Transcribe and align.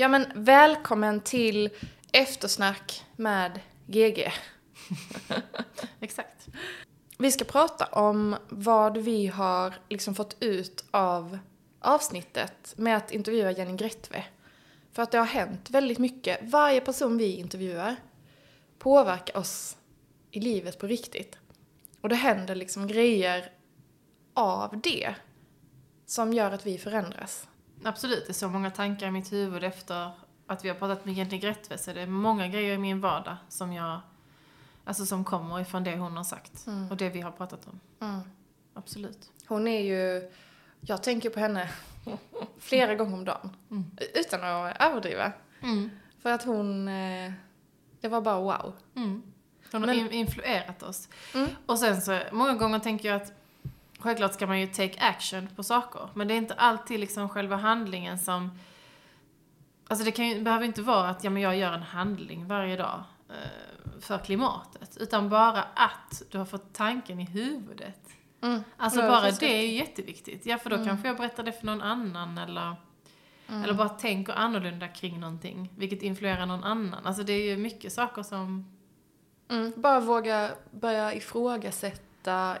Ja 0.00 0.08
men 0.08 0.26
välkommen 0.34 1.20
till 1.20 1.70
eftersnack 2.12 3.04
med 3.16 3.60
GG. 3.86 4.32
Exakt. 6.00 6.48
Vi 7.18 7.32
ska 7.32 7.44
prata 7.44 7.84
om 7.84 8.36
vad 8.48 8.96
vi 8.96 9.26
har 9.26 9.74
liksom 9.88 10.14
fått 10.14 10.36
ut 10.40 10.84
av 10.90 11.38
avsnittet 11.80 12.74
med 12.76 12.96
att 12.96 13.10
intervjua 13.10 13.50
Jenny 13.50 13.76
Gretve. 13.76 14.24
För 14.92 15.02
att 15.02 15.10
det 15.10 15.18
har 15.18 15.26
hänt 15.26 15.70
väldigt 15.70 15.98
mycket. 15.98 16.38
Varje 16.42 16.80
person 16.80 17.18
vi 17.18 17.36
intervjuar 17.36 17.96
påverkar 18.78 19.36
oss 19.36 19.76
i 20.30 20.40
livet 20.40 20.78
på 20.78 20.86
riktigt. 20.86 21.38
Och 22.00 22.08
det 22.08 22.16
händer 22.16 22.54
liksom 22.54 22.86
grejer 22.86 23.52
av 24.34 24.80
det 24.80 25.14
som 26.06 26.32
gör 26.32 26.50
att 26.50 26.66
vi 26.66 26.78
förändras. 26.78 27.48
Absolut, 27.84 28.26
det 28.26 28.30
är 28.30 28.34
så 28.34 28.48
många 28.48 28.70
tankar 28.70 29.06
i 29.06 29.10
mitt 29.10 29.32
huvud 29.32 29.64
efter 29.64 30.10
att 30.46 30.64
vi 30.64 30.68
har 30.68 30.76
pratat 30.76 31.04
med 31.04 31.14
Jenny 31.14 31.38
Gretve, 31.38 31.78
så 31.78 31.92
det 31.92 32.00
är 32.00 32.06
många 32.06 32.48
grejer 32.48 32.74
i 32.74 32.78
min 32.78 33.00
vardag 33.00 33.36
som 33.48 33.72
jag, 33.72 34.00
alltså 34.84 35.06
som 35.06 35.24
kommer 35.24 35.60
ifrån 35.60 35.84
det 35.84 35.96
hon 35.96 36.16
har 36.16 36.24
sagt 36.24 36.66
och 36.90 36.96
det 36.96 37.08
vi 37.08 37.20
har 37.20 37.30
pratat 37.30 37.66
om. 37.66 37.80
Mm. 38.08 38.20
Absolut. 38.74 39.30
Hon 39.46 39.66
är 39.68 39.80
ju, 39.80 40.30
jag 40.80 41.02
tänker 41.02 41.30
på 41.30 41.40
henne 41.40 41.70
flera 42.58 42.94
gånger 42.94 43.14
om 43.14 43.24
dagen. 43.24 43.56
Mm. 43.70 43.84
Utan 44.14 44.44
att 44.44 44.76
överdriva. 44.80 45.32
För 46.22 46.30
att 46.32 46.44
hon, 46.44 46.88
eh, 46.88 47.32
det 48.00 48.08
var 48.08 48.20
bara 48.20 48.40
wow. 48.40 48.72
Mm. 48.96 49.22
Hon 49.72 49.80
har 49.82 49.86
Men- 49.86 49.98
in- 49.98 50.10
influerat 50.12 50.82
oss. 50.82 51.08
Mm. 51.34 51.48
Och 51.66 51.78
sen 51.78 52.00
så, 52.02 52.20
många 52.32 52.54
gånger 52.54 52.78
tänker 52.78 53.08
jag 53.08 53.22
att 53.22 53.32
självklart 53.98 54.34
ska 54.34 54.46
man 54.46 54.60
ju 54.60 54.66
take 54.66 55.00
action 55.00 55.48
på 55.56 55.62
saker, 55.62 56.08
men 56.14 56.28
det 56.28 56.34
är 56.34 56.38
inte 56.38 56.54
alltid 56.54 57.00
liksom 57.00 57.28
själva 57.28 57.56
handlingen 57.56 58.18
som 58.18 58.58
Alltså 59.90 60.04
det 60.04 60.12
kan 60.12 60.28
ju, 60.28 60.42
behöver 60.42 60.64
inte 60.64 60.82
vara 60.82 61.08
att 61.08 61.24
ja, 61.24 61.30
men 61.30 61.42
jag 61.42 61.56
gör 61.56 61.72
en 61.72 61.82
handling 61.82 62.46
varje 62.46 62.76
dag 62.76 63.04
eh, 63.28 64.00
för 64.00 64.18
klimatet, 64.18 64.96
utan 65.00 65.28
bara 65.28 65.62
att 65.62 66.22
du 66.30 66.38
har 66.38 66.44
fått 66.44 66.74
tanken 66.74 67.20
i 67.20 67.24
huvudet. 67.24 68.08
Mm. 68.42 68.62
Alltså 68.76 69.00
bara 69.00 69.30
det 69.30 69.58
är 69.58 69.62
ju 69.62 69.74
jätteviktigt. 69.74 70.46
Ja, 70.46 70.58
för 70.58 70.70
då 70.70 70.84
kanske 70.84 71.08
jag 71.08 71.16
berättar 71.16 71.42
det 71.42 71.52
för 71.52 71.66
någon 71.66 71.82
annan 71.82 72.38
eller 72.38 72.76
eller 73.48 73.74
bara 73.74 73.88
tänker 73.88 74.32
annorlunda 74.32 74.88
kring 74.88 75.20
någonting, 75.20 75.72
vilket 75.76 76.02
influerar 76.02 76.46
någon 76.46 76.64
annan. 76.64 77.06
Alltså 77.06 77.22
det 77.22 77.32
är 77.32 77.50
ju 77.50 77.56
mycket 77.56 77.92
saker 77.92 78.22
som 78.22 78.78
Mm. 79.50 79.72
Bara 79.76 80.00
våga 80.00 80.50
börja 80.70 81.14
ifrågasätta 81.14 82.07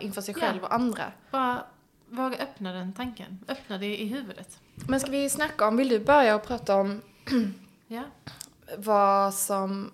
inför 0.00 0.20
sig 0.20 0.34
Ja. 0.38 0.40
själv 0.46 0.62
och 0.64 0.74
andra. 0.74 1.12
Bara 1.30 1.64
våga 2.08 2.36
öppna 2.38 2.72
den 2.72 2.92
tanken. 2.92 3.44
Öppna 3.48 3.78
det 3.78 4.00
i 4.02 4.06
huvudet. 4.06 4.58
Men 4.88 5.00
ska 5.00 5.10
vi 5.10 5.30
snacka 5.30 5.68
om, 5.68 5.76
vill 5.76 5.88
du 5.88 5.98
börja 5.98 6.34
och 6.34 6.42
prata 6.46 6.76
om 6.76 7.02
Ja. 7.86 8.02
vad 8.78 9.34
som, 9.34 9.92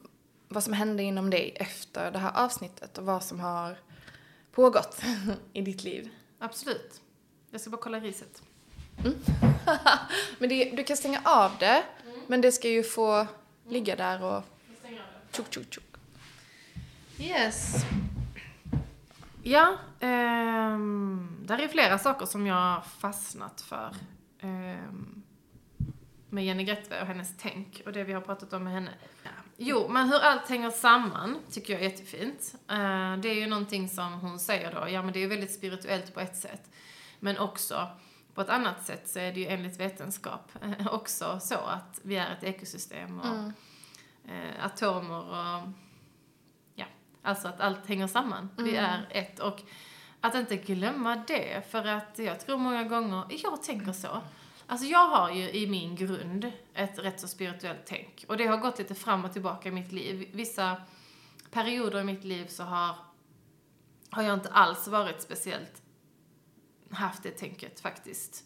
vad 0.49 0.65
som 0.65 0.73
hände 0.73 1.03
inom 1.03 1.31
dig 1.31 1.53
efter 1.61 2.11
det 2.11 2.19
här 2.19 2.33
avsnittet 2.45 2.99
och 2.99 3.05
vad 3.05 3.23
som 3.25 3.41
har 3.41 3.79
pågått 4.53 5.03
i 5.53 5.61
ditt 5.63 5.85
liv? 5.85 6.09
Absolut. 6.39 7.01
Jag 7.51 7.61
ska 7.61 7.71
bara 7.71 7.83
kolla 7.83 8.01
riset. 8.01 8.43
Men 10.39 10.49
det, 10.49 10.65
du 10.77 10.85
kan 10.85 10.97
stänga 10.97 11.21
av 11.25 11.53
det, 11.61 11.83
men 12.27 12.41
det 12.41 12.53
ska 12.53 12.69
ju 12.69 12.83
få 12.83 13.27
ligga 13.69 13.97
där 13.97 14.23
och 14.25 14.43
tjuk 15.33 15.47
tjuk 15.55 15.75
tjuk. 15.75 15.85
Yes. 17.19 17.75
Ja, 19.47 19.77
ehm, 20.01 21.37
där 21.47 21.59
är 21.59 21.69
flera 21.69 21.99
saker 21.99 22.27
som 22.27 22.47
jag 22.47 22.85
fastnat 22.87 23.61
för. 23.61 23.95
ehm, 24.41 25.23
med 26.31 26.45
Jenny 26.45 26.65
Gretve 26.65 27.01
och 27.01 27.07
hennes 27.07 27.37
tänk 27.39 27.83
och 27.87 27.93
det 27.93 28.05
vi 28.05 28.13
har 28.13 28.21
pratat 28.21 28.53
om 28.53 28.65
med 28.65 28.73
henne. 28.73 28.91
Jo, 29.57 29.89
men 29.89 30.09
hur 30.09 30.21
allt 30.21 30.49
hänger 30.49 30.71
samman 30.71 31.37
tycker 31.51 31.73
jag 31.73 31.83
är 31.83 31.91
jättefint. 31.91 32.55
Eh, 32.69 33.17
det 33.17 33.29
är 33.29 33.35
ju 33.35 33.47
någonting 33.47 33.89
som 33.89 34.13
hon 34.13 34.39
säger 34.39 34.75
då, 34.75 34.89
ja 34.89 35.03
men 35.03 35.13
det 35.13 35.19
är 35.19 35.21
ju 35.21 35.29
väldigt 35.29 35.55
spirituellt 35.55 36.15
på 36.15 36.21
ett 36.21 36.37
sätt. 36.37 36.71
Men 37.21 37.39
också 37.39 37.89
på 38.35 38.41
ett 38.41 38.49
annat 38.49 38.87
sätt 38.87 39.09
så 39.09 39.19
är 39.19 39.33
det 39.33 39.41
ju 39.41 39.47
enligt 39.47 39.81
vetenskap 39.81 40.53
eh, 40.63 40.95
också 40.95 41.39
så 41.41 41.55
att 41.59 42.01
vi 42.03 42.17
är 42.17 42.33
ett 42.33 42.45
ekosystem 42.45 43.21
och 43.21 43.37
eh, 44.31 44.65
atomer 44.65 45.25
och 45.25 45.69
alltså 47.25 47.49
att 47.49 47.61
allt 47.61 47.87
hänger 47.87 48.07
samman. 48.07 48.51
Vi 48.57 48.77
är 48.77 49.07
ett 49.11 49.39
och 49.39 49.63
att 50.21 50.35
inte 50.35 50.57
glömma 50.57 51.17
det 51.27 51.71
för 51.71 51.87
att 51.87 52.19
jag 52.19 52.41
tror 52.41 52.59
många 52.59 52.85
gånger, 52.85 53.25
jag 53.29 53.63
tänker 53.63 53.93
så. 53.93 54.23
Alltså 54.67 54.87
jag 54.87 55.09
har 55.09 55.31
ju 55.31 55.51
i 55.51 55.67
min 55.67 55.97
grund 55.97 56.53
ett 56.75 56.99
rätt 56.99 57.21
så 57.21 57.29
spirituellt 57.29 57.83
tänk 57.87 58.25
och 58.29 58.37
det 58.37 58.47
har 58.47 58.57
gått 58.57 58.79
lite 58.79 58.95
fram 58.95 59.25
och 59.25 59.33
tillbaka 59.33 59.69
i 59.69 59.73
mitt 59.73 59.93
liv. 59.93 60.31
Vissa 60.33 60.77
perioder 61.51 62.01
i 62.01 62.05
mitt 62.05 62.25
liv 62.25 62.47
så 62.47 62.63
har, 62.63 62.97
har 64.11 64.23
jag 64.23 64.35
inte 64.35 64.49
alls 64.49 64.89
varit 64.89 65.23
speciellt 65.23 65.83
haft 66.91 67.23
det 67.23 67.31
tänket 67.31 67.81
faktiskt. 67.81 68.45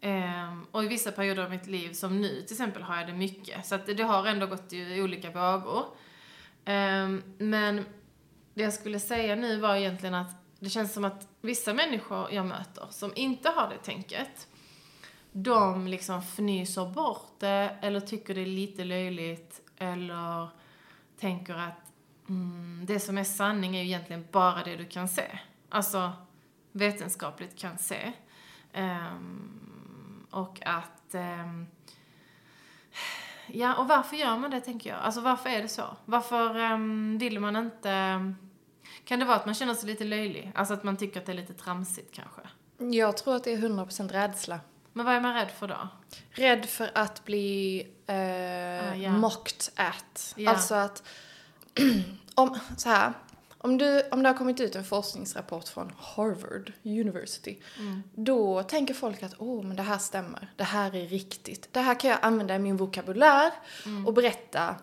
Ehm, 0.00 0.66
och 0.70 0.84
i 0.84 0.88
vissa 0.88 1.12
perioder 1.12 1.42
av 1.44 1.50
mitt 1.50 1.66
liv, 1.66 1.92
som 1.92 2.20
nu 2.20 2.42
till 2.42 2.54
exempel, 2.54 2.82
har 2.82 2.96
jag 2.96 3.06
det 3.06 3.12
mycket. 3.12 3.66
Så 3.66 3.74
att 3.74 3.86
det, 3.86 3.94
det 3.94 4.02
har 4.02 4.26
ändå 4.26 4.46
gått 4.46 4.72
i 4.72 5.02
olika 5.02 5.30
vågor. 5.30 5.84
Ehm, 6.64 7.22
men 7.38 7.84
det 8.54 8.62
jag 8.62 8.72
skulle 8.72 9.00
säga 9.00 9.36
nu 9.36 9.60
var 9.60 9.76
egentligen 9.76 10.14
att 10.14 10.34
det 10.58 10.70
känns 10.70 10.92
som 10.92 11.04
att 11.04 11.28
vissa 11.40 11.74
människor 11.74 12.32
jag 12.32 12.46
möter 12.46 12.86
som 12.90 13.12
inte 13.16 13.48
har 13.48 13.68
det 13.68 13.78
tänket, 13.78 14.48
de 15.32 15.86
liksom 15.86 16.18
fnyser 16.18 16.86
bort 16.86 17.40
det 17.40 17.76
eller 17.82 18.00
tycker 18.00 18.34
det 18.34 18.40
är 18.40 18.46
lite 18.46 18.84
löjligt 18.84 19.60
eller 19.78 20.48
tänker 21.18 21.54
att 21.54 21.92
mm, 22.28 22.84
det 22.86 23.00
som 23.00 23.18
är 23.18 23.24
sanning 23.24 23.76
är 23.76 23.82
ju 23.82 23.88
egentligen 23.88 24.26
bara 24.32 24.64
det 24.64 24.76
du 24.76 24.84
kan 24.84 25.08
se. 25.08 25.38
Alltså 25.68 26.12
vetenskapligt 26.72 27.58
kan 27.58 27.78
se. 27.78 28.12
Um, 28.74 30.26
och 30.30 30.66
att... 30.66 31.14
um, 31.14 31.66
ja, 33.46 33.74
och 33.74 33.88
varför 33.88 34.16
gör 34.16 34.36
man 34.38 34.50
det, 34.50 34.60
tänker 34.60 34.90
jag? 34.90 34.98
Alltså 34.98 35.20
varför 35.20 35.50
är 35.50 35.62
det 35.62 35.68
så? 35.68 35.96
Varför 36.04 36.72
um, 36.72 37.18
vill 37.18 37.40
man 37.40 37.56
inte... 37.56 38.34
Kan 39.04 39.18
det 39.18 39.24
vara 39.24 39.36
att 39.36 39.46
man 39.46 39.54
känner 39.54 39.74
sig 39.74 39.88
lite 39.88 40.04
löjlig? 40.04 40.52
Alltså 40.54 40.74
att 40.74 40.84
man 40.84 40.96
tycker 40.96 41.20
att 41.20 41.26
det 41.26 41.32
är 41.32 41.36
lite 41.36 41.54
tramsigt 41.54 42.14
kanske? 42.14 42.40
Jag 42.78 43.16
tror 43.16 43.36
att 43.36 43.44
det 43.44 43.52
är 43.52 43.56
100% 43.58 44.08
rädsla. 44.12 44.60
Men 44.92 45.06
vad 45.06 45.14
är 45.14 45.20
man 45.20 45.34
rädd 45.34 45.50
för 45.50 45.68
då? 45.68 45.88
Rädd 46.30 46.66
för 46.66 46.90
att 46.94 47.24
bli 47.24 47.80
eh, 48.06 48.14
Ah, 48.16 48.94
ja. 48.94 49.10
mocked 49.12 49.62
at. 49.76 50.34
Ja. 50.36 50.50
Alltså 50.50 50.74
att, 50.74 51.02
om, 52.34 52.58
så 52.76 52.88
här, 52.88 53.12
om, 53.58 53.78
du, 53.78 54.02
om 54.10 54.22
det 54.22 54.28
har 54.28 54.36
kommit 54.36 54.60
ut 54.60 54.76
en 54.76 54.84
forskningsrapport 54.84 55.68
från 55.68 55.92
Harvard 55.98 56.72
University, 56.82 57.56
Mm. 57.78 58.02
då 58.14 58.62
tänker 58.62 58.94
folk 58.94 59.22
att 59.22 59.34
åh, 59.38 59.62
men 59.64 59.76
det 59.76 59.82
här 59.82 59.98
stämmer, 59.98 60.52
det 60.56 60.64
här 60.64 60.94
är 60.96 61.06
riktigt. 61.06 61.68
Det 61.72 61.80
här 61.80 62.00
kan 62.00 62.10
jag 62.10 62.18
använda 62.22 62.54
i 62.54 62.58
min 62.58 62.76
vokabulär 62.76 63.50
Mm. 63.86 64.06
och 64.06 64.14
berätta 64.14 64.76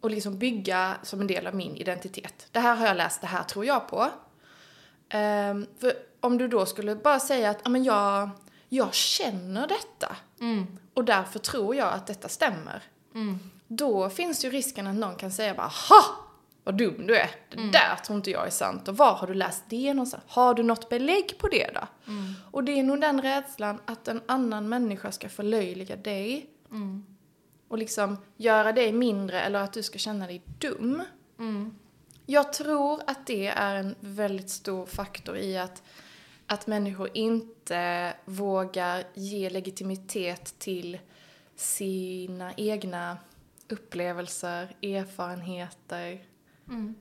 och 0.00 0.10
liksom 0.10 0.38
bygga 0.38 0.96
som 1.02 1.20
en 1.20 1.26
del 1.26 1.46
av 1.46 1.54
min 1.54 1.76
identitet. 1.76 2.46
Det 2.52 2.60
här 2.60 2.76
har 2.76 2.86
jag 2.86 2.96
läst, 2.96 3.20
det 3.20 3.26
här 3.26 3.42
tror 3.44 3.64
jag 3.64 3.88
på. 3.88 4.08
Ehm, 5.08 5.66
för 5.80 5.92
om 6.20 6.38
du 6.38 6.48
då 6.48 6.66
skulle 6.66 6.96
bara 6.96 7.20
säga 7.20 7.50
att 7.50 7.58
"Ja, 7.64 7.70
men 7.70 7.84
jag, 7.84 8.30
jag 8.68 8.94
känner 8.94 9.66
detta 9.66 10.16
Mm. 10.40 10.78
och 10.94 11.04
därför 11.04 11.38
tror 11.38 11.74
jag 11.76 11.92
att 11.92 12.06
detta 12.06 12.28
stämmer. 12.28 12.82
Mm. 13.14 13.38
Då 13.68 14.10
finns 14.10 14.44
ju 14.44 14.50
risken 14.50 14.86
att 14.86 14.94
någon 14.94 15.14
kan 15.16 15.30
säga 15.32 15.54
bara 15.54 15.66
ha 15.88 16.04
vad 16.64 16.74
dum 16.78 17.06
du 17.06 17.16
är. 17.16 17.30
Det 17.50 17.56
Mm. 17.58 17.70
där 17.70 17.96
tror 18.06 18.16
inte 18.16 18.30
jag 18.30 18.46
är 18.46 18.50
sant. 18.50 18.88
Och 18.88 18.96
var 18.96 19.14
har 19.14 19.26
du 19.26 19.34
läst 19.34 19.64
det 19.68 19.94
någonstans? 19.94 20.22
Har 20.26 20.54
du 20.54 20.62
något 20.62 20.88
belägg 20.88 21.38
på 21.38 21.48
det 21.48 21.70
då? 21.74 21.80
Mm. 22.12 22.34
Och 22.50 22.64
det 22.64 22.72
är 22.78 22.82
nog 22.82 23.00
den 23.00 23.22
rädslan 23.22 23.80
att 23.84 24.08
en 24.08 24.20
annan 24.26 24.68
människa 24.68 25.12
ska 25.12 25.28
förlöjliga 25.28 25.96
dig 25.96 26.46
Mm. 26.70 27.06
Och 27.70 27.78
liksom 27.78 28.16
göra 28.36 28.72
dig 28.72 28.92
mindre 28.92 29.40
eller 29.40 29.58
att 29.58 29.72
du 29.72 29.82
ska 29.82 29.98
känna 29.98 30.26
dig 30.26 30.42
dum. 30.58 31.02
Mm. 31.38 31.74
Jag 32.26 32.52
tror 32.52 33.02
att 33.06 33.26
det 33.26 33.46
är 33.46 33.74
en 33.74 33.94
väldigt 34.00 34.50
stor 34.50 34.86
faktor 34.86 35.36
i 35.36 35.58
att, 35.58 35.82
att 36.46 36.66
människor 36.66 37.10
inte 37.14 38.14
vågar 38.24 39.04
ge 39.14 39.50
legitimitet 39.50 40.58
till 40.58 40.98
sina 41.56 42.52
egna 42.56 43.18
upplevelser, 43.68 44.76
erfarenheter. 44.82 46.24
Mm. 46.68 46.94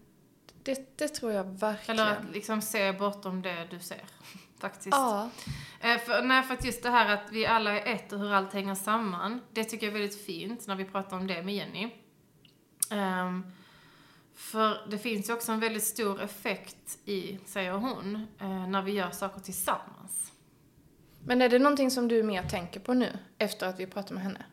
Det, 0.63 0.97
det 0.97 1.07
tror 1.07 1.31
jag 1.31 1.43
verkligen. 1.43 1.99
Eller 1.99 2.11
att 2.11 2.33
liksom 2.33 2.61
se 2.61 2.93
bortom 2.93 3.41
det 3.41 3.67
du 3.69 3.79
ser. 3.79 4.03
Faktiskt. 4.59 4.91
Ja. 4.91 5.29
Eh, 5.79 5.97
för, 5.97 6.21
nej, 6.21 6.43
för 6.43 6.53
att 6.53 6.65
just 6.65 6.83
det 6.83 6.89
här 6.89 7.13
att 7.13 7.31
vi 7.31 7.45
alla 7.45 7.79
är 7.79 7.95
ett 7.95 8.13
och 8.13 8.19
hur 8.19 8.33
allt 8.33 8.53
hänger 8.53 8.75
samman, 8.75 9.41
det 9.53 9.63
tycker 9.63 9.87
jag 9.87 9.95
är 9.95 9.99
väldigt 9.99 10.25
fint 10.25 10.67
när 10.67 10.75
vi 10.75 10.85
pratar 10.85 11.17
om 11.17 11.27
det 11.27 11.43
med 11.43 11.55
Jenny. 11.55 11.89
Ehm, 12.91 13.43
för 14.35 14.87
det 14.89 14.97
finns 14.97 15.29
ju 15.29 15.33
också 15.33 15.51
en 15.51 15.59
väldigt 15.59 15.83
stor 15.83 16.21
effekt 16.21 16.99
i, 17.05 17.39
säger 17.45 17.71
hon, 17.71 18.27
eh, 18.39 18.67
när 18.67 18.81
vi 18.81 18.91
gör 18.91 19.11
saker 19.11 19.39
tillsammans. 19.39 20.31
Men 21.25 21.41
är 21.41 21.49
det 21.49 21.59
någonting 21.59 21.91
som 21.91 22.07
du 22.07 22.23
mer 22.23 22.43
tänker 22.43 22.79
på 22.79 22.93
nu, 22.93 23.17
efter 23.37 23.67
att 23.67 23.79
vi 23.79 23.87
pratat 23.87 24.11
med 24.11 24.23
henne? 24.23 24.45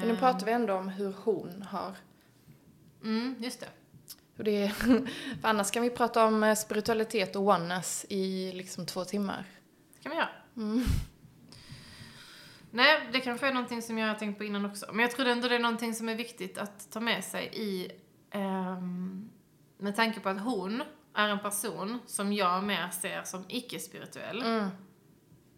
Men 0.00 0.08
nu 0.08 0.16
pratar 0.16 0.46
vi 0.46 0.52
ändå 0.52 0.74
om 0.74 0.88
hur 0.88 1.14
hon 1.24 1.62
har 1.62 1.96
Mm, 3.02 3.34
just 3.38 3.60
det. 3.60 3.68
Det 4.42 4.62
är. 4.62 4.68
För 5.40 5.48
annars 5.48 5.70
kan 5.70 5.82
vi 5.82 5.90
prata 5.90 6.24
om 6.24 6.44
eh, 6.44 6.54
spiritualitet 6.54 7.36
och 7.36 7.42
oneness 7.42 8.06
i 8.08 8.52
liksom 8.52 8.86
två 8.86 9.04
timmar. 9.04 9.44
kan 10.02 10.10
vi 10.10 10.16
göra. 10.16 10.28
Mm. 10.56 10.84
Nej, 12.70 13.08
det 13.12 13.20
kanske 13.20 13.48
är 13.48 13.52
någonting 13.52 13.82
som 13.82 13.98
jag 13.98 14.08
har 14.08 14.14
tänkt 14.14 14.38
på 14.38 14.44
innan 14.44 14.64
också. 14.64 14.86
Men 14.92 15.00
jag 15.00 15.10
tror 15.10 15.26
ändå 15.26 15.48
det 15.48 15.54
är 15.54 15.58
någonting 15.58 15.94
som 15.94 16.08
är 16.08 16.14
viktigt 16.14 16.58
att 16.58 16.90
ta 16.90 17.00
med 17.00 17.24
sig 17.24 17.50
i... 17.54 17.90
ehm, 18.30 19.30
med 19.78 19.96
tanke 19.96 20.20
på 20.20 20.28
att 20.28 20.40
hon 20.40 20.82
är 21.14 21.28
en 21.28 21.38
person 21.38 21.98
som 22.06 22.32
jag 22.32 22.64
mer 22.64 22.88
ser 22.90 23.22
som 23.22 23.44
icke-spirituell. 23.48 24.42
Mm. 24.42 24.70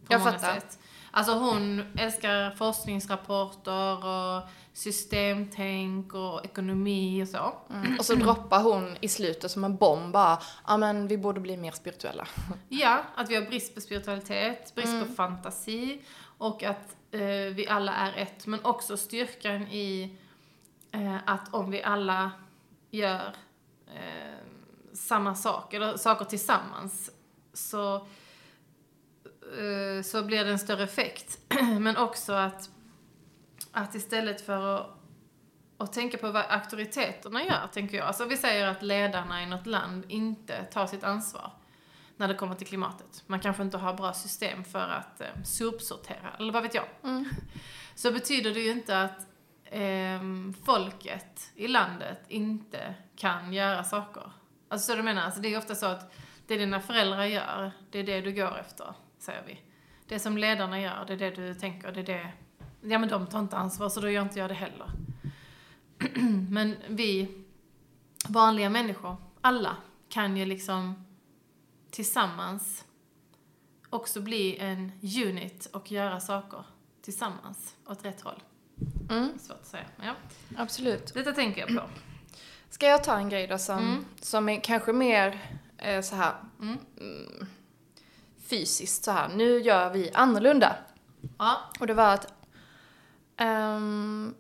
på 0.07 0.13
Jag 0.13 0.19
många 0.21 0.33
fattar. 0.33 0.55
Sätt. 0.55 0.79
Alltså 1.11 1.33
hon 1.33 1.83
älskar 1.99 2.51
forskningsrapporter 2.51 4.07
och 4.07 4.43
systemtänk 4.73 6.15
och 6.15 6.45
ekonomi 6.45 7.23
och 7.25 7.29
så. 7.29 7.53
Mm. 7.71 7.99
Och 7.99 8.05
så 8.05 8.15
droppar 8.15 8.63
hon 8.63 8.97
i 9.01 9.09
slutet 9.09 9.51
som 9.51 9.65
en 9.65 9.77
bomb 9.77 10.13
bara, 10.13 10.39
ja 10.67 10.77
men 10.77 11.09
vi 11.09 11.19
borde 11.19 11.41
bli 11.41 11.57
mer 11.57 11.71
spirituella. 11.73 12.27
Ja, 12.69 13.03
att 13.17 13.31
vi 13.31 13.35
har 13.35 13.43
brist 13.43 13.75
på 13.75 13.81
spiritualitet, 13.81 14.75
brist 14.75 14.89
Mm. 14.93 15.09
på 15.09 15.15
fantasi 15.15 16.03
och 16.39 16.63
att 16.63 16.97
eh, 17.11 17.21
vi 17.55 17.67
alla 17.69 17.93
är 17.95 18.17
ett. 18.17 18.47
Men 18.47 18.65
också 18.65 18.97
styrkan 18.97 19.63
i 19.63 20.19
eh, 20.93 21.17
att 21.27 21.55
om 21.55 21.71
vi 21.71 21.83
alla 21.83 22.31
gör 22.91 23.35
eh, 23.87 24.39
samma 24.95 25.35
sak, 25.35 25.75
eller 25.75 25.97
saker 25.97 26.25
tillsammans, 26.25 27.11
så, 27.53 28.07
så 30.05 30.23
blir 30.23 30.45
det 30.45 30.51
en 30.51 30.59
större 30.59 30.83
effekt. 30.83 31.39
Men 31.81 31.97
också 31.97 32.33
att, 32.33 32.71
att 33.73 33.95
istället 33.95 34.41
för 34.41 34.77
att 34.77 35.01
och 35.81 35.93
tänka 35.93 36.19
på 36.19 36.31
vad 36.31 36.45
auktoriteterna 36.49 37.45
gör, 37.45 37.67
tänker 37.73 37.97
jag. 37.97 38.07
Alltså 38.07 38.25
vi 38.25 38.37
säger 38.37 38.67
att 38.67 38.83
ledarna 38.83 39.43
i 39.43 39.47
något 39.47 39.67
land 39.67 40.05
inte 40.09 40.65
tar 40.65 40.87
sitt 40.87 41.05
ansvar 41.05 41.53
när 42.17 42.29
det 42.29 42.35
kommer 42.35 42.55
till 42.55 42.67
klimatet. 42.67 43.23
Man 43.27 43.41
kanske 43.41 43.63
inte 43.63 43.79
har 43.79 43.95
bra 43.95 44.13
system 44.13 44.65
för 44.65 44.89
att 44.89 45.21
eh, 45.21 45.27
sopsortera, 45.45 46.37
eller 46.39 46.53
vad 46.53 46.63
vet 46.63 46.75
jag. 46.75 46.85
Mm. 47.05 47.25
Så 47.95 48.13
betyder 48.13 48.55
det 48.55 48.61
ju 48.61 48.71
inte 48.71 49.03
att 49.03 49.27
ehm, 49.65 50.55
folket 50.65 51.53
i 51.55 51.69
landet 51.69 52.21
inte 52.29 52.95
kan 53.17 53.53
göra 53.53 53.85
saker. 53.85 54.33
Alltså 54.69 54.93
så 54.93 54.97
du 54.97 55.03
menar, 55.03 55.23
alltså 55.23 55.41
det 55.41 55.55
är 55.55 55.59
ofta 55.59 55.75
så 55.75 55.87
att 55.87 56.15
det 56.47 56.57
dina 56.57 56.81
föräldrar 56.81 57.25
gör, 57.25 57.73
det 57.91 57.99
är 57.99 58.05
det 58.05 58.21
du 58.21 58.33
går 58.33 58.59
efter, 58.59 58.95
säger 59.21 59.43
vi. 59.47 59.61
Det 60.09 60.19
som 60.19 60.39
ledarna 60.39 60.81
gör, 60.81 61.05
det 61.07 61.13
är 61.13 61.17
det 61.17 61.31
du 61.31 61.55
tänker, 61.55 61.93
det 61.93 62.01
är 62.01 62.05
det... 62.05 62.33
Ja 62.83 62.99
men 62.99 63.09
de 63.09 63.27
tar 63.27 63.41
inte 63.41 63.57
ansvar, 63.57 63.89
så 63.89 64.01
då 64.01 64.11
gör 64.11 64.23
inte 64.23 64.39
jag 64.39 64.51
det 64.51 64.55
heller. 64.55 64.87
men 66.51 66.77
vi 66.89 67.29
vanliga 68.29 68.71
människor, 68.71 69.17
alla, 69.41 69.77
kan 70.09 70.37
ju 70.37 70.45
liksom 70.45 71.05
tillsammans 71.91 72.85
också 73.91 74.21
bli 74.21 74.59
en 74.59 74.93
unit 75.27 75.67
och 75.73 75.93
göra 75.93 76.21
saker 76.21 76.65
tillsammans 77.03 77.77
åt 77.87 78.05
rätt 78.05 78.21
håll. 78.21 78.43
Mm. 79.11 79.39
Svårt 79.39 79.57
att 79.61 79.67
säga. 79.67 79.85
men 79.97 80.07
Ja. 80.07 80.15
Absolut. 80.57 81.15
Detta 81.15 81.33
tänker 81.33 81.61
jag 81.61 81.69
på. 81.77 81.83
Ska 82.71 82.87
jag 82.87 83.05
ta 83.05 83.17
en 83.17 83.29
grej 83.29 83.47
då 83.47 83.59
som, 83.59 83.79
Mm. 83.79 84.05
som 84.21 84.49
är 84.49 84.61
kanske 84.61 84.93
mer 84.93 85.41
eh, 85.79 86.01
så 86.03 86.17
här 86.17 86.35
Mm. 86.61 86.79
Fysiskt 88.51 89.05
så 89.05 89.11
här. 89.11 89.29
Nu 89.29 89.59
gör 89.61 89.91
vi 89.91 90.11
annorlunda. 90.15 90.77
Ja. 91.39 91.61
Och 91.81 91.87
det 91.87 91.95
var 91.95 92.15
att 92.15 92.33
ehm, 93.37 94.35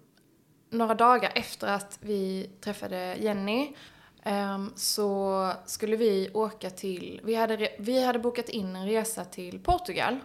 några 0.70 0.94
dagar 0.94 1.32
efter 1.34 1.66
att 1.66 1.98
vi 2.00 2.50
träffade 2.60 3.16
Jenny 3.20 3.74
ehm, 4.22 4.72
så 4.76 5.52
skulle 5.66 5.96
vi 5.96 6.30
åka 6.34 6.70
till, 6.70 7.20
vi 7.24 7.34
hade, 7.34 7.68
vi 7.78 8.04
hade 8.04 8.18
bokat 8.18 8.48
in 8.48 8.76
en 8.76 8.86
resa 8.86 9.24
till 9.24 9.58
Portugal 9.60 10.18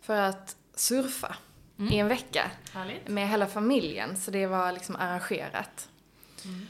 för 0.00 0.16
att 0.20 0.56
surfa 0.74 1.36
Mm. 1.78 1.92
i 1.92 1.98
en 1.98 2.08
vecka 2.08 2.50
Härligt. 2.72 3.08
med 3.08 3.28
hela 3.28 3.46
familjen, 3.46 4.16
så 4.16 4.30
det 4.30 4.46
var 4.46 4.72
liksom 4.72 4.96
arrangerat. 4.96 5.88
Mm. 6.44 6.66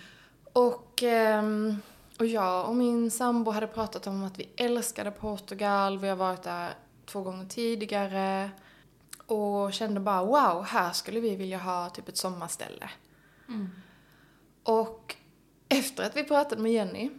Och, 0.53 1.03
ehm, 1.03 1.81
och 2.19 2.27
jag 2.27 2.69
och 2.69 2.77
min 2.77 3.11
sambo 3.11 3.51
hade 3.51 3.67
pratat 3.67 4.07
om 4.07 4.25
att 4.25 4.39
vi 4.39 4.49
älskade 4.57 5.11
Portugal, 5.11 5.99
vi 5.99 6.09
har 6.09 6.17
varit 6.17 6.43
där 6.43 6.75
två 7.07 7.23
gånger 7.23 7.47
tidigare 7.47 8.51
och 9.27 9.73
kände 9.73 10.01
bara 10.01 10.25
wow, 10.25 10.65
här 10.65 10.93
skulle 10.93 11.21
vi 11.21 11.37
vilja 11.37 11.59
ha 11.59 11.91
typ 11.91 12.09
ett 12.09 12.17
sommarställe. 12.17 12.91
Mm. 13.49 13.69
Och 14.63 15.17
efter 15.69 16.07
att 16.07 16.17
vi 16.17 16.25
pratade 16.25 16.63
med 16.63 16.73
Jenny 16.73 17.11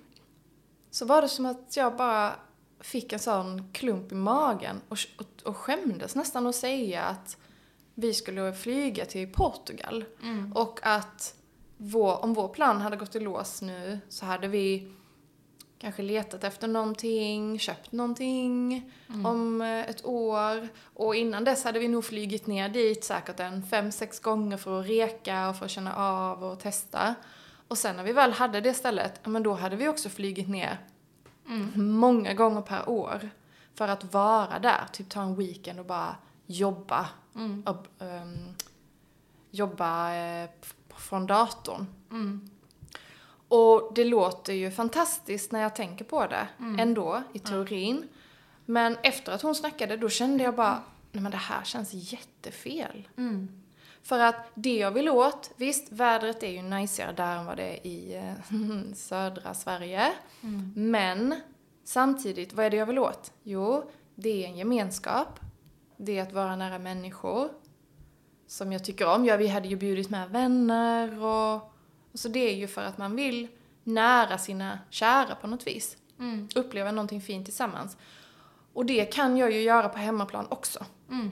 så 0.91 1.05
var 1.05 1.21
det 1.21 1.29
som 1.29 1.45
att 1.45 1.77
jag 1.77 1.95
bara 1.95 2.35
fick 2.79 3.13
en 3.13 3.19
sån 3.19 3.73
klump 3.73 4.11
i 4.11 4.15
magen 4.15 4.81
och, 4.89 4.97
och, 5.17 5.49
och 5.49 5.57
skämdes 5.57 6.15
nästan 6.15 6.47
att 6.47 6.55
säga 6.55 7.03
att 7.03 7.37
vi 7.95 8.13
skulle 8.13 8.53
flyga 8.53 9.05
till 9.05 9.33
Portugal. 9.33 10.05
Mm. 10.23 10.53
Och 10.53 10.79
att 10.83 11.35
vår, 11.77 12.23
om 12.23 12.33
vår 12.33 12.47
plan 12.47 12.81
hade 12.81 12.97
gått 12.97 13.15
i 13.15 13.19
lås 13.19 13.61
nu 13.61 13.99
så 14.09 14.25
hade 14.25 14.47
vi 14.47 14.91
kanske 15.79 16.01
letat 16.03 16.43
efter 16.43 16.67
någonting, 16.67 17.59
köpt 17.59 17.91
någonting 17.91 18.91
Mm. 19.09 19.25
om 19.25 19.61
eh, 19.61 19.89
ett 19.89 20.05
år. 20.05 20.67
Och 20.93 21.15
innan 21.15 21.43
dess 21.43 21.63
hade 21.63 21.79
vi 21.79 21.87
nog 21.87 22.05
flygit 22.05 22.47
ner 22.47 22.69
dit 22.69 23.03
säkert 23.03 23.39
en 23.39 23.63
fem, 23.63 23.91
sex 23.91 24.19
gånger 24.19 24.57
för 24.57 24.79
att 24.81 24.87
reka 24.87 25.49
och 25.49 25.55
för 25.55 25.65
att 25.65 25.71
känna 25.71 25.95
av 25.95 26.43
och 26.43 26.59
testa. 26.59 27.15
Och 27.67 27.77
sen 27.77 27.95
när 27.95 28.03
vi 28.03 28.13
väl 28.13 28.31
hade 28.31 28.61
det 28.61 28.73
stället, 28.73 29.25
men 29.25 29.43
då 29.43 29.53
hade 29.53 29.75
vi 29.75 29.87
också 29.87 30.09
flygit 30.09 30.49
ner 30.49 30.77
Mm. 31.49 31.91
många 31.91 32.33
gånger 32.33 32.61
per 32.61 32.89
år 32.89 33.29
för 33.75 33.87
att 33.87 34.13
vara 34.13 34.59
där, 34.59 34.81
typ 34.91 35.09
ta 35.09 35.21
en 35.21 35.35
weekend 35.35 35.79
och 35.79 35.85
bara 35.85 36.15
jobba. 36.45 37.09
Mm. 37.35 37.63
Och, 37.65 38.03
ehm, 38.03 38.37
jobba 39.51 40.13
eh, 40.15 40.49
från 40.99 41.27
datorn. 41.27 41.85
Mm. 42.11 42.49
Och 43.47 43.91
det 43.95 44.03
låter 44.05 44.53
ju 44.53 44.71
fantastiskt 44.71 45.51
när 45.51 45.61
jag 45.61 45.75
tänker 45.75 46.05
på 46.05 46.27
det 46.27 46.47
Mm. 46.59 46.79
ändå, 46.79 47.23
i 47.33 47.39
teorin. 47.39 48.07
Men 48.65 48.97
efter 49.03 49.31
att 49.31 49.41
hon 49.41 49.55
snackade, 49.55 49.97
då 49.97 50.09
kände 50.09 50.43
jag 50.43 50.55
bara, 50.55 50.81
nej 51.11 51.23
men 51.23 51.31
det 51.31 51.37
här 51.37 51.63
känns 51.63 51.93
jättefel. 51.93 53.07
Mm. 53.17 53.61
För 54.03 54.19
att 54.19 54.35
det 54.53 54.77
jag 54.77 54.91
vill 54.91 55.09
åt, 55.09 55.51
visst 55.55 55.91
vädret 55.91 56.43
är 56.43 56.47
ju 56.51 56.61
najsigare 56.61 57.13
där 57.13 57.37
än 57.37 57.45
vad 57.45 57.57
det 57.57 57.63
är 57.63 57.87
i 57.87 58.15
eh, 58.15 58.93
södra 58.95 59.53
Sverige. 59.53 60.11
Mm. 60.41 60.73
Men 60.75 61.41
samtidigt, 61.83 62.53
vad 62.53 62.65
är 62.65 62.69
det 62.69 62.77
jag 62.77 62.85
vill 62.85 62.99
åt? 62.99 63.31
Jo, 63.43 63.91
det 64.15 64.43
är 64.43 64.47
en 64.47 64.57
gemenskap. 64.57 65.39
Det 65.97 66.17
är 66.17 66.21
att 66.23 66.33
vara 66.33 66.55
nära 66.55 66.79
människor. 66.79 67.49
Som 68.47 68.71
jag 68.73 68.83
tycker 68.83 69.07
om. 69.07 69.25
Ja, 69.25 69.37
vi 69.37 69.47
hade 69.47 69.67
ju 69.67 69.75
bjudit 69.75 70.09
med 70.09 70.29
vänner 70.29 71.23
och... 71.23 71.55
och 72.11 72.19
så 72.19 72.27
det 72.27 72.39
är 72.39 72.55
ju 72.55 72.67
för 72.67 72.81
att 72.81 72.97
man 72.97 73.15
vill 73.15 73.47
nära 73.83 74.37
sina 74.37 74.79
kära 74.89 75.35
på 75.35 75.47
något 75.47 75.67
vis. 75.67 75.97
Mm. 76.19 76.47
Uppleva 76.55 76.91
någonting 76.91 77.21
fint 77.21 77.45
tillsammans. 77.45 77.97
Och 78.73 78.85
det 78.85 79.05
kan 79.05 79.37
jag 79.37 79.51
ju 79.51 79.61
göra 79.61 79.89
på 79.89 79.97
hemmaplan 79.97 80.47
också. 80.49 80.85
Mm. 81.09 81.31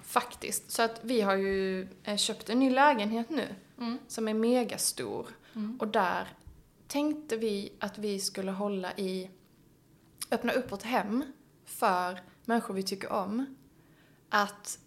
Faktiskt. 0.00 0.70
Så 0.70 0.82
att 0.82 1.00
vi 1.02 1.20
har 1.20 1.34
ju 1.34 1.88
eh, 2.04 2.16
köpt 2.16 2.50
en 2.50 2.58
ny 2.58 2.70
lägenhet 2.70 3.30
nu. 3.30 3.54
Mm. 3.78 3.98
Som 4.08 4.28
är 4.28 4.34
megastor. 4.34 5.26
Mm. 5.54 5.76
Och 5.80 5.88
där 5.88 6.28
tänkte 6.86 7.36
vi 7.36 7.72
att 7.78 7.98
vi 7.98 8.20
skulle 8.20 8.50
hålla 8.50 8.92
i, 8.92 9.30
öppna 10.30 10.52
upp 10.52 10.72
vårt 10.72 10.82
hem 10.82 11.24
för 11.64 12.20
människor 12.44 12.74
vi 12.74 12.82
tycker 12.82 13.12
om. 13.12 13.56
Att 14.28 14.78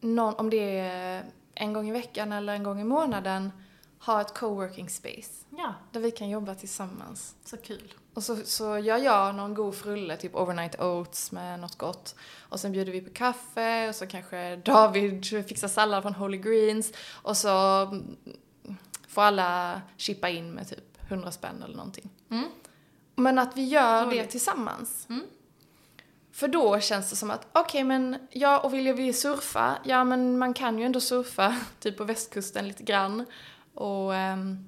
någon, 0.00 0.34
om 0.34 0.50
det 0.50 0.78
är 0.78 1.24
en 1.54 1.72
gång 1.72 1.88
i 1.88 1.92
veckan 1.92 2.32
eller 2.32 2.52
en 2.52 2.62
gång 2.62 2.80
i 2.80 2.84
månaden, 2.84 3.52
ha 4.00 4.20
ett 4.20 4.34
coworking 4.38 4.88
space. 4.88 5.44
Ja, 5.50 5.74
Där 5.92 6.00
vi 6.00 6.10
kan 6.10 6.28
jobba 6.30 6.54
tillsammans. 6.54 7.34
så 7.44 7.56
kul. 7.56 7.94
Och 8.14 8.22
så, 8.22 8.36
så 8.36 8.78
gör 8.78 8.96
jag 8.96 9.34
någon 9.34 9.54
god 9.54 9.74
frulle, 9.74 10.16
typ 10.16 10.34
overnight 10.34 10.80
oats 10.80 11.32
med 11.32 11.60
något 11.60 11.78
gott. 11.78 12.14
Och 12.48 12.60
sen 12.60 12.72
bjuder 12.72 12.92
vi 12.92 13.00
på 13.00 13.10
kaffe 13.14 13.88
och 13.88 13.94
så 13.94 14.06
kanske 14.06 14.56
David 14.56 15.24
fixar 15.48 15.68
sallad 15.68 16.02
från 16.02 16.14
Holy 16.14 16.38
Greens. 16.38 16.92
Och 17.22 17.36
så 17.36 17.82
mm, 17.82 18.16
får 19.08 19.22
alla 19.22 19.82
chippa 19.96 20.28
in 20.28 20.50
med 20.52 20.68
typ 20.68 20.98
100 21.08 21.30
spänn 21.32 21.62
eller 21.62 21.76
någonting. 21.76 22.10
Mm. 22.30 22.44
Men 23.14 23.38
att 23.38 23.56
vi 23.56 23.64
gör 23.64 24.00
det 24.06 24.10
Roligt. 24.12 24.30
tillsammans. 24.30 25.06
Mm. 25.10 25.22
För 26.32 26.48
då 26.48 26.80
känns 26.80 27.10
det 27.10 27.16
som 27.16 27.30
att, 27.30 27.46
okej 27.52 27.84
men, 27.84 28.18
ja 28.30 28.58
och 28.58 28.74
vill 28.74 28.92
vi 28.92 29.12
surfa? 29.12 29.78
Ja 29.84 30.04
men 30.04 30.38
man 30.38 30.54
kan 30.54 30.78
ju 30.78 30.84
ändå 30.84 31.00
surfa, 31.00 31.56
typ 31.80 31.96
på 31.98 32.04
västkusten 32.04 32.68
lite 32.68 32.82
grann. 32.82 33.24
Och 33.74 34.14
ehm, 34.14 34.64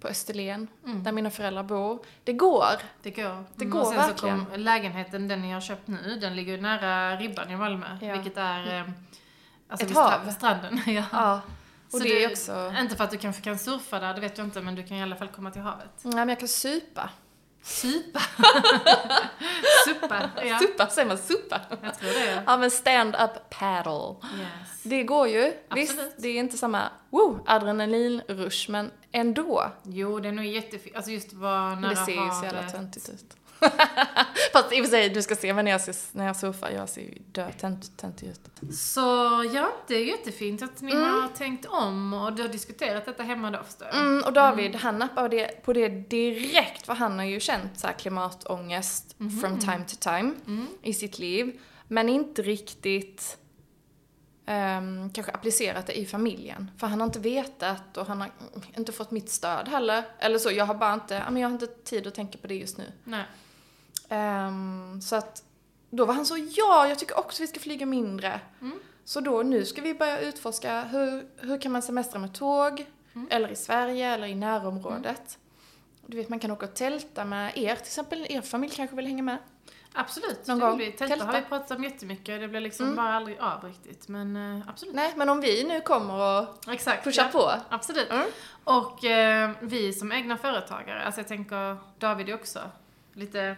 på 0.00 0.08
Österlen, 0.08 0.68
Mm. 0.84 1.02
där 1.04 1.12
mina 1.12 1.30
föräldrar 1.30 1.62
bor. 1.62 1.98
Det 2.24 2.32
går. 2.32 2.64
Det 3.02 3.10
går. 3.10 3.44
Det 3.54 3.64
Mm, 3.64 3.70
går 3.70 3.80
och 3.80 3.86
sen 3.86 3.96
verkligen. 3.96 4.38
så 4.44 4.50
kom 4.50 4.60
lägenheten, 4.60 5.28
den 5.28 5.42
ni 5.42 5.52
har 5.52 5.60
köpt 5.60 5.88
nu, 5.88 6.18
den 6.20 6.36
ligger 6.36 6.52
ju 6.56 6.60
nära 6.60 7.16
Ribban 7.16 7.50
i 7.50 7.56
Malmö. 7.56 7.86
Ja. 8.02 8.12
Vilket 8.14 8.36
är... 8.36 8.78
Eh, 8.80 8.88
alltså 9.68 9.84
Ett 9.86 9.90
vid 9.90 9.96
hav. 9.98 10.30
stranden. 10.30 10.80
ja. 10.86 11.04
Ja. 11.12 11.40
Och 11.86 11.92
Så 11.92 11.98
det 11.98 12.24
är 12.24 12.30
också... 12.30 12.72
Inte 12.80 12.96
för 12.96 13.04
att 13.04 13.10
du 13.10 13.16
kanske 13.18 13.42
kan 13.42 13.58
surfa 13.58 14.00
där, 14.00 14.14
det 14.14 14.20
vet 14.20 14.38
jag 14.38 14.46
inte, 14.46 14.60
men 14.60 14.74
du 14.74 14.82
kan 14.86 14.96
i 14.96 15.02
alla 15.02 15.16
fall 15.16 15.28
komma 15.28 15.50
till 15.50 15.62
havet. 15.62 15.90
Nej, 16.02 16.14
men 16.14 16.28
jag 16.28 16.38
kan 16.38 16.48
supa. 16.48 17.10
Supa. 17.62 18.20
Suppa. 19.84 20.30
Ja, 20.44 20.58
Supa, 20.58 20.86
säger 20.86 21.08
man 21.08 21.18
supa? 21.18 21.60
jag 21.82 21.98
tror 21.98 22.10
det. 22.10 22.42
Ja, 22.46 22.56
men 22.56 22.70
stand-up 22.70 23.50
paddle. 23.50 24.14
Yes. 24.38 24.82
Det 24.82 25.02
går 25.02 25.28
ju. 25.28 25.52
Absolut. 25.68 25.90
Visst, 25.90 25.98
det 26.16 26.28
är 26.28 26.38
inte 26.38 26.58
samma 26.58 26.88
wow, 27.10 27.44
adrenalinrush, 27.46 28.70
men 28.70 28.90
ändå. 29.12 29.72
Jo, 29.82 30.20
det 30.20 30.28
är 30.28 30.32
nog 30.32 30.44
jättefint. 30.44 30.96
Alltså 30.96 31.10
just 31.10 31.32
vara 31.32 31.74
nära 31.74 31.90
det 31.90 31.96
ser 31.96 32.12
ju 32.12 32.30
så 32.30 32.44
jävla 32.44 32.62
töntigt 32.62 33.08
ut. 33.08 33.36
Fast 34.52 34.72
i 34.72 34.80
och 34.80 34.84
för 34.84 34.90
sig, 34.90 35.08
du 35.08 35.22
ska 35.22 35.36
se 35.36 35.54
mig 35.54 35.64
när 35.64 35.70
jag, 35.70 35.80
när 36.12 36.26
jag 36.26 36.36
surfar, 36.36 36.70
jag 36.70 36.88
ser 36.88 37.00
ju 37.00 37.18
dö 37.32 37.50
tönt- 37.60 37.90
töntig 37.96 38.26
ut. 38.26 38.72
Så 38.74 39.00
ja, 39.54 39.72
det 39.88 39.94
är 39.94 40.04
jättefint 40.04 40.62
att 40.62 40.80
ni 40.80 40.94
har 40.94 41.28
tänkt 41.28 41.66
om 41.66 42.14
och 42.14 42.32
du 42.32 42.42
har 42.42 42.48
diskuterat 42.48 43.06
detta 43.06 43.22
hemma 43.22 43.50
då 43.50 43.62
förstår 43.64 43.86
jag. 43.92 43.96
Mm, 44.00 44.22
och 44.24 44.32
David, 44.32 44.74
han 44.76 44.98
nappade 44.98 45.36
det, 45.36 45.62
på 45.64 45.72
det 45.72 45.88
direkt, 45.88 46.86
för 46.86 46.94
han 46.94 47.18
har 47.18 47.26
ju 47.26 47.40
känt 47.40 47.78
så 47.80 47.86
här 47.86 47.94
klimatångest 47.94 49.16
from 49.18 49.58
time 49.60 49.84
to 49.88 49.96
time 50.00 50.34
i 50.82 50.94
sitt 50.94 51.18
liv. 51.18 51.60
Men 51.88 52.08
inte 52.08 52.42
riktigt 52.42 53.38
ehm, 54.46 55.12
kanske 55.12 55.32
applicerat 55.32 55.86
det 55.86 55.98
i 55.98 56.06
familjen. 56.06 56.70
För 56.78 56.86
han 56.86 57.00
har 57.00 57.06
inte 57.06 57.20
vetat 57.20 57.96
och 57.96 58.06
han 58.06 58.20
har 58.20 58.30
inte 58.76 58.92
fått 58.92 59.10
mitt 59.10 59.30
stöd 59.30 59.68
heller. 59.68 60.02
Eller 60.18 60.38
så, 60.38 60.50
jag 60.50 60.64
har 60.64 60.74
bara 60.74 60.94
inte, 60.94 61.14
jag 61.14 61.48
har 61.48 61.50
inte 61.52 61.66
tid 61.66 62.06
att 62.06 62.14
tänka 62.14 62.38
på 62.38 62.46
det 62.46 62.54
just 62.54 62.78
nu. 62.78 62.92
Nej. 63.04 63.24
Ehm, 64.08 65.00
så 65.00 65.16
att 65.16 65.42
då 65.90 66.04
var 66.04 66.14
han 66.14 66.26
så, 66.26 66.36
ja, 66.50 66.88
jag 66.88 66.98
tycker 66.98 67.18
också 67.18 67.42
vi 67.42 67.46
ska 67.46 67.60
flyga 67.60 67.86
mindre. 67.86 68.40
Så 69.04 69.20
då, 69.20 69.42
nu 69.42 69.64
ska 69.64 69.82
vi 69.82 69.94
börja 69.94 70.20
utforska 70.20 70.82
hur, 70.82 71.26
hur 71.36 71.60
kan 71.60 71.72
man 71.72 71.82
semestra 71.82 72.18
med 72.18 72.34
tåg, 72.34 72.86
eller 73.30 73.48
i 73.48 73.56
Sverige, 73.56 74.14
eller 74.14 74.26
i 74.26 74.34
närområdet. 74.34 75.38
Du 76.06 76.16
vet, 76.16 76.28
man 76.28 76.38
kan 76.38 76.50
åka 76.50 76.66
och 76.66 76.74
tälta 76.74 77.24
med 77.24 77.58
er, 77.58 77.74
till 77.74 77.84
exempel 77.84 78.26
er 78.28 78.40
familj 78.40 78.72
kanske 78.76 78.96
vill 78.96 79.06
hänga 79.06 79.22
med. 79.22 79.38
Absolut, 79.92 80.46
Någon 80.46 80.58
gång. 80.58 80.78
vi. 80.78 80.92
Tälta 80.92 81.14
har 81.14 81.32
Tälta. 81.32 81.40
vi 81.40 81.46
pratat 81.48 81.70
om 81.78 81.84
jättemycket, 81.84 82.40
det 82.40 82.48
blir 82.48 82.60
liksom 82.60 82.96
bara 82.96 83.14
aldrig 83.14 83.38
av 83.38 83.64
riktigt. 83.64 84.08
Men 84.08 84.36
eh, 84.36 84.68
absolut. 84.68 84.94
Nej, 84.94 85.12
men 85.16 85.28
om 85.28 85.40
vi 85.40 85.64
nu 85.64 85.80
kommer 85.80 86.14
och 86.14 86.72
Exakt. 86.72 87.04
pushar 87.04 87.30
ja. 87.32 87.40
på. 87.40 87.52
Absolut. 87.68 88.10
Mm. 88.10 88.26
Och 88.64 89.04
eh, 89.04 89.50
vi 89.60 89.92
som 89.92 90.12
egna 90.12 90.36
företagare, 90.36 91.02
alltså 91.02 91.20
jag 91.20 91.28
tänker, 91.28 91.76
David 91.98 92.28
är 92.28 92.34
också 92.34 92.60
lite 93.12 93.56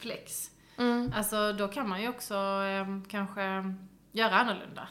flex. 0.00 0.50
Mm. 0.78 1.12
Alltså 1.16 1.52
då 1.52 1.68
kan 1.68 1.88
man 1.88 2.02
ju 2.02 2.08
också 2.08 2.34
eh, 2.34 2.86
kanske 3.08 3.74
göra 4.12 4.34
annorlunda. 4.34 4.88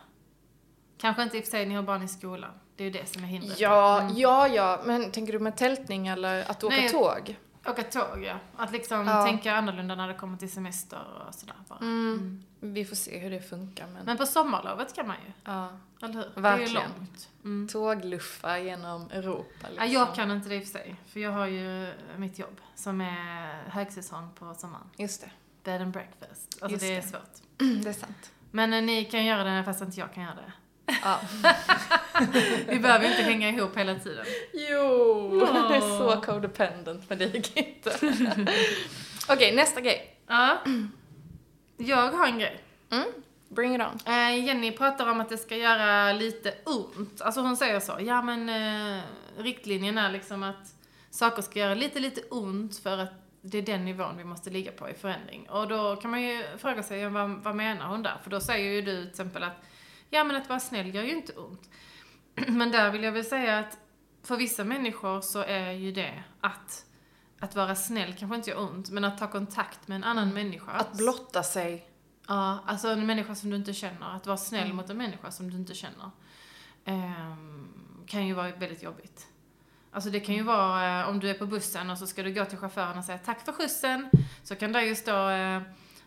Kanske 0.98 1.24
inte 1.24 1.38
i 1.38 1.40
och 1.40 1.44
för 1.44 1.52
sig 1.52 1.66
ni 1.66 1.76
har 1.76 1.84
barn 1.84 2.04
i 2.04 2.08
skolan. 2.08 2.52
Det 2.76 2.84
är 2.84 2.86
ju 2.86 2.92
det 2.92 3.06
som 3.10 3.24
är 3.24 3.28
hindret. 3.28 3.60
Ja, 3.60 4.02
Mm. 4.02 4.18
ja, 4.18 4.48
ja, 4.48 4.82
men 4.86 5.12
tänker 5.12 5.34
du 5.34 5.40
med 5.40 5.58
tältning 5.58 6.08
eller 6.08 6.52
att 6.52 6.64
åka 6.64 6.76
Nej, 6.76 6.90
tåg? 6.90 7.38
Åka 7.66 7.84
tåg, 7.84 8.24
ja. 8.24 8.36
Att 8.58 8.72
liksom 8.72 9.08
Ja. 9.08 9.26
tänka 9.26 9.54
annorlunda 9.56 9.96
när 9.96 10.08
det 10.08 10.14
kommer 10.14 10.38
till 10.38 10.52
semester 10.52 11.00
och 11.28 11.36
sådär 11.36 11.56
bara. 11.68 11.80
Mm. 11.80 12.44
Vi 12.60 12.86
får 12.86 12.96
se 12.96 13.20
hur 13.20 13.30
det 13.30 13.42
funkar, 13.42 13.88
men, 13.88 14.06
Men 14.06 14.18
på 14.18 14.26
sommarlovet 14.26 14.96
kan 14.96 15.08
man 15.08 15.16
ju, 15.26 15.32
ja. 15.44 15.70
eller 16.02 16.14
hur? 16.14 16.32
Det 16.36 16.42
Verkligen. 16.42 16.76
är 16.78 16.82
ju 16.82 16.88
långt. 16.98 17.30
Mm. 17.44 17.68
Tågluffa 17.68 18.60
genom 18.60 19.12
Europa 19.12 19.44
Ja, 19.62 19.70
liksom. 19.70 19.92
jag 19.92 20.16
kan 20.16 20.32
inte 20.32 20.50
det 20.50 20.56
i 20.56 20.60
och 20.60 20.64
för 20.64 20.72
sig, 20.72 20.96
för 21.08 21.20
jag 21.20 21.32
har 21.32 21.46
ju 21.46 21.94
mitt 22.18 22.40
jobb 22.40 22.62
som 22.76 23.02
är 23.02 23.64
högsäsong 23.70 24.30
på 24.36 24.56
sommaren. 24.56 24.90
Just 24.98 25.22
det. 25.22 25.32
Bed 25.64 25.82
and 25.82 25.92
breakfast. 25.94 26.58
Alltså 26.62 26.68
Just 26.72 26.82
det 26.82 26.92
är 26.96 27.02
det. 27.02 27.08
svårt. 27.08 27.48
det 27.84 27.90
är 27.90 27.94
sant. 27.94 28.32
Men 28.52 28.74
eh, 28.74 28.82
ni 28.82 29.06
kan 29.06 29.26
göra 29.26 29.44
det 29.44 29.64
fast 29.64 29.82
inte 29.82 30.00
jag 30.00 30.14
kan 30.14 30.24
göra 30.24 30.36
det. 30.36 30.52
Ja. 31.04 31.20
Vi 32.68 32.80
behöver 32.80 33.06
inte 33.06 33.22
hänga 33.22 33.50
ihop 33.50 33.78
hela 33.78 33.96
tiden. 33.96 34.26
Jo, 34.54 35.46
det 35.70 35.76
är 35.76 35.98
så 35.98 36.22
codependent 36.22 37.10
med 37.10 37.18
dig 37.18 37.44
Gitte. 37.56 37.92
Okej, 39.30 39.56
nästa 39.56 39.82
grej. 39.82 40.16
Ja. 40.28 40.58
Jag 41.78 42.12
har 42.12 42.28
en 42.28 42.40
grej. 42.40 42.60
Mm. 42.92 43.06
Bring 43.50 43.76
it 43.76 43.82
on. 43.82 44.14
Eh, 44.14 44.46
Jenny 44.46 44.72
pratar 44.72 45.12
om 45.12 45.22
att 45.22 45.30
det 45.30 45.38
ska 45.38 45.56
göra 45.56 46.14
lite 46.14 46.54
ont. 46.66 47.22
Alltså 47.22 47.42
hon 47.42 47.58
säger 47.58 47.80
så. 47.80 47.98
Ja 48.00 48.22
men 48.22 48.50
eh, 48.50 49.04
riktlinjen 49.38 49.98
är 49.98 50.12
liksom 50.12 50.44
att 50.44 50.76
saker 51.10 51.42
ska 51.42 51.60
göra 51.60 51.74
lite, 51.74 52.00
lite 52.00 52.22
ont 52.22 52.78
för 52.78 52.98
att 52.98 53.14
det 53.42 53.58
är 53.58 53.62
den 53.62 53.86
nivån 53.86 54.18
vi 54.18 54.24
måste 54.24 54.50
ligga 54.50 54.72
på 54.72 54.90
i 54.90 54.94
förändring. 54.94 55.50
Och 55.50 55.68
då 55.68 55.96
kan 55.96 56.12
man 56.12 56.22
ju 56.22 56.44
fråga 56.58 56.84
sig, 56.84 57.10
vad, 57.10 57.30
vad 57.30 57.56
menar 57.56 57.88
hon 57.88 58.04
där? 58.04 58.18
För 58.24 58.30
då 58.30 58.40
säger 58.40 58.72
ju 58.72 58.82
du 58.82 59.02
till 59.02 59.10
exempel 59.10 59.44
att, 59.44 59.64
ja 60.10 60.24
men 60.24 60.36
att 60.36 60.50
vara 60.50 60.60
snäll 60.60 60.96
gör 60.96 61.04
ju 61.04 61.12
inte 61.12 61.34
ont. 61.34 61.70
Men 62.48 62.72
där 62.72 62.92
vill 62.92 63.04
jag 63.04 63.12
väl 63.12 63.26
säga 63.26 63.60
att 63.60 63.78
för 64.24 64.38
vissa 64.38 64.64
människor 64.64 65.22
så 65.22 65.40
är 65.40 65.72
ju 65.72 65.92
det 65.92 66.24
att, 66.42 66.86
att 67.40 67.56
vara 67.56 67.76
snäll 67.76 68.16
kanske 68.20 68.36
inte 68.36 68.50
gör 68.50 68.60
ont, 68.60 68.90
men 68.90 69.04
att 69.04 69.18
ta 69.18 69.28
kontakt 69.28 69.88
med 69.88 69.96
en 69.96 70.04
annan 70.04 70.34
människa. 70.34 70.72
Att 70.72 70.94
blotta 70.98 71.44
sig. 71.44 71.90
Ja, 72.28 72.64
alltså 72.66 72.88
en 72.88 73.06
människa 73.06 73.36
som 73.36 73.50
du 73.50 73.56
inte 73.56 73.74
känner. 73.74 74.16
Att 74.16 74.28
vara 74.28 74.38
snäll 74.38 74.74
mot 74.74 74.90
en 74.90 74.98
människa 74.98 75.32
som 75.32 75.52
du 75.52 75.58
inte 75.58 75.74
känner. 75.74 76.12
ehm, 76.86 77.68
kan 78.08 78.28
ju 78.28 78.34
vara 78.34 78.52
väldigt 78.52 78.84
jobbigt. 78.84 79.28
Alltså 79.92 80.10
det 80.10 80.20
kan 80.20 80.36
ju 80.36 80.44
vara 80.44 81.02
eh, 81.02 81.10
om 81.10 81.20
du 81.20 81.30
är 81.30 81.34
på 81.34 81.46
bussen 81.46 81.90
och 81.90 81.98
så 81.98 82.08
ska 82.08 82.24
du 82.24 82.34
gå 82.34 82.46
till 82.46 82.58
chauffören 82.58 82.98
och 82.98 83.04
säga 83.04 83.18
tack 83.18 83.46
för 83.46 83.52
skjutsen. 83.52 84.10
Så 84.44 84.56
kan 84.56 84.72
det 84.72 84.86
ju 84.86 84.96
stå 84.96 85.30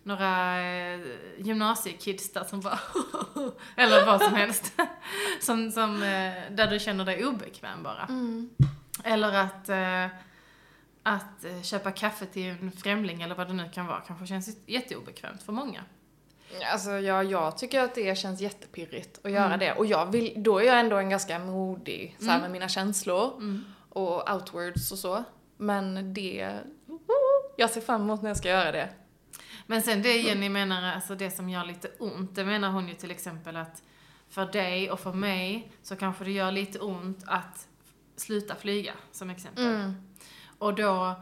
några 0.03 0.61
eh, 0.63 1.01
gymnasiekids 1.39 2.33
där 2.33 2.45
som 2.45 2.61
bara 2.61 2.79
eller 3.77 4.07
vad 4.07 4.23
som 4.23 4.35
helst. 4.35 4.73
som, 5.41 5.71
som, 5.71 5.95
eh, 6.03 6.33
där 6.51 6.67
du 6.71 6.79
känner 6.79 7.05
dig 7.05 7.27
obekväm 7.27 7.83
bara. 7.83 8.09
Eller 9.05 9.33
att, 9.35 9.69
eh, 9.69 10.19
att 11.03 11.65
köpa 11.67 11.91
kaffe 11.91 12.27
till 12.27 12.49
en 12.49 12.73
främling 12.73 13.23
eller 13.23 13.35
vad 13.35 13.47
det 13.49 13.53
nu 13.55 13.69
kan 13.75 13.87
vara 13.87 14.01
kanske 14.01 14.27
känns 14.27 14.57
jätteobekvämt 14.67 15.43
för 15.43 15.53
många. 15.53 15.81
Alltså 16.73 16.91
ja, 16.91 17.23
jag 17.23 17.59
tycker 17.59 17.81
att 17.81 17.95
det 17.95 18.19
känns 18.19 18.41
jättepirrigt 18.41 19.21
att 19.25 19.31
göra 19.31 19.47
Mm. 19.47 19.59
det. 19.59 19.73
Och 19.73 19.87
jag 19.87 20.13
vill, 20.13 20.33
då 20.37 20.59
är 20.59 20.65
jag 20.65 20.81
ändå 20.81 20.97
en 20.97 21.11
ganska 21.11 21.39
modig 21.39 22.17
så 22.19 22.25
här, 22.25 22.33
Mm. 22.33 22.43
med 22.43 22.51
mina 22.51 22.69
känslor 22.69 23.33
Mm. 23.37 23.65
och 23.89 24.31
outwards 24.35 24.93
och 24.93 24.99
så. 24.99 25.25
Men 25.57 26.15
det, 26.15 26.59
jag 27.57 27.71
ser 27.71 27.81
fram 27.81 28.01
emot 28.03 28.23
när 28.23 28.31
jag 28.31 28.37
ska 28.37 28.49
göra 28.49 28.73
det. 28.73 28.89
Men 29.73 29.83
sen 29.83 30.03
det 30.03 30.17
Jenny 30.17 30.49
menar, 30.49 30.95
alltså 30.95 31.15
det 31.15 31.31
som 31.31 31.49
gör 31.49 31.65
lite 31.65 31.89
ont, 31.99 32.35
det 32.35 32.45
menar 32.45 32.71
hon 32.71 32.89
ju 32.89 32.95
till 32.95 33.11
exempel 33.11 33.57
att 33.57 33.83
för 34.29 34.47
dig 34.47 34.91
och 34.91 35.01
för 35.01 35.13
mig 35.13 35.73
så 35.83 35.97
kanske 35.97 36.25
det 36.25 36.31
gör 36.31 36.51
lite 36.53 36.79
ont 36.79 37.25
att 37.27 37.69
sluta 38.17 38.55
flyga, 38.55 38.93
som 39.13 39.31
exempel. 39.31 39.65
Mm. 39.65 39.95
Och 40.59 40.75
då 40.75 41.15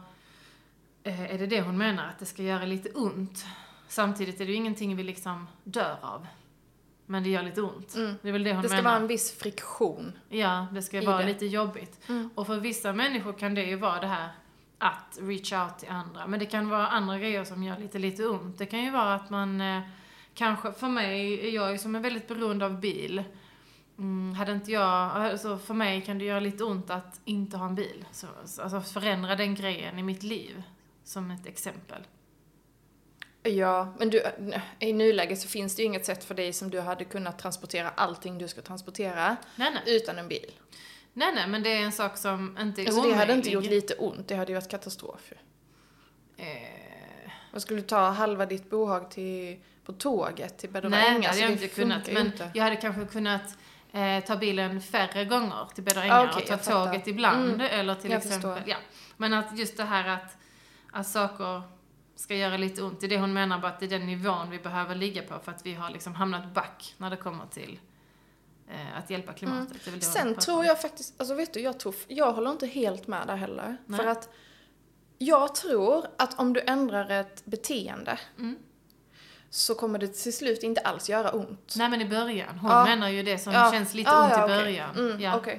eh, 1.03 1.33
är 1.33 1.37
det 1.37 1.47
det 1.47 1.61
hon 1.61 1.77
menar, 1.77 2.07
att 2.07 2.19
det 2.19 2.25
ska 2.25 2.43
göra 2.43 2.65
lite 2.65 2.89
ont. 2.89 3.45
Samtidigt 3.87 4.41
är 4.41 4.45
det 4.45 4.51
ju 4.51 4.57
ingenting 4.57 4.95
vi 4.95 5.03
liksom 5.03 5.47
dör 5.63 5.97
av. 6.01 6.27
Men 7.05 7.23
det 7.23 7.29
gör 7.29 7.43
lite 7.43 7.61
ont. 7.61 7.95
Mm. 7.95 8.15
Det 8.21 8.27
är 8.27 8.33
väl 8.33 8.43
det 8.43 8.53
hon 8.53 8.61
Det 8.61 8.69
ska 8.69 8.77
menar. 8.77 8.89
vara 8.89 9.01
en 9.01 9.07
viss 9.07 9.31
friktion. 9.37 10.13
Ja, 10.29 10.67
det 10.71 10.81
ska 10.81 11.01
vara 11.01 11.17
det. 11.17 11.25
lite 11.25 11.45
jobbigt. 11.45 12.09
Mm. 12.09 12.29
Och 12.35 12.47
för 12.47 12.59
vissa 12.59 12.93
människor 12.93 13.33
kan 13.33 13.55
det 13.55 13.63
ju 13.63 13.75
vara 13.75 13.99
det 13.99 14.07
här 14.07 14.29
att 14.81 15.17
reach 15.21 15.53
out 15.53 15.79
till 15.79 15.89
andra. 15.89 16.27
Men 16.27 16.39
det 16.39 16.45
kan 16.45 16.69
vara 16.69 16.87
andra 16.87 17.19
grejer 17.19 17.43
som 17.43 17.63
gör 17.63 17.77
lite, 17.77 17.99
lite 17.99 18.27
ont. 18.27 18.57
Det 18.57 18.65
kan 18.65 18.83
ju 18.83 18.91
vara 18.91 19.13
att 19.13 19.29
man 19.29 19.61
eh, 19.61 19.81
kanske, 20.33 20.73
för 20.73 20.87
mig, 20.87 21.47
är 21.47 21.51
jag 21.51 21.71
ju 21.71 21.77
som 21.77 21.95
är 21.95 21.99
väldigt 21.99 22.27
beroende 22.27 22.65
av 22.65 22.79
bil. 22.79 23.23
Mm, 23.97 24.35
hade 24.35 24.51
inte 24.51 24.71
jag, 24.71 25.11
alltså 25.11 25.57
för 25.57 25.73
mig 25.73 26.01
kan 26.01 26.17
det 26.17 26.25
göra 26.25 26.39
lite 26.39 26.63
ont 26.63 26.89
att 26.89 27.21
inte 27.25 27.57
ha 27.57 27.65
en 27.65 27.75
bil. 27.75 28.05
Så, 28.11 28.27
alltså 28.61 28.81
förändra 28.81 29.35
den 29.35 29.55
grejen 29.55 29.99
i 29.99 30.03
mitt 30.03 30.23
liv. 30.23 30.63
Som 31.03 31.31
ett 31.31 31.45
exempel. 31.45 32.01
Ja, 33.43 33.93
men 33.99 34.09
du, 34.09 34.23
i 34.79 34.93
nuläget 34.93 35.39
så 35.39 35.47
finns 35.47 35.75
det 35.75 35.81
ju 35.81 35.85
inget 35.85 36.05
sätt 36.05 36.23
för 36.23 36.35
dig 36.35 36.53
som 36.53 36.69
du 36.69 36.79
hade 36.79 37.05
kunnat 37.05 37.39
transportera 37.39 37.89
allting 37.89 38.37
du 38.37 38.47
ska 38.47 38.61
transportera 38.61 39.35
Nej, 39.55 39.71
nej. 39.73 39.95
utan 39.95 40.17
en 40.17 40.27
bil. 40.27 40.51
Nej, 41.13 41.31
nej, 41.35 41.47
men 41.47 41.63
det 41.63 41.69
är 41.77 41.81
en 41.81 41.91
sak 41.91 42.17
som 42.17 42.57
inte 42.61 42.81
är 42.81 42.85
Alltså 42.85 43.01
det 43.01 43.13
hade 43.13 43.33
inte 43.33 43.49
omöjlig. 43.49 43.53
gjort 43.53 43.83
lite 43.83 43.93
ont, 43.93 44.27
det 44.27 44.35
hade 44.35 44.51
ju 44.51 44.55
varit 44.55 44.69
katastrof 44.69 45.31
ju. 45.31 45.37
Eh, 46.45 47.31
Vad 47.51 47.61
skulle 47.61 47.81
du 47.81 47.87
ta 47.87 48.09
halva 48.09 48.45
ditt 48.45 48.69
bohag 48.69 49.11
till, 49.11 49.59
på 49.85 49.93
tåget 49.93 50.57
till 50.57 50.69
Bedova 50.69 50.89
Nej, 50.97 51.19
det 51.21 51.27
hade 51.27 51.39
jag 51.39 51.51
inte 51.51 51.67
kunnat. 51.67 52.11
Men 52.11 52.25
inte. 52.25 52.51
jag 52.53 52.63
hade 52.63 52.75
kanske 52.75 53.05
kunnat 53.05 53.57
eh, 53.91 54.23
ta 54.23 54.35
bilen 54.35 54.81
färre 54.81 55.25
gånger 55.25 55.65
till 55.75 55.97
Ah, 55.97 56.01
Ängar 56.03 56.27
okej, 56.29 56.41
och 56.41 56.47
ta 56.47 56.57
fattar. 56.57 56.85
tåget 56.85 57.07
ibland. 57.07 57.49
Mm, 57.53 57.61
Eller 57.71 57.95
till 57.95 58.11
exempel, 58.11 58.41
förstår. 58.41 58.63
ja. 58.65 58.75
Men 59.17 59.33
att 59.33 59.57
just 59.57 59.77
det 59.77 59.83
här 59.83 60.07
att, 60.09 60.37
att 60.91 61.07
saker 61.07 61.61
ska 62.15 62.35
göra 62.35 62.57
lite 62.57 62.81
ont. 62.83 62.99
Det 62.99 63.05
är 63.05 63.09
det 63.09 63.19
hon 63.19 63.33
menar 63.33 63.59
bara 63.59 63.71
att 63.71 63.79
det 63.79 63.85
är 63.85 63.89
den 63.89 64.05
nivån 64.05 64.49
vi 64.49 64.59
behöver 64.59 64.95
ligga 64.95 65.21
på 65.21 65.39
för 65.39 65.51
att 65.51 65.65
vi 65.65 65.73
har 65.73 65.89
liksom 65.89 66.15
hamnat 66.15 66.53
back 66.53 66.93
när 66.97 67.09
det 67.09 67.17
kommer 67.17 67.45
till 67.45 67.79
att 68.97 69.09
hjälpa 69.09 69.33
klimatet. 69.33 69.77
Hon 69.85 70.01
Sen 70.01 70.35
tror 70.35 70.65
jag 70.65 70.81
faktiskt, 70.81 71.13
alltså 71.17 71.33
vet 71.35 71.53
du, 71.53 71.59
jag, 71.59 71.79
tror, 71.79 71.95
jag 72.07 72.33
håller 72.33 72.51
inte 72.51 72.67
helt 72.67 73.07
med 73.07 73.27
där 73.27 73.35
heller. 73.35 73.77
Nej. 73.85 73.99
För 73.99 74.07
att 74.07 74.29
jag 75.17 75.55
tror 75.55 76.05
att 76.17 76.39
om 76.39 76.53
du 76.53 76.61
ändrar 76.67 77.09
ett 77.09 77.45
beteende 77.45 78.19
Mm. 78.37 78.55
så 79.49 79.75
kommer 79.75 79.99
det 79.99 80.07
till 80.07 80.33
slut 80.37 80.63
inte 80.63 80.81
alls 80.81 81.09
göra 81.09 81.31
ont. 81.31 81.73
Nej 81.77 81.89
men 81.89 82.01
i 82.01 82.05
början. 82.05 82.57
Hon 82.59 82.71
Ja. 82.71 82.83
menar 82.85 83.09
ju 83.09 83.23
det 83.23 83.37
som 83.39 83.53
Ja. 83.53 83.71
känns 83.71 83.93
lite 83.93 84.11
Ah, 84.11 84.23
ont 84.23 84.31
ja, 84.37 84.45
i 84.45 84.47
början. 84.47 84.95
Mm, 84.97 85.19
ja. 85.21 85.41
Ja, 85.45 85.51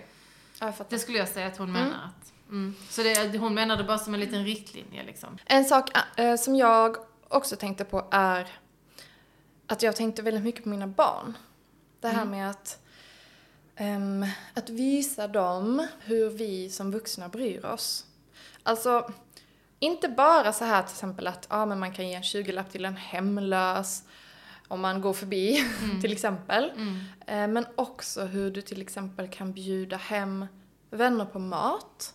jag 0.61 0.77
fattar. 0.77 0.91
Det 0.91 0.99
skulle 0.99 1.19
jag 1.19 1.29
säga 1.29 1.47
att 1.47 1.57
hon 1.57 1.73
menar 1.73 1.87
att... 2.05 2.33
Mm. 2.49 2.75
Så 2.89 3.03
det, 3.03 3.39
hon 3.39 3.55
menar 3.55 3.77
det 3.77 3.85
bara 3.85 3.99
som 3.99 4.15
en 4.15 4.21
liten 4.21 4.45
riktlinje 4.45 5.03
liksom. 5.05 5.39
En 5.45 5.65
sak 5.65 5.91
eh, 6.17 6.37
som 6.37 6.57
jag 6.57 6.97
också 7.29 7.57
tänkte 7.57 7.85
på 7.85 8.09
är 8.11 8.47
att 9.67 9.83
jag 9.83 9.97
tänkte 9.97 10.23
väldigt 10.23 10.43
mycket 10.45 10.63
på 10.63 10.69
mina 10.69 10.87
barn. 10.87 11.37
Det 12.01 12.09
här 12.09 12.15
Mm. 12.23 12.31
med 12.31 12.51
att, 12.51 12.79
ehm, 13.77 14.27
att 14.55 14.71
visa 14.71 15.29
dem 15.29 15.87
hur 16.01 16.31
vi 16.31 16.71
som 16.71 16.91
vuxna 16.91 17.29
bryr 17.29 17.65
oss. 17.65 18.07
Alltså, 18.63 19.13
inte 19.79 20.09
bara 20.09 20.53
så 20.53 20.65
här 20.65 20.83
till 20.83 20.93
exempel 20.93 21.27
att 21.27 21.47
ja, 21.51 21.67
men 21.67 21.79
man 21.79 21.93
kan 21.93 22.09
ge 22.09 22.15
en 22.15 22.23
20-lapp 22.23 22.71
till 22.71 22.85
en 22.85 22.97
hemlös 22.97 24.03
om 24.69 24.81
man 24.81 25.01
går 25.01 25.13
förbi 25.13 25.65
till 26.03 26.13
exempel. 26.13 26.71
Mm. 26.77 26.99
Eh, 27.27 27.49
Men 27.49 27.67
också 27.75 28.25
hur 28.25 28.51
du 28.51 28.63
till 28.63 28.83
exempel 28.83 29.29
kan 29.29 29.53
bjuda 29.53 29.97
hem 29.97 30.47
vänner 30.91 31.25
på 31.25 31.39
mat. 31.39 32.15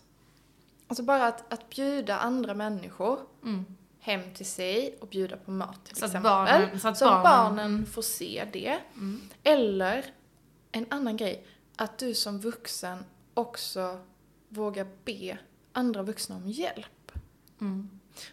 Alltså 0.87 1.03
bara 1.03 1.27
att, 1.27 1.53
att 1.53 1.69
bjuda 1.69 2.17
andra 2.19 2.53
människor 2.53 3.19
Mm. 3.43 3.65
hem 3.99 4.33
till 4.33 4.45
sig 4.45 4.97
och 5.01 5.07
bjuda 5.07 5.37
på 5.37 5.51
mat 5.51 5.85
till 5.85 5.95
Så 5.95 6.05
att 6.05 6.09
exempel. 6.11 6.29
barnen- 6.31 6.79
så 6.79 6.87
att 6.87 6.99
barnen, 6.99 7.23
barnen- 7.23 7.85
får 7.85 8.01
se 8.01 8.47
det. 8.53 8.77
Mm. 8.95 9.21
Eller 9.43 10.05
en 10.77 10.85
annan 10.89 11.17
grej, 11.17 11.45
att 11.75 11.97
du 11.97 12.13
som 12.13 12.39
vuxen 12.39 13.05
också 13.33 13.99
vågar 14.49 14.87
be 15.05 15.37
andra 15.73 16.03
vuxna 16.03 16.35
om 16.35 16.49
hjälp. 16.49 17.11
Mm. 17.61 17.89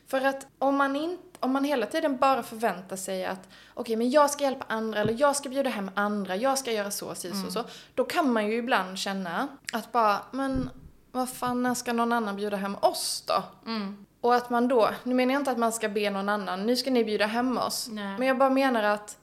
För 0.07 0.21
att 0.21 0.47
om 0.59 0.77
man, 0.77 0.97
in, 0.97 1.19
om 1.41 1.53
man 1.53 1.65
hela 1.65 1.87
tiden 1.87 2.17
bara 2.17 2.43
förväntar 2.43 2.97
sig 2.97 3.25
att 3.25 3.49
okej, 3.75 3.97
men 3.97 4.11
jag 4.11 4.31
ska 4.31 4.45
hjälpa 4.45 4.65
andra 4.69 5.01
eller 5.01 5.21
jag 5.21 5.37
ska 5.37 5.49
bjuda 5.49 5.71
hem 5.71 5.91
andra, 5.95 6.37
jag 6.37 6.59
ska 6.59 6.73
göra 6.73 6.91
så, 6.91 7.15
si, 7.15 7.33
så, 7.45 7.51
så. 7.51 7.65
Då 7.95 8.05
kan 8.05 8.33
man 8.33 8.47
ju 8.47 8.57
ibland 8.57 8.99
känna 8.99 9.49
att 9.73 9.93
bara, 9.93 10.21
men 10.31 10.71
vad 11.13 11.31
fan, 11.31 11.63
när 11.63 11.75
ska 11.75 11.93
någon 11.93 12.13
annan 12.13 12.37
bjuda 12.37 12.57
hem 12.57 12.77
oss 12.81 13.25
då? 13.27 13.43
Mm. 13.67 14.07
Och 14.21 14.35
att 14.35 14.51
man 14.51 14.69
då, 14.69 14.91
nu 15.03 15.15
menar 15.15 15.35
jag 15.35 15.41
inte 15.41 15.51
att 15.51 15.59
man 15.59 15.73
ska 15.73 15.89
be 15.89 16.11
någon 16.11 16.29
annan, 16.29 16.67
nu 16.67 16.77
ska 16.77 16.91
ni 16.91 17.05
bjuda 17.05 17.27
hem 17.27 17.59
oss. 17.59 17.89
Nej. 17.91 18.19
Men 18.19 18.29
jag 18.29 18.39
bara 18.39 18.51
menar 18.51 18.83
att 18.83 19.19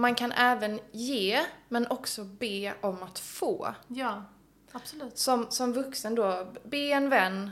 man 0.00 0.14
kan 0.14 0.32
även 0.32 0.80
ge, 0.92 1.40
men 1.68 1.86
också 1.86 2.24
be 2.24 2.74
om 2.80 3.02
att 3.02 3.18
få. 3.18 3.74
Ja, 3.88 4.24
absolut. 4.72 5.18
Som, 5.18 5.46
som 5.50 5.72
vuxen 5.72 6.14
då, 6.14 6.52
be 6.64 6.92
en 6.92 7.08
vän, 7.08 7.50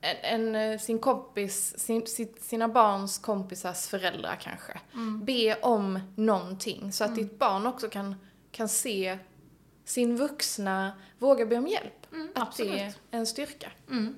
en, 0.00 0.16
en, 0.22 0.72
eh, 0.72 0.78
sin 0.78 0.98
kompis, 0.98 1.78
sin, 1.78 2.06
sina 2.40 2.68
barns 2.68 3.18
kompisars 3.18 3.86
föräldrar 3.86 4.36
kanske. 4.40 4.80
Mm. 4.92 5.24
Be 5.24 5.60
om 5.60 6.00
någonting 6.16 6.92
så 6.92 7.04
att 7.04 7.14
ditt 7.14 7.38
barn 7.38 7.66
också 7.66 7.88
kan, 7.88 8.14
kan 8.50 8.68
se 8.68 9.18
sin 9.84 10.16
vuxna 10.16 10.92
våga 11.18 11.46
be 11.46 11.58
om 11.58 11.66
hjälp. 11.66 12.12
Mm, 12.12 12.28
att 12.34 12.42
absolut. 12.42 12.72
det 12.72 12.80
är 12.80 12.94
en 13.10 13.26
styrka. 13.26 13.72
Mm. 13.90 14.14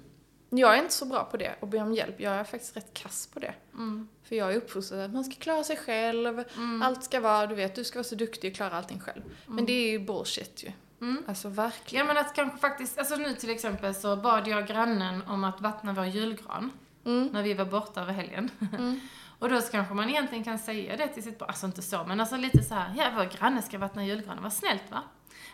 Jag 0.55 0.75
är 0.75 0.79
inte 0.79 0.95
så 0.95 1.07
bra 1.07 1.25
på 1.25 1.37
det, 1.37 1.55
att 1.61 1.69
be 1.69 1.79
om 1.79 1.95
hjälp. 1.95 2.21
Jag 2.21 2.33
är 2.35 2.45
faktiskt 2.45 2.77
rätt 2.77 2.95
kass 2.95 3.27
på 3.27 3.41
det. 3.41 3.55
Mm. 3.75 4.09
För 4.23 4.37
jag 4.37 4.53
är 4.53 4.57
uppfostrad 4.57 5.01
att 5.01 5.13
man 5.13 5.25
ska 5.25 5.35
klara 5.35 5.65
sig 5.65 5.77
själv, 5.77 6.45
allt 6.83 7.05
ska 7.05 7.21
vara, 7.21 7.47
du 7.47 7.55
vet, 7.55 7.75
du 7.75 7.85
ska 7.85 7.99
vara 7.99 8.05
så 8.05 8.15
duktig 8.15 8.51
och 8.51 8.57
klara 8.57 8.71
allting 8.71 9.01
själv. 9.01 9.23
Men 9.47 9.67
det 9.67 9.73
är 9.73 9.91
ju 9.91 9.99
bullshit 9.99 10.65
ju. 10.65 10.73
Mm. 11.01 11.25
Alltså 11.29 11.49
verkligen. 11.49 12.07
Ja 12.07 12.15
men 12.15 12.25
att 12.25 12.35
kanske 12.35 12.59
faktiskt, 12.59 12.99
alltså 12.99 13.17
nu 13.17 13.33
till 13.35 13.51
exempel 13.51 13.95
så 13.95 14.17
bad 14.17 14.49
jag 14.49 14.67
grannen 14.67 15.23
om 15.23 15.45
att 15.45 15.61
vattna 15.61 15.93
vår 15.93 16.07
julgran. 16.07 16.71
Mm. 17.05 17.29
När 17.33 17.43
vi 17.43 17.55
var 17.55 17.65
borta 17.65 18.01
över 18.01 18.13
helgen. 18.13 18.51
Och 19.39 19.49
då 19.49 19.61
så 19.61 19.71
kanske 19.71 19.95
man 19.95 20.11
egentligen 20.11 20.45
kan 20.45 20.59
säga 20.59 20.97
det 20.97 21.09
till 21.09 21.23
sitt 21.23 21.39
barn, 21.39 21.49
alltså 21.49 21.67
inte 21.67 21.83
så, 21.83 22.05
men 22.05 22.21
alltså 22.21 22.37
lite 22.37 22.63
så 22.63 22.75
här, 22.75 22.95
ja 22.97 23.11
vår 23.17 23.25
granne 23.25 23.63
ska 23.63 23.79
vattna 23.79 24.07
julgranen, 24.07 24.43
vad 24.43 24.53
snällt 24.53 24.91
va? 24.91 25.03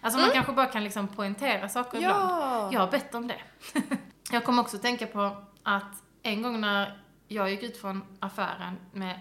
Alltså 0.01 0.21
man 0.21 0.31
kanske 0.31 0.53
bara 0.53 0.67
kan 0.67 0.85
liksom 0.85 1.09
poängtera 1.09 1.69
saker 1.69 1.99
ibland. 1.99 2.31
Mm. 2.31 2.41
Ja! 2.41 2.71
Jag 2.73 2.81
har 2.81 2.91
bett 2.91 3.15
om 3.15 3.29
det. 3.29 3.41
jag 4.33 4.45
kom 4.45 4.59
också 4.59 4.79
tänka 4.79 5.07
på 5.07 5.37
att 5.63 6.03
en 6.23 6.43
gång 6.43 6.61
när 6.61 7.03
jag 7.29 7.51
gick 7.51 7.63
ut 7.63 7.77
från 7.77 8.03
affären 8.21 8.79
med, 8.93 9.21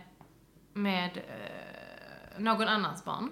med 0.74 1.18
eh, 1.18 2.40
någon 2.40 2.68
annans 2.68 3.04
barn, 3.04 3.32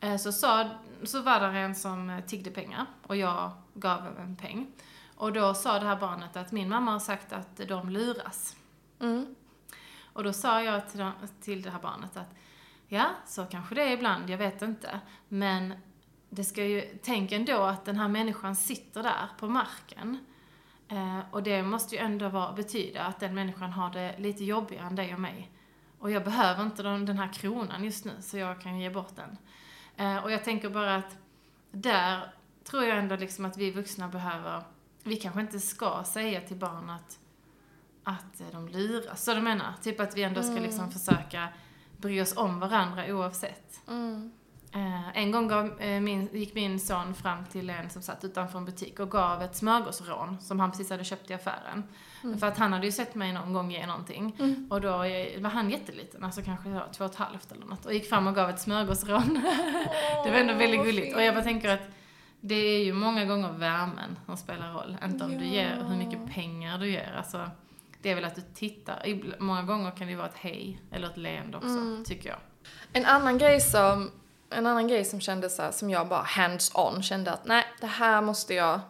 eh, 0.00 0.16
så, 0.16 0.32
sa, 0.32 0.70
så 1.02 1.22
var 1.22 1.40
det 1.40 1.58
en 1.58 1.74
som 1.74 2.10
eh, 2.10 2.24
tiggde 2.24 2.50
pengar 2.50 2.86
och 3.02 3.16
jag 3.16 3.50
gav 3.74 4.18
en 4.18 4.36
peng. 4.36 4.72
Och 5.16 5.32
då 5.32 5.54
sa 5.54 5.78
det 5.78 5.86
här 5.86 5.96
barnet 5.96 6.36
att 6.36 6.52
min 6.52 6.68
mamma 6.68 6.92
har 6.92 6.98
sagt 6.98 7.32
att 7.32 7.56
de 7.56 7.88
luras. 7.88 8.56
Mm. 9.00 9.34
Och 10.12 10.24
då 10.24 10.32
sa 10.32 10.62
jag 10.62 10.90
till, 10.90 11.10
till 11.40 11.62
det 11.62 11.70
här 11.70 11.80
barnet 11.80 12.16
att 12.16 12.34
ja, 12.88 13.06
så 13.26 13.46
kanske 13.46 13.74
det 13.74 13.82
är 13.82 13.90
ibland, 13.90 14.30
jag 14.30 14.38
vet 14.38 14.62
inte. 14.62 15.00
Men 15.28 15.74
det 16.30 16.44
ska 16.44 16.64
ju, 16.64 16.98
tänk 17.02 17.32
ändå 17.32 17.62
att 17.62 17.84
den 17.84 17.96
här 17.96 18.08
människan 18.08 18.56
sitter 18.56 19.02
där 19.02 19.28
på 19.38 19.48
marken. 19.48 20.18
Eh, 20.88 21.20
och 21.30 21.42
det 21.42 21.62
måste 21.62 21.94
ju 21.94 22.00
ändå 22.00 22.28
vara, 22.28 22.52
betyda 22.52 23.04
att 23.04 23.20
den 23.20 23.34
människan 23.34 23.72
har 23.72 23.90
det 23.90 24.14
lite 24.18 24.44
jobbigare 24.44 24.86
än 24.86 24.96
dig 24.96 25.14
och 25.14 25.20
mig. 25.20 25.50
Och 25.98 26.10
jag 26.10 26.24
behöver 26.24 26.62
inte 26.62 26.82
den, 26.82 27.06
den 27.06 27.18
här 27.18 27.32
kronan 27.32 27.84
just 27.84 28.04
nu, 28.04 28.12
så 28.20 28.38
jag 28.38 28.60
kan 28.60 28.80
ge 28.80 28.90
bort 28.90 29.16
den. 29.16 29.36
Eh, 29.96 30.24
och 30.24 30.32
jag 30.32 30.44
tänker 30.44 30.70
bara 30.70 30.96
att 30.96 31.16
där 31.70 32.32
tror 32.64 32.84
jag 32.84 32.98
ändå 32.98 33.16
liksom 33.16 33.44
att 33.44 33.56
vi 33.56 33.70
vuxna 33.70 34.08
behöver, 34.08 34.62
vi 35.02 35.16
kanske 35.16 35.40
inte 35.40 35.60
ska 35.60 36.04
säga 36.04 36.40
till 36.40 36.56
barn 36.56 36.90
att 36.90 37.18
att 38.04 38.40
eh, 38.40 38.46
de 38.52 38.68
luras. 38.68 39.24
Så 39.24 39.34
du 39.34 39.40
menar? 39.40 39.74
Typ 39.82 40.00
att 40.00 40.16
vi 40.16 40.22
ändå 40.22 40.42
ska 40.42 40.54
liksom 40.54 40.90
försöka 40.90 41.48
bry 41.96 42.20
oss 42.20 42.36
om 42.36 42.60
varandra 42.60 43.14
oavsett. 43.14 43.80
Mm. 43.88 44.32
Eh, 44.74 45.16
en 45.18 45.30
gång 45.30 45.48
gav, 45.48 45.80
eh, 45.82 46.00
min, 46.00 46.28
gick 46.32 46.54
min 46.54 46.80
son 46.80 47.14
fram 47.14 47.44
till 47.44 47.70
en 47.70 47.90
som 47.90 48.02
satt 48.02 48.24
utanför 48.24 48.58
en 48.58 48.64
butik 48.64 49.00
och 49.00 49.10
gav 49.10 49.42
ett 49.42 49.56
smörgåsrån 49.56 50.40
som 50.40 50.60
han 50.60 50.70
precis 50.70 50.90
hade 50.90 51.04
köpt 51.04 51.30
i 51.30 51.34
affären. 51.34 51.84
För 52.40 52.46
att 52.46 52.58
han 52.58 52.72
hade 52.72 52.86
ju 52.86 52.92
sett 52.92 53.14
mig 53.14 53.32
någon 53.32 53.52
gång 53.52 53.70
ge 53.70 53.86
någonting. 53.86 54.36
Och 54.70 54.80
då 54.80 55.02
eh, 55.02 55.40
var 55.40 55.50
han 55.50 55.70
jätteliten, 55.70 56.24
alltså 56.24 56.42
kanske 56.42 56.80
två 56.92 57.04
och 57.04 57.10
ett 57.10 57.16
halvt 57.16 57.52
eller 57.52 57.66
något. 57.66 57.86
Och 57.86 57.94
gick 57.94 58.08
fram 58.08 58.26
och 58.26 58.34
gav 58.34 58.50
ett 58.50 58.60
smörgåsrån. 58.60 59.34
det 60.24 60.30
var 60.30 60.38
ändå 60.38 60.54
väldigt 60.54 60.84
gulligt. 60.84 61.14
Och 61.16 61.22
jag 61.22 61.34
bara 61.34 61.44
tänker 61.44 61.68
att 61.74 61.88
det 62.40 62.54
är 62.54 62.84
ju 62.84 62.92
många 62.92 63.24
gånger 63.24 63.52
värmen 63.52 64.18
som 64.26 64.36
spelar 64.36 64.72
roll. 64.72 64.96
Inte 65.04 65.24
om 65.24 65.38
du 65.38 65.44
Ja. 65.44 65.52
ger, 65.52 65.84
hur 65.88 65.96
mycket 65.96 66.34
pengar 66.34 66.78
du 66.78 66.90
ger. 66.90 67.14
Alltså, 67.18 67.50
det 68.02 68.10
är 68.10 68.14
väl 68.14 68.24
att 68.24 68.34
du 68.34 68.42
tittar. 68.54 69.20
Många 69.42 69.62
gånger 69.62 69.90
kan 69.90 70.06
det 70.06 70.16
vara 70.16 70.26
ett 70.28 70.36
hej 70.38 70.80
eller 70.90 71.06
ett 71.08 71.16
leende 71.16 71.56
också, 71.56 72.04
tycker 72.04 72.28
jag. 72.28 72.38
En 72.92 73.04
annan 73.04 73.38
grej 73.38 73.60
som, 73.60 74.10
en 74.50 74.66
annan 74.66 74.88
grej 74.88 75.04
som 75.04 75.20
kändes 75.20 75.56
så 75.56 75.62
här, 75.62 75.72
som 75.72 75.90
jag 75.90 76.08
bara 76.08 76.22
hands-on 76.22 77.02
kände 77.02 77.32
att 77.32 77.46
nej, 77.46 77.64
det 77.80 77.86
här 77.86 78.22
måste 78.22 78.54
jag 78.54 78.80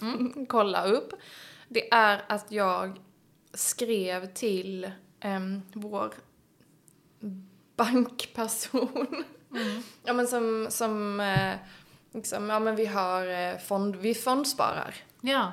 kolla 0.48 0.84
upp. 0.84 1.12
Det 1.68 1.92
är 1.92 2.24
att 2.28 2.52
jag 2.52 3.00
skrev 3.54 4.32
till 4.32 4.90
em, 5.20 5.62
vår 5.72 6.14
bankperson. 7.76 9.24
Ja 10.04 10.12
men 10.12 10.26
som, 10.26 10.66
som 10.70 11.20
eh, 11.20 11.54
liksom, 12.12 12.50
ja 12.50 12.58
men 12.58 12.76
vi 12.76 12.86
har 12.86 13.26
eh, 13.26 13.58
fond, 13.58 13.96
vi 13.96 14.14
fondsparar. 14.14 14.94
Ja. 15.20 15.52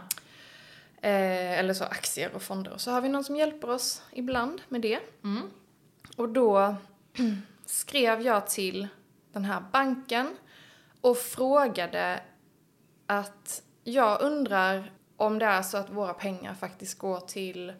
Eh, 1.01 1.59
eller 1.59 1.73
så 1.73 1.83
aktier 1.83 2.35
och 2.35 2.41
fonder. 2.41 2.73
Och 2.73 2.81
så 2.81 2.91
har 2.91 3.01
vi 3.01 3.09
någon 3.09 3.23
som 3.23 3.35
hjälper 3.35 3.69
oss 3.69 4.01
ibland 4.11 4.61
med 4.69 4.81
det. 4.81 4.99
Mm. 5.23 5.49
Och 6.17 6.29
då 6.29 6.75
skrev 7.65 8.21
jag 8.21 8.47
till 8.47 8.87
den 9.33 9.45
här 9.45 9.63
banken 9.71 10.37
och 11.01 11.17
frågade 11.17 12.23
att 13.05 13.63
jag 13.83 14.21
undrar 14.21 14.91
om 15.17 15.39
det 15.39 15.45
är 15.45 15.61
så 15.61 15.77
att 15.77 15.89
våra 15.89 16.13
pengar 16.13 16.53
faktiskt 16.53 16.99
går 16.99 17.19
till 17.19 17.73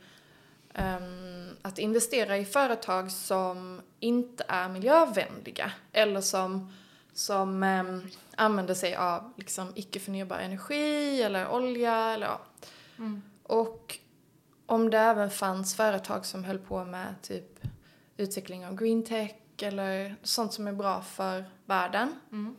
ehm, 0.74 1.50
att 1.62 1.78
investera 1.78 2.38
i 2.38 2.46
företag 2.46 3.12
som 3.12 3.82
inte 4.00 4.46
är 4.48 4.70
miljövänliga 4.70 5.72
eller 5.92 6.22
som, 6.22 6.74
som 7.14 7.64
ehm, 7.64 8.08
använder 8.36 8.74
sig 8.74 8.96
av 8.96 9.34
liksom, 9.36 9.72
icke 9.76 10.00
förnybar 10.00 10.38
energi 10.38 11.22
eller 11.22 11.52
olja 11.52 11.96
eller 11.96 12.28
ja. 12.28 12.42
Mm. 12.98 13.22
Och 13.44 14.00
om 14.66 14.90
det 14.90 14.98
även 14.98 15.30
fanns 15.30 15.76
företag 15.76 16.26
som 16.26 16.44
höll 16.44 16.60
på 16.60 16.86
med 16.86 17.16
typ 17.22 17.60
utveckling 18.18 18.66
av 18.66 18.76
green 18.76 19.06
tech 19.06 19.41
eller 19.64 20.16
sånt 20.24 20.54
som 20.54 20.68
är 20.68 20.74
bra 20.74 21.02
för 21.02 21.46
världen. 21.66 22.16
Mm. 22.32 22.56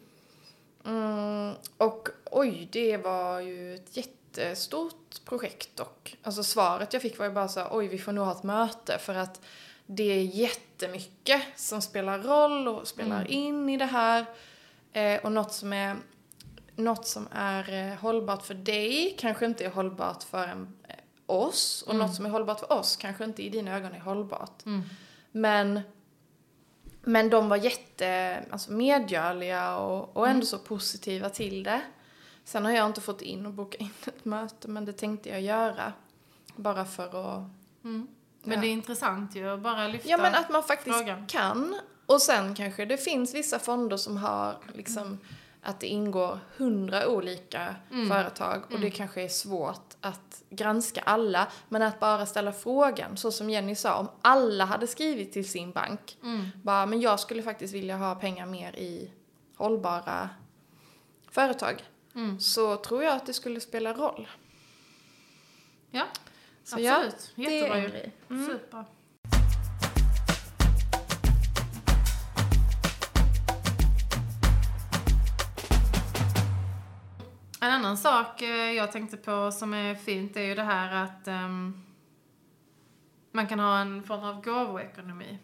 Mm, 0.84 1.54
och 1.76 2.08
oj, 2.30 2.68
det 2.72 2.96
var 2.96 3.40
ju 3.40 3.74
ett 3.74 3.96
jättestort 3.96 5.24
projekt 5.24 5.76
dock. 5.76 6.16
Alltså 6.22 6.44
svaret 6.44 6.92
jag 6.92 7.02
fick 7.02 7.18
var 7.18 7.26
ju 7.26 7.32
bara 7.32 7.48
så 7.48 7.60
här, 7.60 7.68
oj 7.72 7.88
vi 7.88 7.98
får 7.98 8.12
nog 8.12 8.24
ha 8.24 8.32
ett 8.32 8.42
möte 8.42 8.98
för 8.98 9.14
att 9.14 9.40
det 9.86 10.02
är 10.02 10.22
jättemycket 10.22 11.42
som 11.56 11.82
spelar 11.82 12.18
roll 12.18 12.68
och 12.68 12.88
spelar 12.88 13.16
Mm. 13.20 13.32
in 13.32 13.68
i 13.68 13.76
det 13.76 13.84
här. 13.84 14.24
Eh, 14.92 15.20
och 15.24 15.32
något 15.32 15.52
som 15.52 15.72
är 15.72 15.96
något 16.76 17.06
som 17.06 17.28
är 17.32 17.72
eh, 17.92 17.98
hållbart 17.98 18.42
för 18.46 18.54
dig 18.54 19.14
kanske 19.18 19.46
inte 19.46 19.64
är 19.64 19.70
hållbart 19.70 20.22
för 20.22 20.48
en, 20.48 20.76
eh, 20.88 20.94
oss. 21.26 21.82
Och 21.86 21.94
Mm. 21.94 22.06
något 22.06 22.14
som 22.16 22.26
är 22.26 22.30
hållbart 22.30 22.60
för 22.60 22.72
oss 22.72 22.96
kanske 22.96 23.24
inte 23.24 23.42
i 23.42 23.48
dina 23.48 23.76
ögon 23.76 23.92
är 23.92 24.00
hållbart. 24.00 24.66
Mm. 24.66 24.82
Men 25.32 25.80
Men 27.04 27.30
de 27.30 27.48
var 27.48 27.56
jätte, 27.56 28.44
alltså 28.50 28.72
medgörliga 28.72 29.76
och, 29.76 30.16
och 30.16 30.28
ändå 30.28 30.46
så 30.46 30.58
positiva 30.58 31.28
till 31.28 31.62
det. 31.62 31.80
Sen 32.44 32.64
har 32.64 32.72
jag 32.72 32.86
inte 32.86 33.00
fått 33.00 33.22
in 33.22 33.46
och 33.46 33.52
boka 33.52 33.78
in 33.80 33.90
ett 34.06 34.24
möte, 34.24 34.68
men 34.68 34.84
det 34.84 34.92
tänkte 34.92 35.28
jag 35.28 35.40
göra. 35.40 35.92
Bara 36.56 36.84
för 36.84 37.04
att... 37.06 37.38
Mm. 37.84 38.06
Men 38.44 38.54
Ja. 38.54 38.60
det 38.60 38.66
är 38.66 38.70
intressant 38.72 39.36
ju 39.36 39.48
att 39.50 39.60
bara 39.60 39.88
lyfta 39.88 40.08
Ja, 40.08 40.16
men 40.16 40.34
att 40.34 40.50
man 40.50 40.62
faktiskt 40.62 40.96
frågan. 40.98 41.26
kan. 41.26 41.76
Och 42.06 42.22
sen 42.22 42.54
kanske 42.54 42.84
det 42.84 42.96
finns 42.96 43.34
vissa 43.34 43.58
fonder 43.58 43.96
som 43.96 44.16
har 44.16 44.56
liksom 44.74 45.18
att 45.62 45.80
det 45.80 45.86
ingår 45.86 46.38
hundra 46.56 47.08
olika 47.08 47.74
Mm. 47.90 48.08
företag 48.08 48.62
och 48.72 48.80
det 48.80 48.90
kanske 48.90 49.22
är 49.22 49.28
svårt 49.28 49.94
att 50.00 50.42
granska 50.50 51.00
alla. 51.00 51.48
Men 51.68 51.82
att 51.82 52.00
bara 52.00 52.26
ställa 52.26 52.52
frågan, 52.52 53.16
så 53.16 53.32
som 53.32 53.50
Jenny 53.50 53.74
sa, 53.74 53.94
om 53.96 54.08
alla 54.22 54.64
hade 54.64 54.86
skrivit 54.86 55.32
till 55.32 55.48
sin 55.48 55.72
bank, 55.72 56.18
Mm. 56.22 56.48
bara, 56.62 56.86
men 56.86 57.00
jag 57.00 57.20
skulle 57.20 57.42
faktiskt 57.42 57.74
vilja 57.74 57.96
ha 57.96 58.14
pengar 58.14 58.46
mer 58.46 58.76
i 58.76 59.10
hållbara 59.56 60.30
företag, 61.30 61.82
Mm. 62.14 62.40
så 62.40 62.76
tror 62.76 63.04
jag 63.04 63.16
att 63.16 63.26
det 63.26 63.32
skulle 63.32 63.60
spela 63.60 63.92
roll. 63.92 64.28
Ja, 65.90 66.04
Så 66.64 66.80
ja, 66.80 66.94
absolut. 66.96 67.32
är 67.36 67.42
Jättebra 67.52 67.76
en 67.76 67.82
ju. 67.82 67.88
grej. 67.88 68.12
Mm. 68.30 68.46
Super. 68.46 68.84
En 77.62 77.70
annan 77.70 77.96
sak 77.96 78.42
eh, 78.42 78.72
jag 78.72 78.92
tänkte 78.92 79.16
på 79.16 79.52
som 79.52 79.74
är 79.74 79.94
fint 79.94 80.36
är 80.36 80.42
ju 80.42 80.54
det 80.54 80.62
här 80.62 81.04
att 81.04 81.28
ehm, 81.28 81.82
man 83.32 83.46
kan 83.46 83.58
ha 83.58 83.78
en 83.78 84.02
form 84.02 84.24
av 84.24 84.42
gåvoekonomi. 84.44 85.38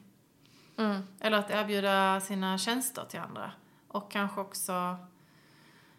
Mm. 0.76 1.02
Eller 1.20 1.38
att 1.38 1.50
erbjuda 1.50 2.20
sina 2.20 2.58
tjänster 2.58 3.04
till 3.08 3.20
andra. 3.20 3.52
Och 3.88 4.10
kanske 4.10 4.40
också, 4.40 4.96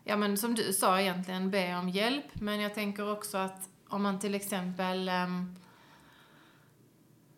ja 0.04 0.18
men 0.18 0.38
som 0.38 0.56
du 0.56 0.74
sa 0.74 1.02
egentligen, 1.02 1.52
be 1.52 1.76
om 1.76 1.90
hjälp. 1.90 2.26
Men 2.34 2.62
jag 2.62 2.74
tänker 2.74 3.12
också 3.12 3.38
att 3.38 3.70
om 3.88 4.04
man 4.04 4.20
till 4.20 4.36
exempel 4.36 5.10
ehm, 5.10 5.56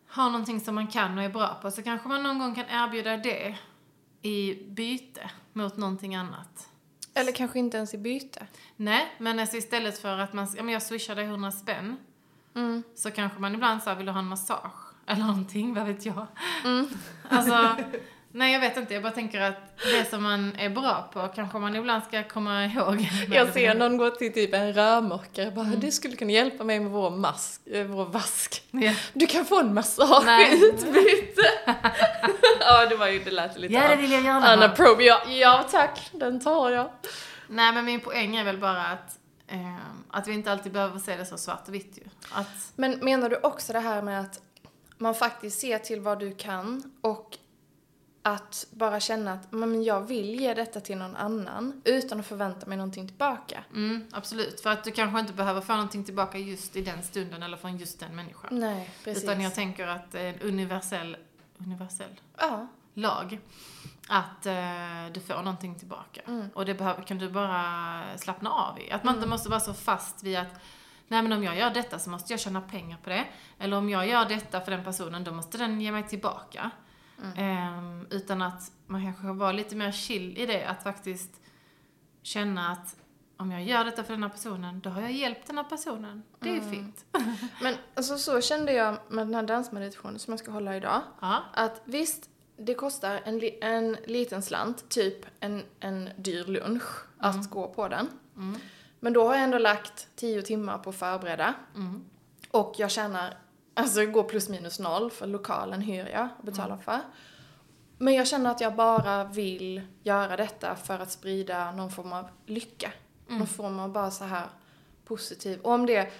har 0.07 0.29
någonting 0.29 0.59
som 0.59 0.75
man 0.75 0.87
kan 0.87 1.17
och 1.17 1.23
är 1.23 1.29
bra 1.29 1.59
på 1.61 1.71
så 1.71 1.83
kanske 1.83 2.07
man 2.07 2.23
någon 2.23 2.39
gång 2.39 2.55
kan 2.55 2.65
erbjuda 2.69 3.17
det 3.17 3.57
i 4.21 4.63
byte 4.69 5.31
mot 5.53 5.77
någonting 5.77 6.15
annat. 6.15 6.70
Eller 7.13 7.31
kanske 7.31 7.59
inte 7.59 7.77
ens 7.77 7.93
i 7.93 7.97
byte. 7.97 8.47
Nej, 8.75 9.15
men 9.17 9.39
alltså 9.39 9.57
istället 9.57 9.99
för 9.99 10.17
att 10.19 10.33
man, 10.33 10.47
ja 10.57 10.63
men 10.63 10.73
jag 10.73 10.81
swishar 10.83 11.15
dig 11.15 11.25
100 11.25 11.51
spänn 11.51 11.97
Mm. 12.55 12.83
så 12.95 13.11
kanske 13.11 13.39
man 13.39 13.55
ibland 13.55 13.83
säger 13.83 13.97
vill 13.97 14.05
du 14.05 14.11
ha 14.11 14.19
en 14.19 14.27
massage? 14.27 14.93
Eller 15.05 15.21
någonting, 15.25 15.73
vad 15.73 15.85
vet 15.87 16.05
jag. 16.05 16.27
Mm. 16.65 16.87
Alltså, 17.29 17.75
nej 18.31 18.53
jag 18.53 18.59
vet 18.59 18.77
inte, 18.77 18.93
jag 18.93 19.03
bara 19.03 19.11
tänker 19.11 19.41
att 19.41 19.77
det 19.83 20.09
som 20.09 20.23
man 20.23 20.55
är 20.55 20.69
bra 20.69 21.09
på 21.13 21.27
kanske 21.35 21.57
man 21.57 21.75
ibland 21.75 22.03
ska 22.03 22.23
komma 22.23 22.65
ihåg. 22.65 23.09
Jag 23.31 23.53
ser 23.53 23.75
någon 23.75 23.97
gå 23.97 24.09
till 24.09 24.33
typ 24.33 24.53
en 24.53 24.73
rörmokare 24.73 25.47
och 25.47 25.53
bara 25.53 25.65
du 25.65 25.91
skulle 25.91 26.15
kunna 26.15 26.31
hjälpa 26.31 26.63
mig 26.63 26.79
med 26.79 26.91
vår 26.91 27.09
mask, 27.09 27.61
eh, 27.67 27.85
vår 27.85 28.05
vask. 28.05 28.63
Ja. 28.71 28.93
Du 29.13 29.27
kan 29.27 29.45
få 29.45 29.59
en 29.59 29.73
massage 29.73 30.25
Nej. 30.25 30.53
i 30.53 30.65
utbyte. 30.65 31.41
ja 32.59 32.85
det 32.89 32.95
var 32.95 33.07
ju, 33.07 33.19
det 33.23 33.31
lät 33.31 33.57
lite 33.57 33.73
Ja, 33.73 33.87
det 33.87 33.95
vill 33.95 34.11
jag 34.11 34.23
gärna 34.23 34.47
Anna. 34.47 34.69
Probe, 34.69 35.03
ja, 35.03 35.21
ja 35.29 35.65
tack, 35.71 36.09
den 36.11 36.39
tar 36.39 36.71
jag. 36.71 36.89
Nej 37.47 37.73
men 37.73 37.85
min 37.85 37.99
poäng 37.99 38.35
är 38.35 38.43
väl 38.43 38.57
bara 38.57 38.85
att, 38.85 39.17
eh, 39.47 39.75
att 40.09 40.27
vi 40.27 40.33
inte 40.33 40.51
alltid 40.51 40.71
behöver 40.71 40.99
se 40.99 41.15
det 41.15 41.25
så 41.25 41.37
svart 41.37 41.67
och 41.67 41.73
vitt 41.73 41.97
ju. 41.97 42.03
Att, 42.31 42.71
Men 42.75 42.91
menar 42.91 43.29
du 43.29 43.35
också 43.35 43.73
det 43.73 43.79
här 43.79 44.01
med 44.01 44.21
att 44.21 44.39
man 44.97 45.15
faktiskt 45.15 45.59
ser 45.59 45.77
till 45.77 46.01
vad 46.01 46.19
du 46.19 46.35
kan 46.35 46.93
och 47.01 47.37
att 48.23 48.67
bara 48.71 48.99
känna 48.99 49.33
att 49.33 49.51
men 49.51 49.83
jag 49.83 50.01
vill 50.01 50.39
ge 50.39 50.53
detta 50.53 50.79
till 50.81 50.97
någon 50.97 51.15
annan 51.15 51.81
utan 51.85 52.19
att 52.19 52.25
förvänta 52.25 52.65
mig 52.65 52.77
någonting 52.77 53.07
tillbaka? 53.07 53.63
mm, 53.73 54.05
absolut, 54.11 54.61
för 54.61 54.69
att 54.69 54.83
du 54.83 54.91
kanske 54.91 55.19
inte 55.19 55.33
behöver 55.33 55.61
få 55.61 55.73
någonting 55.73 56.03
tillbaka 56.03 56.37
just 56.37 56.75
i 56.75 56.81
den 56.81 57.03
stunden 57.03 57.43
eller 57.43 57.57
från 57.57 57.77
just 57.77 57.99
den 57.99 58.15
människan. 58.15 58.59
Nej, 58.59 58.89
precis. 59.03 59.23
Utan 59.23 59.41
jag 59.41 59.55
tänker 59.55 59.87
att 59.87 60.11
det 60.11 60.19
är 60.21 60.33
en 60.33 60.39
universell, 60.41 61.17
universell 61.57 62.21
Ja. 62.37 62.67
lag. 62.93 63.39
Att 64.07 64.45
eh, 64.45 64.53
du 65.13 65.19
får 65.19 65.35
någonting 65.35 65.75
tillbaka. 65.79 66.21
Mm. 66.27 66.49
Och 66.53 66.65
det 66.65 66.73
behöver, 66.73 67.03
kan 67.03 67.17
du 67.17 67.29
bara 67.29 68.03
slappna 68.17 68.49
av 68.51 68.79
i. 68.79 68.91
Att 68.91 69.03
man 69.03 69.15
inte 69.15 69.27
måste 69.27 69.49
vara 69.49 69.59
så 69.59 69.73
fast 69.73 70.23
vid 70.23 70.37
att 70.37 70.59
Nej 71.07 71.21
men 71.21 71.31
om 71.33 71.43
jag 71.43 71.57
gör 71.57 71.69
detta 71.69 71.99
så 71.99 72.09
måste 72.09 72.33
jag 72.33 72.39
tjäna 72.39 72.61
pengar 72.61 72.97
på 73.03 73.09
det. 73.09 73.25
Eller 73.59 73.77
om 73.77 73.89
jag 73.89 74.07
gör 74.07 74.25
detta 74.25 74.61
för 74.61 74.71
den 74.71 74.83
personen 74.83 75.23
då 75.23 75.31
måste 75.31 75.57
den 75.57 75.81
ge 75.81 75.91
mig 75.91 76.07
tillbaka. 76.07 76.71
Ehm, 77.37 78.07
utan 78.09 78.41
att 78.41 78.71
man 78.87 79.03
kanske 79.03 79.27
var 79.27 79.53
lite 79.53 79.75
mer 79.75 79.91
chill 79.91 80.37
i 80.37 80.45
det. 80.45 80.65
Att 80.65 80.83
faktiskt 80.83 81.41
känna 82.21 82.71
att 82.71 82.95
om 83.37 83.51
jag 83.51 83.63
gör 83.63 83.83
detta 83.85 84.03
för 84.03 84.13
den 84.13 84.23
här 84.23 84.29
personen, 84.29 84.79
då 84.79 84.89
har 84.89 85.01
jag 85.01 85.11
hjälpt 85.11 85.47
den 85.47 85.57
här 85.57 85.63
personen. 85.63 86.23
Det 86.39 86.49
är 86.49 86.53
ju 86.53 86.61
fint. 86.61 87.05
Men 87.61 87.75
alltså, 87.95 88.17
så 88.17 88.41
kände 88.41 88.73
jag 88.73 88.97
med 89.09 89.27
den 89.27 89.35
här 89.35 89.43
dansmeditationen 89.43 90.19
som 90.19 90.31
jag 90.31 90.39
ska 90.39 90.51
hålla 90.51 90.75
idag. 90.77 91.01
Ja. 91.21 91.43
Att 91.53 91.81
visst, 91.85 92.29
det 92.57 92.73
kostar 92.73 93.21
en, 93.25 93.39
li- 93.39 93.57
en 93.61 93.97
liten 94.05 94.41
slant, 94.41 94.89
typ 94.89 95.25
en, 95.39 95.63
en 95.79 96.09
dyr 96.17 96.43
lunch, 96.45 96.83
att 97.17 97.49
gå 97.49 97.67
på 97.67 97.87
den. 97.87 98.07
Mm. 98.35 98.59
Men 98.99 99.13
då 99.13 99.27
har 99.27 99.33
jag 99.35 99.43
ändå 99.43 99.57
lagt 99.57 100.07
tio 100.15 100.41
timmar 100.41 100.77
på 100.77 100.89
att 100.89 100.95
förbereda. 100.95 101.53
Mm. 101.75 102.05
Och 102.51 102.75
jag 102.77 102.91
tjänar, 102.91 103.37
alltså 103.73 104.05
går 104.05 104.23
plus 104.23 104.49
minus 104.49 104.79
noll 104.79 105.11
för 105.11 105.27
lokalen 105.27 105.81
hyr 105.81 106.09
jag 106.13 106.27
och 106.37 106.45
betalar 106.45 106.77
för. 106.77 106.99
Men 107.97 108.13
jag 108.13 108.27
känner 108.27 108.51
att 108.51 108.61
jag 108.61 108.75
bara 108.75 109.23
vill 109.23 109.81
göra 110.03 110.37
detta 110.37 110.75
för 110.75 110.99
att 110.99 111.11
sprida 111.11 111.71
någon 111.71 111.91
form 111.91 112.13
av 112.13 112.29
lycka. 112.45 112.93
Någon 113.27 113.47
form 113.47 113.79
av 113.79 113.91
bara 113.91 114.11
så 114.11 114.23
här 114.23 114.47
positiv. 115.05 115.59
Och 115.61 115.71
om 115.71 115.85
det, 115.85 116.11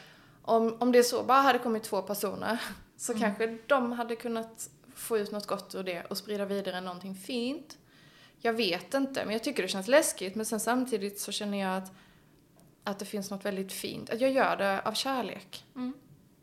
om, 0.42 0.78
om 0.80 0.92
det 0.92 1.04
så 1.04 1.24
bara 1.24 1.42
hade 1.42 1.60
kommit 1.60 1.84
två 1.84 2.02
personer 2.02 2.62
så 2.98 3.14
kanske 3.14 3.58
de 3.68 3.92
hade 3.92 4.16
kunnat 4.16 4.70
få 4.96 5.18
ut 5.18 5.32
något 5.32 5.48
gott 5.48 5.76
ur 5.76 5.84
det 5.84 6.04
och 6.06 6.18
sprida 6.18 6.46
vidare 6.46 6.82
någonting 6.82 7.16
fint. 7.16 7.78
Jag 8.40 8.54
vet 8.54 8.94
inte, 8.94 9.26
men 9.26 9.34
jag 9.34 9.44
tycker 9.44 9.64
det 9.64 9.70
känns 9.70 9.88
läskigt. 9.88 10.36
Men 10.36 10.46
sen 10.46 10.60
samtidigt 10.60 11.20
så 11.20 11.32
känner 11.32 11.58
jag 11.58 11.78
att, 11.78 11.92
att 12.84 13.00
det 13.00 13.06
finns 13.06 13.32
något 13.32 13.46
väldigt 13.46 13.74
fint. 13.74 14.10
Att 14.10 14.22
jag 14.22 14.32
gör 14.32 14.58
det 14.58 14.82
av 14.82 14.94
kärlek. 14.94 15.66
Mm. 15.76 15.94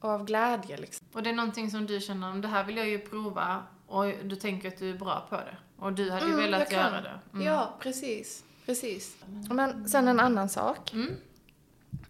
Och 0.00 0.10
av 0.10 0.24
glädje 0.24 0.76
liksom. 0.76 1.06
Och 1.12 1.22
det 1.22 1.30
är 1.30 1.34
någonting 1.34 1.70
som 1.70 1.86
du 1.86 2.00
känner, 2.00 2.30
om 2.30 2.40
det 2.40 2.48
här 2.48 2.64
vill 2.64 2.76
jag 2.76 2.88
ju 2.88 2.98
prova 2.98 3.62
och 3.86 4.04
du 4.24 4.36
tänker 4.36 4.68
att 4.68 4.78
du 4.78 4.90
är 4.90 4.98
bra 4.98 5.26
på 5.30 5.36
det. 5.36 5.56
Och 5.78 5.92
du 5.92 6.10
hade 6.10 6.26
ju 6.26 6.32
Mm, 6.32 6.44
velat 6.44 6.72
göra 6.72 7.00
det. 7.00 7.20
Mm. 7.32 7.46
Ja, 7.46 7.76
precis. 7.80 8.44
Precis. 8.66 9.16
Men 9.50 9.88
sen 9.88 10.08
en 10.08 10.20
annan 10.20 10.48
sak. 10.48 10.92
Mm. 10.92 11.16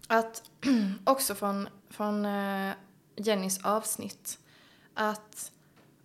Att 0.07 0.43
också 1.05 1.35
från, 1.35 1.69
från 1.91 2.25
eh, 2.25 2.73
Jennys 3.17 3.65
avsnitt. 3.65 4.39
Att 4.95 5.53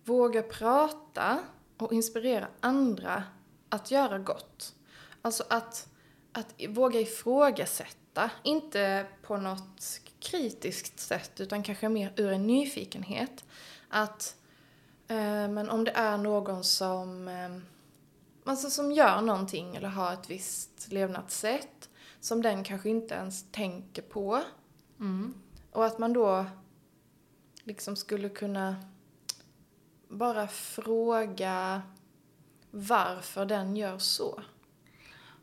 våga 0.04 0.42
prata 0.42 1.38
och 1.76 1.92
inspirera 1.92 2.48
andra 2.60 3.22
att 3.68 3.90
göra 3.90 4.18
gott. 4.18 4.74
Alltså 5.22 5.44
att, 5.50 5.88
att 6.32 6.54
våga 6.68 7.00
ifrågasätta. 7.00 8.30
Inte 8.42 9.06
på 9.22 9.36
något 9.36 9.80
kritiskt 10.24 11.00
sätt 11.00 11.40
utan 11.40 11.62
kanske 11.62 11.88
mer 11.88 12.12
ur 12.16 12.32
en 12.32 12.46
nyfikenhet. 12.46 13.44
Att 13.88 14.36
eh, 15.08 15.48
men 15.48 15.70
om 15.70 15.84
det 15.84 15.90
är 15.90 16.16
någon 16.16 16.64
som 16.64 17.28
eh, 17.28 17.56
alltså 18.44 18.70
som 18.70 18.92
gör 18.92 19.20
någonting 19.20 19.76
eller 19.76 19.88
har 19.88 20.12
ett 20.12 20.30
visst 20.30 20.92
levnadssätt 20.92 21.88
som 22.20 22.42
den 22.42 22.64
kanske 22.64 22.88
inte 22.88 23.14
ens 23.14 23.44
tänker 23.52 24.02
på. 24.02 24.42
Mm. 25.00 25.34
Och 25.70 25.84
att 25.84 25.98
man 25.98 26.12
då 26.12 26.46
liksom 27.64 27.96
skulle 27.96 28.28
kunna 28.28 28.76
bara 30.08 30.48
fråga 30.48 31.82
varför 32.70 33.46
den 33.46 33.76
gör 33.76 33.98
så. 33.98 34.42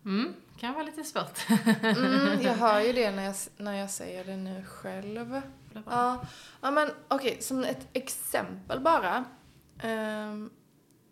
Mm. 0.06 0.34
Kan 0.58 0.74
vara 0.74 0.84
lite 0.84 1.04
svårt. 1.04 1.40
Mm, 1.82 2.42
jag 2.42 2.54
hör 2.54 2.82
ju 2.82 2.94
det 2.94 3.12
när 3.12 3.24
jag, 3.24 3.36
när 3.58 3.74
jag 3.74 3.90
säger 3.90 4.26
det 4.26 4.38
nu 4.38 4.66
själv. 4.66 5.42
Ja, 5.86 6.26
ja 6.62 6.72
men 6.72 6.90
okej, 7.08 7.38
som 7.42 7.64
ett 7.64 7.88
exempel 7.94 8.80
bara. 8.80 9.26
ehm, 9.84 10.50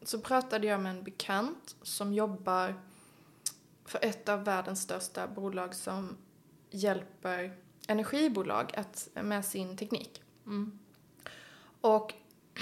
så 0.02 0.20
pratade 0.20 0.68
jag 0.68 0.80
med 0.80 0.90
en 0.90 1.04
bekant 1.04 1.76
som 1.82 2.14
jobbar 2.14 2.76
för 3.86 4.06
ett 4.06 4.30
av 4.30 4.44
världens 4.44 4.82
största 4.82 5.28
bolag 5.28 5.76
som 5.76 6.18
hjälper 6.70 7.56
energibolag 7.88 8.72
att, 8.78 9.08
med 9.14 9.46
sin 9.46 9.78
teknik. 9.78 10.24
Mm. 10.46 10.80
Och 11.82 12.14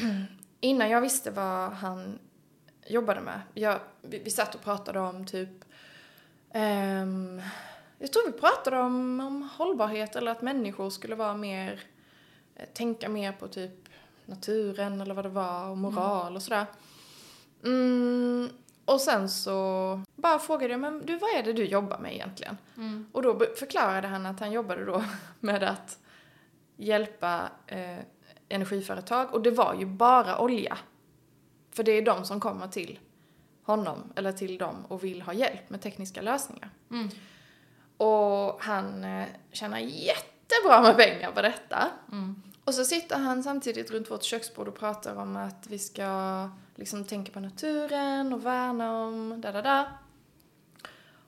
innan 0.60 0.90
jag 0.90 1.02
visste 1.02 1.32
vad 1.32 1.72
han 1.72 2.20
jobbade 2.88 3.22
med, 3.22 3.42
jag, 3.54 3.80
vi, 4.02 4.20
vi 4.20 4.32
satt 4.32 4.56
och 4.56 4.62
pratade 4.62 5.00
om 5.00 5.26
typ 5.26 5.50
ehm, 6.54 7.42
jag 7.98 8.14
tror 8.14 8.32
vi 8.32 8.40
pratade 8.40 8.80
om, 8.80 9.20
om 9.20 9.50
hållbarhet 9.58 10.16
eller 10.16 10.32
att 10.32 10.42
människor 10.42 10.90
skulle 10.90 11.16
vara 11.16 11.34
mer, 11.34 11.84
eh, 12.56 12.66
tänka 12.74 13.10
mer 13.10 13.32
på 13.32 13.48
typ 13.48 13.90
naturen 14.26 15.02
eller 15.02 15.14
vad 15.14 15.26
det 15.26 15.30
var 15.30 15.70
och 15.70 15.78
moral 15.78 16.36
och 16.36 16.42
sådär. 16.42 16.66
Mm, 17.64 18.50
och 18.86 19.02
sen 19.02 19.30
så 19.30 20.02
bara 20.16 20.40
frågade 20.40 20.74
jag, 20.74 20.80
men 20.80 21.06
du 21.06 21.18
vad 21.18 21.30
är 21.30 21.44
det 21.44 21.54
du 21.54 21.66
jobbar 21.66 22.00
med 22.00 22.14
egentligen? 22.14 22.58
Mm. 22.78 23.08
Och 23.12 23.22
då 23.22 23.40
förklarade 23.60 24.08
han 24.08 24.26
att 24.26 24.40
han 24.40 24.52
jobbade 24.52 24.86
då 24.86 25.04
med 25.40 25.64
att 25.64 26.00
hjälpa 26.78 27.50
eh, 27.68 28.00
energiföretag 28.50 29.34
och 29.34 29.42
det 29.42 29.52
var 29.52 29.76
ju 29.76 29.86
bara 29.86 30.40
olja. 30.40 30.78
För 31.72 31.84
det 31.84 31.92
är 31.92 32.02
de 32.02 32.26
som 32.26 32.40
kommer 32.40 32.68
till 32.68 33.00
honom 33.68 34.14
eller 34.16 34.32
till 34.32 34.58
dem 34.58 34.86
och 34.88 35.04
vill 35.04 35.22
ha 35.22 35.34
hjälp 35.34 35.70
med 35.70 35.82
tekniska 35.82 36.22
lösningar. 36.22 36.70
Mm. 36.92 37.10
Och 37.98 38.64
han 38.64 39.04
eh, 39.04 39.28
tjänar 39.52 39.80
jättebra 39.80 40.82
med 40.82 40.98
pengar 40.98 41.32
på 41.32 41.42
detta. 41.42 41.88
Mm. 42.12 42.42
Och 42.64 42.74
så 42.74 42.86
sitter 42.86 43.18
han 43.18 43.44
samtidigt 43.44 43.92
runt 43.92 44.12
vårt 44.12 44.24
köksbord 44.24 44.68
och 44.68 44.80
pratar 44.80 45.16
om 45.16 45.36
att 45.36 45.68
vi 45.68 45.80
ska 45.80 46.50
liksom 46.76 47.06
tänka 47.06 47.32
på 47.32 47.40
naturen 47.40 48.34
och 48.34 48.46
värna 48.46 49.02
om 49.02 49.42
da 49.42 49.52
da 49.52 49.62
da. 49.62 49.86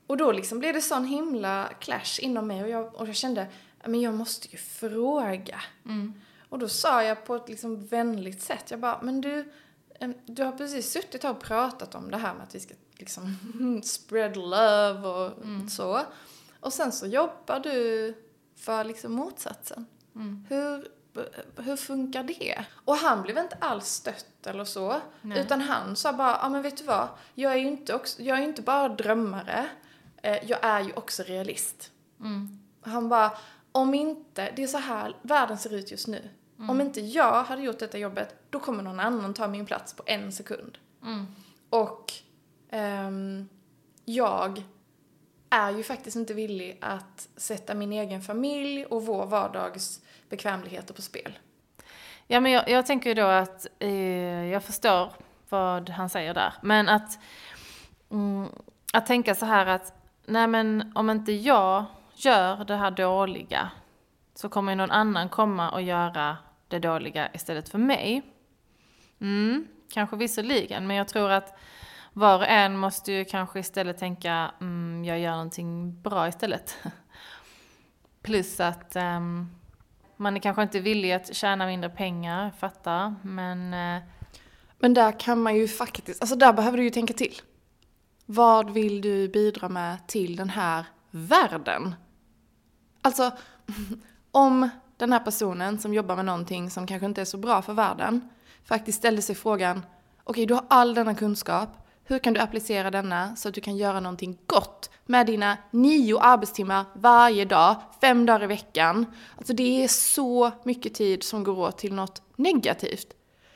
Och 0.08 0.18
då 0.18 0.32
liksom 0.32 0.60
blev 0.60 0.74
det 0.74 0.82
sån 0.82 1.06
himla 1.06 1.70
clash 1.80 2.20
inom 2.20 2.48
mig 2.48 2.64
och 2.64 2.70
jag, 2.70 2.96
och 2.96 3.08
jag 3.08 3.16
kände, 3.16 3.48
men 3.86 4.02
jag 4.02 4.14
måste 4.14 4.48
ju 4.52 4.58
fråga. 4.58 5.62
Mm. 5.86 6.14
Och 6.50 6.60
då 6.60 6.70
sa 6.70 7.04
jag 7.04 7.26
på 7.26 7.36
ett 7.36 7.50
liksom 7.50 7.86
vänligt 7.86 8.42
sätt, 8.42 8.72
jag 8.72 8.80
bara, 8.80 9.00
men 9.02 9.22
du, 9.22 9.52
du 10.26 10.44
har 10.44 10.52
precis 10.52 10.92
suttit 10.92 11.24
här 11.24 11.32
och 11.32 11.40
pratat 11.40 11.96
om 11.96 12.12
det 12.12 12.18
här 12.18 12.34
med 12.34 12.44
att 12.44 12.56
vi 12.56 12.60
ska 12.60 12.74
liksom 12.92 13.36
spread 13.84 14.38
love 14.38 15.08
och 15.08 15.34
så. 15.72 16.02
Och 16.60 16.74
sen 16.74 16.92
så 16.92 17.08
jobbar 17.08 17.60
du 17.60 18.14
för 18.56 18.84
liksom 18.84 19.14
motsatsen. 19.14 19.86
Mm. 20.16 20.46
Hur, 20.50 20.88
hur 21.62 21.76
funkar 21.76 22.24
det? 22.24 22.66
Och 22.86 22.96
han 22.96 23.22
blev 23.22 23.38
inte 23.38 23.58
alls 23.62 23.88
stött 23.88 24.48
eller 24.48 24.66
så. 24.66 25.02
Nej. 25.22 25.40
Utan 25.40 25.62
han 25.62 25.96
sa 25.96 26.14
bara, 26.14 26.40
ja 26.42 26.50
men 26.50 26.62
vet 26.62 26.78
du 26.78 26.84
vad? 26.84 27.08
Jag 27.34 27.54
är 27.54 27.58
ju 27.58 27.68
inte, 27.68 27.94
också, 27.94 28.22
jag 28.22 28.40
är 28.40 28.44
inte 28.44 28.62
bara 28.62 28.90
drömmare. 28.90 29.70
Eh, 30.24 30.50
jag 30.50 30.60
är 30.62 30.82
ju 30.82 30.94
också 30.94 31.24
realist. 31.24 31.92
Mm. 32.20 32.60
Han 32.82 33.10
bara, 33.10 33.32
om 33.72 33.94
inte, 33.94 34.52
det 34.56 34.64
är 34.64 34.68
så 34.68 34.78
här 34.78 35.16
världen 35.22 35.58
ser 35.58 35.74
ut 35.74 35.92
just 35.92 36.08
nu. 36.08 36.30
Om 36.68 36.82
inte 36.82 37.02
jag 37.02 37.44
hade 37.44 37.62
gjort 37.62 37.80
detta 37.80 37.98
jobbet, 37.98 38.36
då 38.50 38.60
kommer 38.60 38.84
någon 38.84 39.00
annan 39.00 39.34
ta 39.34 39.48
min 39.48 39.66
plats 39.66 39.94
på 39.94 40.04
en 40.06 40.32
sekund. 40.32 40.78
Mm. 41.04 41.28
Och 41.70 42.14
ehm, 42.70 43.50
jag 44.06 44.64
är 45.50 45.72
ju 45.72 45.84
faktiskt 45.84 46.16
inte 46.16 46.34
villig 46.34 46.78
att 46.82 47.30
sätta 47.36 47.74
min 47.76 47.94
egen 47.94 48.22
familj 48.22 48.86
och 48.86 49.06
vår 49.06 49.26
vardags 49.26 50.02
bekvämligheter 50.30 50.94
på 50.94 51.02
spel. 51.02 51.40
Ja, 52.28 52.40
men 52.40 52.52
jag, 52.52 52.70
jag 52.70 52.86
tänker 52.86 53.10
ju 53.10 53.14
då 53.14 53.26
att 53.26 53.68
eh, 53.80 54.46
jag 54.46 54.64
förstår 54.64 55.14
vad 55.50 55.90
han 55.90 56.10
säger 56.10 56.34
där. 56.34 56.54
Men 56.62 56.90
att, 56.90 57.20
mm, 58.12 58.48
att 58.94 59.06
tänka 59.06 59.36
så 59.36 59.46
här 59.46 59.66
att, 59.66 59.94
nej 60.26 60.48
men 60.48 60.92
om 60.96 61.10
inte 61.10 61.32
jag 61.32 61.86
gör 62.16 62.66
det 62.66 62.76
här 62.76 62.92
dåliga 62.92 63.72
så 64.36 64.50
kommer 64.50 64.76
någon 64.76 64.92
annan 64.92 65.30
komma 65.30 65.70
och 65.72 65.82
göra 65.82 66.38
det 66.70 66.80
dåliga 66.80 67.30
istället 67.34 67.70
för 67.70 67.78
mig. 67.78 68.22
Mm, 69.22 69.68
kanske 69.94 70.16
visserligen, 70.16 70.88
men 70.88 70.96
jag 70.98 71.08
tror 71.08 71.32
att 71.32 71.58
var 72.14 72.38
och 72.38 72.48
en 72.48 72.78
måste 72.78 73.12
ju 73.12 73.26
kanske 73.26 73.60
istället 73.60 73.98
tänka, 73.98 74.52
mm, 74.62 75.06
jag 75.06 75.20
gör 75.20 75.32
någonting 75.32 76.02
bra 76.02 76.28
istället. 76.28 76.78
Plus 78.22 78.60
att 78.60 78.96
um, 78.96 79.56
man 80.18 80.36
är 80.36 80.40
kanske 80.40 80.64
inte 80.64 80.80
villig 80.80 81.12
att 81.12 81.36
tjäna 81.36 81.66
mindre 81.66 81.90
pengar, 81.90 82.52
fattar, 82.60 83.16
men 83.22 83.74
Uh, 83.74 84.04
Men 84.82 84.94
där 84.94 85.20
kan 85.20 85.42
man 85.42 85.56
ju 85.56 85.68
faktiskt, 85.68 86.22
alltså 86.22 86.36
där 86.36 86.54
behöver 86.54 86.78
du 86.78 86.84
ju 86.84 86.90
tänka 86.90 87.14
till. 87.14 87.42
Vad 88.26 88.70
vill 88.70 89.02
du 89.02 89.28
bidra 89.28 89.70
med 89.70 90.08
till 90.08 90.36
den 90.36 90.50
här 90.50 90.86
världen? 91.12 91.96
Alltså, 93.02 93.32
om 94.32 94.70
den 95.00 95.14
här 95.14 95.20
personen 95.20 95.80
som 95.80 95.94
jobbar 95.94 96.16
med 96.16 96.26
någonting 96.26 96.70
som 96.70 96.88
kanske 96.88 97.06
inte 97.06 97.22
är 97.22 97.26
så 97.26 97.38
bra 97.38 97.62
för 97.62 97.74
världen 97.74 98.30
faktiskt 98.64 98.98
ställde 98.98 99.22
sig 99.22 99.36
frågan, 99.36 99.86
okej 100.24 100.46
du 100.46 100.54
har 100.54 100.66
all 100.68 100.94
denna 100.94 101.16
kunskap, 101.16 101.70
hur 102.04 102.20
kan 102.20 102.34
du 102.34 102.40
applicera 102.40 102.92
denna 102.92 103.36
så 103.36 103.50
att 103.50 103.56
du 103.56 103.62
kan 103.62 103.78
göra 103.78 104.00
någonting 104.00 104.38
gott 104.46 104.90
med 105.06 105.26
dina 105.26 105.58
nio 105.72 106.20
arbetstimmar 106.20 106.86
varje 106.94 107.46
dag, 107.46 107.76
fem 108.02 108.26
dagar 108.26 108.44
i 108.44 108.48
veckan? 108.48 109.06
Alltså 109.38 109.54
det 109.54 109.84
är 109.84 109.88
så 109.88 110.52
mycket 110.64 110.94
tid 110.94 111.24
som 111.24 111.44
går 111.44 111.58
åt 111.58 111.78
till 111.78 111.94
något 111.94 112.22
negativt. 112.36 113.08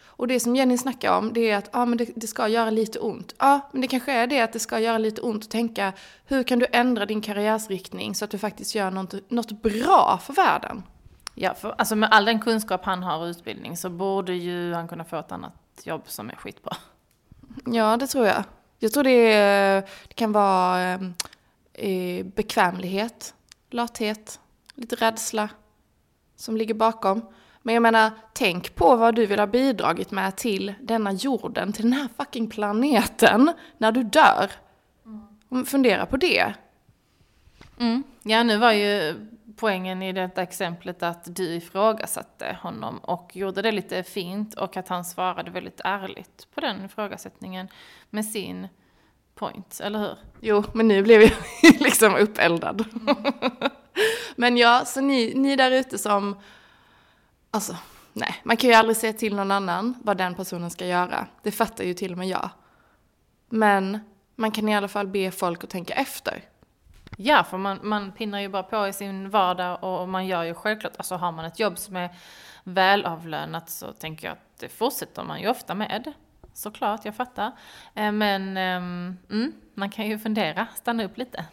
Och 0.06 0.28
det 0.28 0.40
som 0.40 0.56
Jenny 0.56 0.78
snackar 0.78 1.18
om, 1.18 1.34
det 1.34 1.50
är 1.50 1.58
att 1.58 1.70
ah, 1.72 1.86
men 1.86 1.98
det, 1.98 2.10
det 2.16 2.28
ska 2.28 2.48
göra 2.48 2.70
lite 2.70 3.00
ont. 3.00 3.36
Ja, 3.40 3.70
men 3.72 3.82
det 3.82 3.88
kanske 3.88 4.12
är 4.12 4.28
det 4.28 4.42
att 4.42 4.54
det 4.54 4.60
ska 4.60 4.80
göra 4.80 4.98
lite 4.98 5.22
ont 5.22 5.44
att 5.44 5.50
tänka 5.50 5.94
hur 6.26 6.44
kan 6.44 6.60
du 6.60 6.66
ändra 6.72 7.06
din 7.06 7.22
karriärsriktning 7.22 8.16
så 8.16 8.26
att 8.26 8.32
du 8.32 8.38
faktiskt 8.38 8.76
gör 8.76 8.92
något, 8.92 9.32
något 9.32 9.62
bra 9.62 10.20
för 10.24 10.34
världen? 10.34 10.84
Ja, 11.34 11.54
för, 11.54 11.76
alltså 11.78 11.96
med 11.96 12.10
all 12.12 12.26
den 12.26 12.40
kunskap 12.40 12.86
han 12.86 13.04
har 13.04 13.18
och 13.18 13.26
utbildning 13.26 13.78
så 13.78 13.90
borde 13.90 14.34
ju 14.34 14.74
han 14.74 14.88
kunna 14.88 15.04
få 15.04 15.20
ett 15.20 15.32
annat 15.32 15.54
jobb 15.84 16.02
som 16.06 16.30
är 16.30 16.36
skitbra. 16.36 16.78
Ja, 17.66 17.98
det 17.98 18.08
tror 18.08 18.26
jag. 18.26 18.44
Jag 18.80 18.92
tror 18.92 19.04
det, 19.04 19.36
det 20.08 20.14
kan 20.16 20.32
vara 20.32 20.94
eh, 20.94 21.02
eh, 21.74 22.26
bekvämlighet, 22.26 23.34
lathet, 23.70 24.40
lite 24.76 24.96
rädsla 24.96 25.50
som 26.36 26.58
ligger 26.58 26.74
bakom. 26.74 27.22
Men 27.62 27.74
jag 27.74 27.82
menar, 27.82 28.12
tänk 28.34 28.76
på 28.76 28.96
vad 28.96 29.16
du 29.16 29.26
vill 29.26 29.40
ha 29.40 29.48
bidragit 29.48 30.12
med 30.12 30.36
till 30.36 30.74
denna 30.82 31.12
jorden, 31.12 31.74
till 31.74 31.84
den 31.84 31.94
här 31.94 32.08
fucking 32.18 32.50
planeten, 32.50 33.52
när 33.78 33.92
du 33.92 34.04
dör. 34.04 34.52
Fundera 35.66 36.06
på 36.06 36.18
det. 36.18 36.54
Mm. 37.80 38.04
Ja, 38.24 38.44
nu 38.44 38.58
var 38.58 38.72
ju 38.72 39.16
poängen 39.56 40.02
i 40.02 40.14
detta 40.14 40.42
exemplet 40.42 41.04
att 41.04 41.36
du 41.36 41.44
ifrågasatte 41.44 42.58
honom 42.62 42.98
och 42.98 43.36
gjorde 43.36 43.62
det 43.62 43.72
lite 43.72 44.04
fint 44.04 44.54
och 44.54 44.78
att 44.78 44.88
han 44.88 45.06
svarade 45.06 45.52
väldigt 45.52 45.82
ärligt 45.84 46.48
på 46.56 46.62
den 46.62 46.86
ifrågasättningen 46.86 47.68
med 48.10 48.26
sin 48.26 48.68
point, 49.36 49.80
eller 49.84 50.00
hur? 50.00 50.18
Jo, 50.40 50.64
men 50.74 50.88
nu 50.88 51.04
blev 51.04 51.22
jag 51.22 51.32
liksom 51.80 52.16
uppeldad. 52.16 52.86
men 54.36 54.58
ja, 54.58 54.86
så 54.86 55.02
ni, 55.02 55.34
ni 55.36 55.56
där 55.56 55.72
ute 55.72 55.98
som, 55.98 56.40
alltså, 57.52 57.76
nej, 58.14 58.36
man 58.44 58.58
kan 58.58 58.70
ju 58.70 58.76
aldrig 58.76 58.98
säga 58.98 59.14
till 59.14 59.36
någon 59.36 59.52
annan 59.52 59.96
vad 60.04 60.18
den 60.18 60.36
personen 60.36 60.72
ska 60.72 60.86
göra. 60.86 61.28
Det 61.42 61.52
fattar 61.52 61.84
ju 61.84 61.94
till 61.94 62.12
och 62.12 62.18
med 62.18 62.28
jag. 62.28 62.50
Men 63.50 64.00
man 64.36 64.52
kan 64.52 64.70
i 64.70 64.76
alla 64.76 64.88
fall 64.88 65.08
be 65.08 65.32
folk 65.32 65.64
att 65.64 65.70
tänka 65.70 65.94
efter. 65.94 66.44
Ja, 67.18 67.44
för 67.44 67.58
man, 67.58 67.80
man 67.84 68.12
pinnar 68.12 68.40
ju 68.40 68.50
bara 68.50 68.64
på 68.64 68.88
i 68.88 68.94
sin 68.94 69.30
vardag 69.30 69.84
och 69.84 70.10
man 70.10 70.28
gör 70.28 70.44
ju 70.44 70.54
självklart, 70.54 70.94
alltså 70.98 71.16
har 71.16 71.32
man 71.32 71.46
ett 71.46 71.60
jobb 71.60 71.78
som 71.78 71.96
är 71.96 72.10
välavlönat 72.64 73.70
så 73.70 73.92
tänker 73.92 74.28
jag 74.28 74.34
att 74.34 74.60
det 74.60 74.70
fortsätter 74.70 75.24
man 75.24 75.42
ju 75.42 75.50
ofta 75.50 75.76
med. 75.76 76.14
Såklart, 76.54 77.06
jag 77.06 77.16
fattar. 77.16 77.52
Eh, 77.94 78.12
Men 78.12 78.58
ehm, 78.58 79.18
mm, 79.30 79.54
man 79.74 79.90
kan 79.90 80.08
ju 80.08 80.20
fundera, 80.20 80.68
stanna 80.76 81.04
upp 81.04 81.18
lite. 81.18 81.46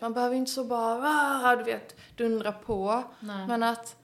Man 0.00 0.12
behöver 0.12 0.34
ju 0.34 0.38
inte 0.38 0.50
så 0.50 0.64
bara, 0.64 1.08
ah, 1.44 1.56
du 1.56 1.64
vet, 1.64 2.16
dundra 2.16 2.52
på. 2.52 3.04
Nej. 3.20 3.46
Men 3.46 3.62
att 3.62 3.96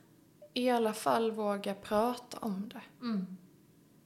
i 0.54 0.70
alla 0.70 0.92
fall 0.92 1.30
våga 1.30 1.74
prata 1.74 2.38
om 2.40 2.68
det. 2.68 2.80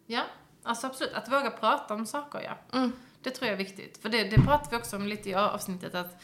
Ja, 0.07 0.23
alltså 0.63 0.87
absolut. 0.87 1.15
Att 1.15 1.33
våga 1.33 1.51
prata 1.51 1.95
om 1.95 2.07
saker, 2.07 2.41
ja. 2.41 2.79
Mm. 2.79 2.93
Det 3.23 3.31
tror 3.31 3.47
jag 3.47 3.53
är 3.53 3.65
viktigt. 3.65 4.03
För 4.03 4.09
det, 4.09 4.25
det 4.25 4.37
pratar 4.37 4.71
vi 4.71 4.77
också 4.77 4.97
om 4.97 5.07
lite 5.07 5.31
i 5.31 5.35
avsnittet 5.35 5.95
att 5.95 6.23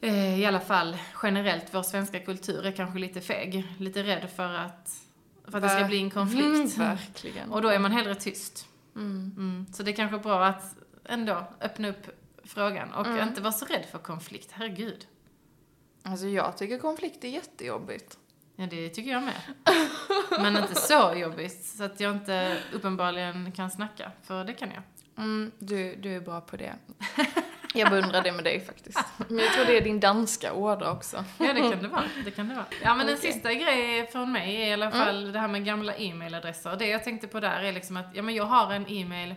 i 0.00 0.44
alla 0.44 0.60
fall 0.60 0.96
generellt 1.22 1.74
vår 1.74 1.82
svenska 1.82 2.20
kultur 2.20 2.66
är 2.66 2.72
kanske 2.72 2.98
lite 2.98 3.20
feg. 3.20 3.64
Lite 3.78 4.02
rädd 4.02 4.30
för 4.36 4.54
att, 4.54 4.96
för 5.44 5.56
att 5.56 5.62
det 5.62 5.68
ska 5.68 5.84
bli 5.84 5.98
en 5.98 6.10
konflikt. 6.10 6.76
Mm, 6.76 6.88
verkligen. 6.96 7.52
Och 7.52 7.62
då 7.62 7.68
är 7.68 7.78
man 7.78 7.92
hellre 7.92 8.14
tyst. 8.14 8.68
Mm. 8.96 9.32
Mm. 9.36 9.66
Så 9.72 9.82
det 9.82 9.90
är 9.90 9.96
kanske 9.96 10.18
bra 10.18 10.44
att 10.46 10.74
ändå 11.04 11.46
öppna 11.60 11.88
upp 11.88 12.06
frågan 12.44 12.92
och 12.92 13.06
Mm. 13.06 13.28
inte 13.28 13.40
vara 13.40 13.52
så 13.52 13.64
rädd 13.64 13.84
för 13.90 13.98
konflikt. 13.98 14.48
Herregud. 14.52 15.06
Alltså 16.02 16.26
jag 16.26 16.56
tycker 16.56 16.78
konflikt 16.78 17.24
är 17.24 17.28
jättejobbigt. 17.28 18.18
Ja, 18.56 18.66
det 18.66 18.88
tycker 18.88 19.10
jag 19.10 19.22
med. 19.22 19.40
Men 20.30 20.56
inte 20.56 20.74
så 20.74 21.14
jobbigt 21.16 21.64
så 21.64 21.84
att 21.84 22.00
jag 22.00 22.12
inte 22.12 22.58
uppenbarligen 22.72 23.52
kan 23.52 23.70
snacka, 23.70 24.12
för 24.22 24.44
det 24.44 24.52
kan 24.54 24.68
jag. 24.70 24.82
Mm, 25.24 25.52
du, 25.58 25.96
du 25.96 26.16
är 26.16 26.20
bra 26.20 26.40
på 26.40 26.56
det. 26.56 26.74
Jag 27.74 27.90
beundrar 27.90 28.22
det 28.22 28.32
med 28.32 28.44
dig 28.44 28.60
faktiskt. 28.60 28.98
Men 29.28 29.38
jag 29.38 29.52
tror 29.52 29.64
det 29.64 29.76
är 29.76 29.80
din 29.80 30.00
danska 30.00 30.52
ådra 30.52 30.92
också. 30.92 31.24
Ja, 31.38 31.52
det 31.52 31.60
kan 31.60 31.82
det 31.82 31.88
vara. 31.88 32.04
Det 32.24 32.30
kan 32.30 32.48
det 32.48 32.54
vara. 32.54 32.66
Ja, 32.82 32.94
men 32.94 33.08
en 33.08 33.14
Okej. 33.14 33.32
sista 33.32 33.54
grej 33.54 34.06
från 34.06 34.32
mig 34.32 34.56
är 34.56 34.66
i 34.66 34.72
alla 34.72 34.90
fall 34.90 35.32
det 35.32 35.38
här 35.38 35.48
med 35.48 35.64
gamla 35.64 35.94
e-mailadresser. 35.94 36.76
Det 36.76 36.86
jag 36.86 37.04
tänkte 37.04 37.28
på 37.28 37.40
där 37.40 37.60
är 37.60 37.72
liksom 37.72 37.96
att, 37.96 38.06
ja 38.14 38.22
men 38.22 38.34
jag 38.34 38.44
har 38.44 38.72
en 38.72 38.86
e-mail 38.88 39.34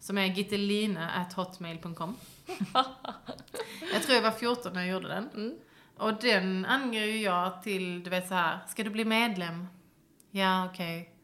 som 0.00 0.18
är 0.18 0.26
gittelina.hotmail.com. 0.26 2.16
jag 3.92 4.02
tror 4.02 4.14
jag 4.14 4.22
var 4.22 4.30
14 4.30 4.72
när 4.72 4.80
jag 4.80 4.90
gjorde 4.90 5.08
den. 5.08 5.28
Mm. 5.34 5.54
Och 5.96 6.14
den 6.14 6.66
anger 6.66 7.04
ju 7.04 7.22
jag 7.22 7.62
till, 7.62 8.02
du 8.02 8.10
vet 8.10 8.28
så 8.28 8.34
här, 8.34 8.58
ska 8.68 8.84
du 8.84 8.90
bli 8.90 9.04
medlem? 9.04 9.66
Ja, 10.30 10.66
okej. 10.66 11.14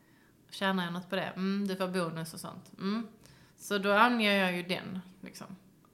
Tjänar 0.51 0.85
jag 0.85 0.93
något 0.93 1.11
på 1.11 1.17
det? 1.17 1.33
Mm, 1.37 1.69
du 1.69 1.77
får 1.77 1.89
bonus 1.89 2.35
och 2.35 2.41
sånt. 2.41 2.73
Mm. 2.79 3.07
Så 3.57 3.79
då 3.79 3.93
anger 3.93 4.33
jag 4.33 4.57
ju 4.57 4.63
den, 4.63 5.01
liksom. 5.21 5.47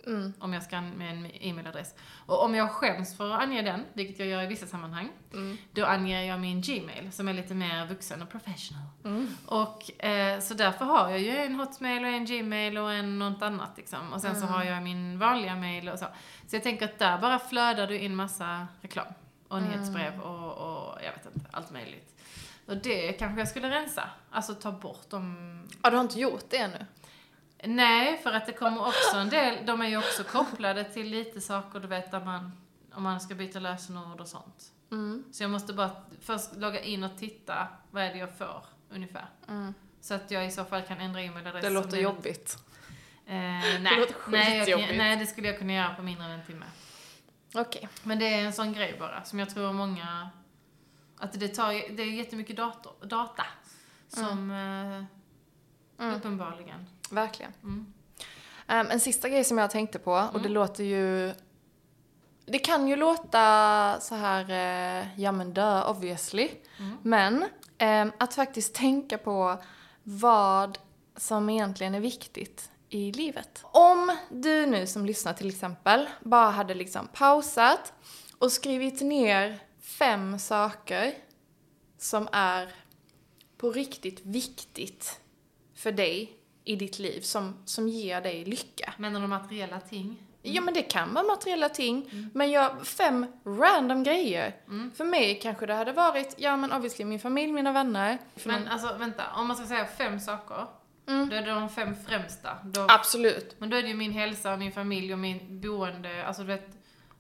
Mm. 0.07 0.33
Om 0.39 0.53
jag 0.53 0.63
ska 0.63 0.81
med 0.81 1.11
en 1.11 1.27
e-mailadress. 1.41 1.95
Och 2.27 2.45
om 2.45 2.55
jag 2.55 2.71
skäms 2.71 3.17
för 3.17 3.31
att 3.35 3.41
ange 3.43 3.63
den, 3.63 3.85
vilket 3.93 4.19
jag 4.19 4.29
gör 4.29 4.43
i 4.43 4.47
vissa 4.47 4.67
sammanhang, 4.67 5.09
Mm. 5.33 5.59
då 5.73 5.85
anger 5.87 6.23
jag 6.23 6.41
min 6.41 6.61
Gmail 6.61 7.13
som 7.13 7.29
är 7.29 7.33
lite 7.33 7.55
mer 7.55 7.87
vuxen 7.87 8.23
och 8.23 8.31
professional. 8.31 8.83
Mm. 9.05 9.29
Och 9.47 10.05
eh, 10.05 10.41
så 10.41 10.55
därför 10.55 10.85
har 10.85 11.11
jag 11.11 11.19
ju 11.21 11.37
en 11.37 11.55
Hotmail 11.55 12.05
och 12.05 12.11
en 12.11 12.25
Gmail 12.25 12.79
och 12.79 12.93
en 12.93 13.19
något 13.19 13.43
annat 13.43 13.71
liksom. 13.77 14.13
Och 14.13 14.21
sen 14.21 14.35
så 14.37 14.43
Mm. 14.43 14.55
har 14.55 14.65
jag 14.65 14.83
min 14.83 15.19
vanliga 15.19 15.57
mail 15.57 15.89
och 15.89 15.99
så. 15.99 16.07
Så 16.47 16.57
jag 16.57 16.63
tänker 16.63 16.85
att 16.85 16.99
där 16.99 17.19
bara 17.19 17.39
flödar 17.39 17.87
du 17.87 17.99
in 17.99 18.17
massa 18.17 18.67
reklam. 18.81 19.07
Och 19.49 19.59
Mm. 19.59 19.71
nyhetsbrev 19.71 20.21
och, 20.21 20.53
och 20.53 20.99
jag 21.05 21.13
vet 21.13 21.27
inte, 21.35 21.47
allt 21.51 21.71
möjligt. 21.71 22.07
Och 22.67 22.77
det 22.77 23.13
kanske 23.13 23.41
jag 23.41 23.49
skulle 23.49 23.71
rensa. 23.71 24.11
Alltså 24.31 24.55
ta 24.55 24.73
bort 24.73 25.11
de... 25.11 25.69
Ja, 25.83 25.91
du 25.91 25.97
har 25.97 26.03
inte 26.05 26.21
gjort 26.21 26.45
det 26.51 26.57
ännu? 26.57 26.87
Nej, 27.65 28.19
för 28.23 28.33
att 28.33 28.47
det 28.47 28.53
kommer 28.53 28.81
också 28.81 29.17
en 29.17 29.29
del, 29.29 29.67
de 29.67 29.83
är 29.83 29.89
ju 29.89 29.99
också 29.99 30.25
kopplade 30.25 30.85
till 30.85 31.07
lite 31.11 31.41
saker 31.41 31.81
du 31.81 31.89
vet 31.89 32.11
där 32.11 32.25
man, 32.25 32.53
om 32.93 33.03
man 33.03 33.21
ska 33.21 33.35
byta 33.35 33.59
lösenord 33.59 34.21
och 34.21 34.29
sånt. 34.29 34.73
Mm. 34.91 35.25
Så 35.33 35.43
jag 35.43 35.51
måste 35.51 35.73
bara 35.73 35.91
först 36.21 36.57
logga 36.57 36.81
in 36.81 37.05
och 37.05 37.19
titta, 37.19 37.69
vad 37.91 38.03
är 38.03 38.13
det 38.13 38.19
jag 38.19 38.39
får 38.39 38.65
ungefär? 38.91 39.27
Mm. 39.49 39.75
Så 40.01 40.15
att 40.15 40.31
jag 40.31 40.47
i 40.47 40.51
så 40.51 40.65
fall 40.65 40.83
kan 40.83 41.01
ändra 41.01 41.23
e-mailadress. 41.23 41.65
Det 41.65 41.71
låter 41.71 41.97
jobbigt. 41.97 42.59
Eh, 43.27 43.35
nej. 43.81 43.99
låter 43.99 44.15
nej, 44.27 44.71
jag 44.71 44.97
nej, 44.97 45.17
det 45.17 45.27
skulle 45.27 45.47
jag 45.49 45.59
kunna 45.59 45.73
göra 45.73 45.95
på 45.95 46.03
mindre 46.03 46.25
än 46.25 46.31
en 46.31 46.47
timme. 46.47 46.67
Okej. 47.55 47.89
Men 48.03 48.19
det 48.19 48.35
är 48.35 48.45
en 48.45 48.53
sån 48.53 48.73
grej 48.73 48.97
bara, 48.99 49.25
som 49.25 49.39
jag 49.39 49.51
tror 49.51 49.73
många... 49.73 50.31
Att 51.19 51.33
det 51.41 51.49
tar 51.49 51.97
det 51.97 52.03
är 52.03 52.07
jättemycket 52.07 52.57
dator, 52.57 52.93
data. 53.07 53.45
Som 54.09 54.51
eh, 54.51 55.05
Mm. 56.01 56.15
uppenbarligen. 56.15 56.87
Verkligen. 57.11 57.53
Mm. 57.63 57.93
Um, 58.69 58.91
en 58.91 59.01
sista 59.01 59.29
grej 59.29 59.45
som 59.45 59.59
jag 59.59 59.71
tänkte 59.71 59.99
på, 59.99 60.13
och 60.13 60.33
det 60.33 60.39
Mm. 60.49 60.53
låter 60.53 60.85
ju... 60.85 61.35
Det 62.47 62.59
kan 62.59 62.89
ju 62.89 62.97
låta 62.97 64.01
så 64.01 64.15
här, 64.15 64.51
eh, 64.51 65.21
ja 65.21 65.33
men 65.33 65.55
dö 65.55 65.83
obviously. 65.85 66.49
Mm. 66.79 66.97
Men 67.03 67.45
ehm, 67.79 68.13
att 68.19 68.35
faktiskt 68.35 68.75
tänka 68.75 69.19
på 69.19 69.63
vad 70.03 70.79
som 71.17 71.51
egentligen 71.51 71.95
är 71.95 72.01
viktigt 72.01 72.71
i 72.89 73.13
livet. 73.13 73.61
Om 73.65 74.17
du 74.31 74.67
nu 74.67 74.87
som 74.87 75.07
lyssnar 75.07 75.33
till 75.33 75.49
exempel 75.49 76.09
bara 76.21 76.51
hade 76.51 76.75
liksom 76.75 77.09
pausat 77.13 77.93
och 78.39 78.53
skrivit 78.53 79.01
ner 79.01 79.59
fem 79.81 80.39
saker 80.39 81.15
som 81.99 82.29
är 82.33 82.75
på 83.57 83.71
riktigt 83.73 84.21
viktigt 84.25 85.21
för 85.75 85.93
dig 85.93 86.33
i 86.71 86.77
ditt 86.77 86.99
liv, 86.99 87.21
som, 87.21 87.55
som 87.65 87.89
ger 87.89 88.21
dig 88.21 88.45
lycka. 88.45 88.95
Menar 88.97 89.21
du 89.21 89.27
materiella 89.27 89.81
ting? 89.81 90.17
Ja 90.43 90.61
men 90.63 90.75
det 90.75 90.83
kan 90.83 91.15
vara 91.15 91.25
materiella 91.27 91.69
ting, 91.69 92.11
men 92.35 92.51
jag, 92.51 92.87
fem 92.87 93.27
random 93.45 94.03
grejer. 94.03 94.57
Mm. 94.69 94.91
För 94.97 95.05
mig 95.05 95.39
kanske 95.43 95.67
det 95.67 95.75
hade 95.75 95.93
varit, 95.93 96.35
ja 96.39 96.57
men 96.57 96.73
obviously 96.73 97.05
min 97.05 97.21
familj, 97.21 97.53
mina 97.53 97.73
vänner. 97.73 98.19
Men 98.45 98.61
någon- 98.63 98.69
alltså 98.73 98.95
vänta, 98.99 99.23
om 99.37 99.47
man 99.47 99.57
ska 99.57 99.67
säga 99.67 99.85
fem 99.87 100.21
saker, 100.21 100.67
Mm. 101.09 101.29
då 101.29 101.37
är 101.37 101.43
det 101.43 101.51
de 101.51 101.69
fem 101.69 101.95
främsta. 102.07 102.51
Då, 102.65 102.87
Absolut. 102.89 103.57
Men 103.59 103.71
då 103.71 103.77
är 103.77 103.83
det 103.83 103.89
ju 103.89 103.95
min 103.95 104.13
hälsa, 104.13 104.57
min 104.57 104.73
familj 104.73 105.13
och 105.13 105.19
min 105.19 105.61
boende, 105.61 106.25
alltså 106.27 106.43
du 106.43 106.49
vet, 106.49 106.69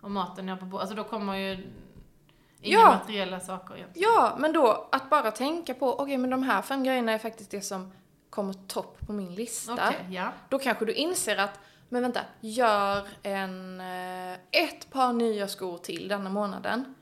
och 0.00 0.10
maten 0.10 0.48
jag 0.48 0.60
på 0.60 0.66
bo- 0.66 0.78
Alltså 0.78 0.94
då 0.94 1.04
kommer 1.04 1.34
ju 1.36 1.52
inga 1.52 2.78
Ja. 2.78 2.84
materiella 2.98 3.40
saker 3.40 3.76
egentligen. 3.76 4.08
Ja, 4.14 4.36
men 4.38 4.52
då 4.52 4.88
att 4.92 5.10
bara 5.10 5.30
tänka 5.30 5.74
på, 5.74 5.98
okej 6.00 6.18
men 6.18 6.30
de 6.30 6.42
här 6.42 6.62
fem 6.62 6.82
grejerna 6.84 7.12
är 7.12 7.18
faktiskt 7.18 7.50
det 7.50 7.60
som 7.60 7.92
kommer 8.31 8.53
topp 8.53 8.99
på 9.07 9.12
min 9.12 9.35
lista. 9.35 9.73
Okej, 9.73 10.07
ja. 10.11 10.33
Då 10.49 10.59
kanske 10.59 10.85
du 10.85 10.93
inser 10.93 11.37
att, 11.37 11.61
men 11.88 12.03
vänta, 12.03 12.21
gör 12.40 13.09
en, 13.23 13.81
eh, 13.81 14.33
ett 14.51 14.90
par 14.90 15.12
nya 15.12 15.49
skor 15.49 15.79
till 15.79 16.09
denna 16.09 16.31
månaden. 16.31 16.95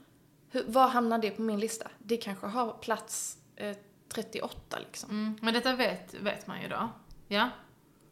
Hur, 0.51 0.65
var 0.67 0.89
hamnar 0.89 1.19
det 1.19 1.31
på 1.31 1.43
min 1.43 1.61
lista? 1.61 1.89
Det 1.99 2.17
kanske 2.17 2.47
har 2.47 2.73
plats 2.73 3.37
eh, 3.57 3.77
38 4.09 4.79
liksom. 4.79 5.11
Mm. 5.11 5.39
Men 5.43 5.55
detta 5.55 5.73
vet, 5.73 6.15
vet 6.15 6.47
man 6.47 6.63
ju 6.63 6.69
då. 6.69 6.89
Ja? 7.29 7.51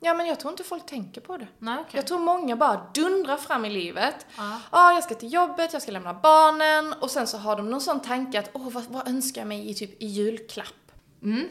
Ja, 0.01 0.15
men 0.15 0.27
jag 0.27 0.41
tror 0.41 0.51
inte 0.51 0.65
folk 0.65 0.87
tänker 0.87 1.21
på 1.21 1.37
det. 1.37 1.47
Nej, 1.59 1.79
okej. 1.81 1.91
Jag 1.93 2.07
tror 2.07 2.19
många 2.19 2.57
bara 2.57 2.91
dundrar 2.95 3.37
fram 3.37 3.65
i 3.65 3.71
livet. 3.71 4.27
Ja. 4.37 4.61
Ja, 4.73 4.93
jag 4.93 5.05
ska 5.05 5.15
till 5.15 5.33
jobbet, 5.33 5.73
jag 5.73 5.83
ska 5.83 5.93
lämna 5.93 6.15
barnen 6.15 6.93
och 6.93 7.11
sen 7.11 7.27
så 7.27 7.39
har 7.39 7.57
de 7.57 7.71
någon 7.71 7.81
sån 7.81 8.01
tanke 8.01 8.39
att 8.39 8.51
åh, 8.53 8.71
vad, 8.71 8.85
vad 8.85 9.09
önskar 9.09 9.41
jag 9.41 9.49
mig 9.49 9.71
i 9.71 9.75
typ 9.75 10.03
i 10.03 10.07
julklapp? 10.07 10.93
Mm. 11.23 11.49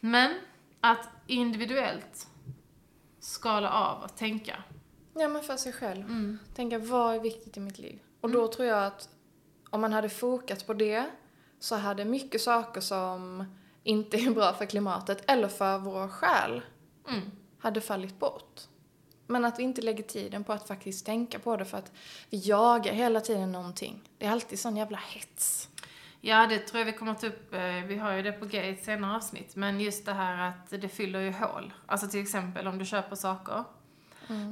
Men 0.00 0.34
att 0.80 1.08
individuellt 1.26 2.26
skala 3.20 3.70
av 3.70 4.02
och 4.02 4.16
tänka. 4.16 4.62
Ja, 5.14 5.28
men 5.28 5.42
för 5.42 5.56
sig 5.56 5.72
själv. 5.72 6.04
Mm. 6.04 6.38
Tänka 6.54 6.78
vad 6.78 7.14
är 7.14 7.20
viktigt 7.20 7.56
i 7.56 7.60
mitt 7.60 7.78
liv? 7.78 7.98
Och 8.20 8.30
då 8.30 8.48
tror 8.48 8.68
jag 8.68 8.84
att 8.86 9.08
om 9.70 9.80
man 9.80 9.92
hade 9.92 10.08
fokat 10.08 10.66
på 10.66 10.74
det 10.74 11.04
så 11.58 11.76
hade 11.76 12.04
mycket 12.04 12.40
saker 12.40 12.80
som 12.80 13.44
inte 13.82 14.16
är 14.16 14.30
bra 14.30 14.52
för 14.52 14.66
klimatet 14.66 15.30
eller 15.30 15.48
för 15.48 15.78
vår 15.78 16.08
själ 16.08 16.62
Mm. 17.08 17.30
hade 17.58 17.80
fallit 17.80 18.18
bort. 18.18 18.60
Men 19.26 19.44
att 19.44 19.58
vi 19.58 19.62
inte 19.62 19.82
lägger 19.82 20.02
tiden 20.02 20.44
på 20.44 20.52
att 20.52 20.68
faktiskt 20.68 21.06
tänka 21.06 21.38
på 21.38 21.56
det 21.56 21.64
för 21.64 21.78
att 21.78 21.92
vi 22.30 22.38
jagar 22.38 22.92
hela 22.92 23.20
tiden 23.20 23.52
någonting. 23.52 24.02
Det 24.18 24.26
är 24.26 24.30
alltid 24.30 24.60
sån 24.60 24.76
jävla 24.76 24.98
hets. 24.98 25.68
Ja, 26.20 26.46
det 26.46 26.58
tror 26.58 26.78
jag 26.78 26.86
vi 26.86 26.92
kommer 26.92 27.14
ta 27.14 27.26
upp. 27.26 27.54
eh, 27.54 27.60
Vi 27.86 27.98
har 27.98 28.12
ju 28.12 28.22
det 28.22 28.32
på 28.32 28.44
G 28.46 28.64
i 28.66 28.70
ett 28.70 28.84
senare 28.84 29.16
avsnitt. 29.16 29.56
Men 29.56 29.80
just 29.80 30.06
det 30.06 30.12
här 30.12 30.48
att 30.48 30.70
det 30.80 30.88
fyller 30.88 31.20
ju 31.20 31.32
hål. 31.32 31.72
Alltså 31.86 32.08
till 32.08 32.20
exempel 32.22 32.66
om 32.68 32.78
du 32.78 32.84
köper 32.84 33.16
saker. 33.16 33.64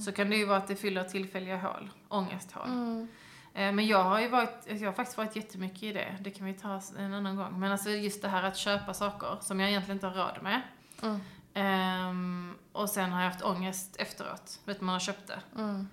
Så 0.05 0.13
kan 0.13 0.31
det 0.31 0.37
ju 0.37 0.45
vara 0.47 0.59
att 0.59 0.69
det 0.69 0.77
fyller 0.77 1.05
tillfälliga 1.05 1.57
hål. 1.57 1.91
Ångesthål. 2.09 2.67
Mm. 2.67 3.09
Eh, 3.55 3.73
Men 3.73 3.87
jag 3.87 4.05
har 4.05 4.21
ju 4.21 4.29
varit, 4.29 4.65
jag 4.67 4.87
har 4.89 4.93
faktiskt 4.93 5.19
varit 5.19 5.37
jättemycket 5.37 5.83
i 5.83 5.93
det. 5.93 6.17
Det 6.21 6.31
kan 6.31 6.47
vi 6.47 6.55
ta 6.55 6.81
en 6.99 7.15
annan 7.15 7.37
gång. 7.37 7.61
Men 7.61 7.73
alltså 7.73 7.91
just 7.91 8.23
det 8.23 8.29
här 8.29 8.43
att 8.43 8.57
köpa 8.57 8.95
saker 8.95 9.37
som 9.41 9.61
jag 9.61 9.69
egentligen 9.71 9.97
inte 9.97 10.07
har 10.07 10.15
råd 10.15 10.43
med. 10.43 10.61
Mm. 11.03 11.21
Ehm, 11.55 12.55
och 12.73 12.91
sen 12.91 13.13
har 13.13 13.23
jag 13.23 13.31
haft 13.31 13.43
ångest 13.45 13.97
efteråt. 13.99 14.61
Vet 14.65 14.81
man 14.81 14.93
har 14.93 15.01
köpt 15.01 15.27
det. 15.27 15.41
Mm. 15.63 15.89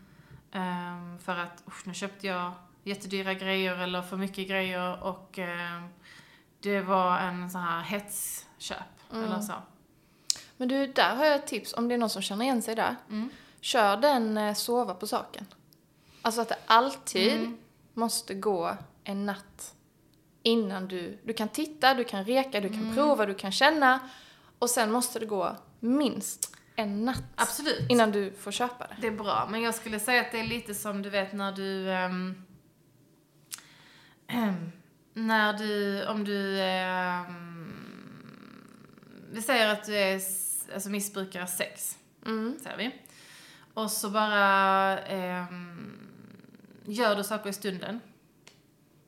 Ehm, 0.52 1.20
för 1.20 1.36
att 1.40 1.64
usch, 1.68 1.88
nu 1.88 1.94
köpte 1.94 2.28
jag 2.28 2.52
jättedyra 2.84 3.34
grejer 3.34 3.78
eller 3.78 4.02
för 4.02 4.18
mycket 4.18 4.48
grejer 4.48 5.04
och 5.04 5.40
ehm, 5.40 5.88
det 6.60 6.82
var 6.82 7.20
en 7.20 7.50
sån 7.50 7.62
här 7.62 7.82
hetsköp 7.82 8.78
Mm. 9.14 9.26
eller 9.26 9.42
så. 9.42 9.54
Men 10.58 10.68
du, 10.68 10.88
där 10.88 11.16
har 11.16 11.26
jag 11.26 11.36
ett 11.36 11.48
tips 11.48 11.74
om 11.74 11.88
det 11.88 11.94
är 11.94 11.98
någon 11.98 12.10
som 12.10 12.22
känner 12.22 12.46
igen 12.46 12.62
sig 12.62 12.76
där. 12.76 12.96
Mm. 13.10 13.30
Kör 13.62 13.98
den 13.98 14.38
eh, 14.38 14.54
sova 14.54 14.94
på 14.94 15.08
saken. 15.08 15.46
Alltså 16.22 16.42
att 16.42 16.50
det 16.50 16.58
alltid 16.66 17.34
Mm. 17.34 17.58
måste 17.94 18.34
gå 18.34 18.78
en 19.04 19.26
natt 19.26 19.74
innan 20.44 20.88
du... 20.88 21.20
Du 21.24 21.34
kan 21.34 21.50
titta, 21.50 21.94
du 21.94 22.04
kan 22.04 22.26
reka, 22.26 22.62
du 22.62 22.70
kan 22.70 22.80
Mm. 22.84 22.96
prova, 22.96 23.26
du 23.26 23.34
kan 23.34 23.52
känna. 23.52 24.00
Och 24.60 24.70
sen 24.70 24.92
måste 24.92 25.20
det 25.20 25.26
gå 25.26 25.56
minst 25.80 26.56
en 26.76 27.06
natt 27.06 27.24
Absolut. 27.36 27.90
innan 27.92 28.12
du 28.12 28.32
får 28.34 28.52
köpa 28.52 28.88
det. 28.88 28.96
Det 29.02 29.08
är 29.08 29.12
bra, 29.12 29.48
men 29.52 29.62
jag 29.62 29.76
skulle 29.76 30.00
säga 30.00 30.22
att 30.22 30.32
det 30.32 30.40
är 30.40 30.48
lite 30.48 30.76
som 30.76 31.02
du 31.02 31.10
vet 31.10 31.34
när 31.34 31.52
du... 31.52 31.92
ehm, 31.92 32.44
när 35.14 35.54
du, 35.54 36.06
om 36.08 36.24
du... 36.24 36.60
ehm, 36.62 37.74
vi 39.32 39.42
säger 39.42 39.68
att 39.74 39.86
du 39.86 39.96
är 39.96 40.22
alltså 40.74 40.90
missbrukare 40.90 41.48
sex, 41.48 41.98
Mm. 42.26 42.58
säger 42.64 42.78
vi. 42.78 42.96
Och 43.74 43.92
så 43.92 44.10
bara 44.10 45.00
ehm, 45.00 45.98
gör 46.86 47.16
du 47.16 47.24
saker 47.24 47.50
i 47.50 47.54
stunden. 47.54 48.00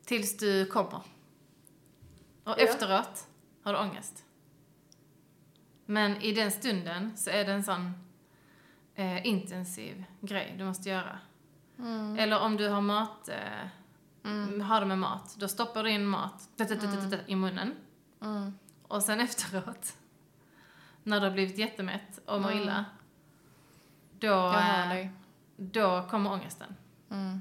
Tills 0.05 0.37
du 0.37 0.65
kommer. 0.65 1.01
Och 2.43 2.51
Ja. 2.51 2.55
efteråt 2.55 3.27
har 3.63 3.73
du 3.73 3.79
ångest. 3.79 4.23
Men 5.85 6.21
i 6.21 6.31
den 6.31 6.51
stunden 6.51 7.17
så 7.17 7.29
är 7.29 7.45
det 7.45 7.51
en 7.51 7.63
sån 7.63 7.91
eh, 8.95 9.27
intensiv 9.27 10.03
grej 10.21 10.55
du 10.57 10.63
måste 10.65 10.89
göra. 10.89 11.19
Mm. 11.79 12.19
Eller 12.19 12.39
om 12.39 12.57
du 12.57 12.67
har 12.69 12.81
mat, 12.81 13.29
eh, 13.29 13.67
har 14.61 14.79
det 14.79 14.85
med 14.85 14.97
mat, 14.97 15.35
då 15.37 15.47
stoppar 15.47 15.83
du 15.83 15.89
in 15.89 16.05
mat 16.05 16.49
i 17.27 17.35
munnen. 17.35 17.73
Mm. 18.21 18.53
Och 18.87 19.03
sen 19.03 19.19
efteråt, 19.27 19.93
när 21.03 21.19
du 21.19 21.25
har 21.25 21.33
blivit 21.33 21.57
jättemätt 21.57 22.19
och 22.25 22.41
mår 22.41 22.51
Mm. 22.51 22.63
illa, 22.63 22.85
då, 24.19 24.55
då 25.57 26.07
kommer 26.09 26.31
ångesten. 26.31 26.75
Mm. 27.11 27.39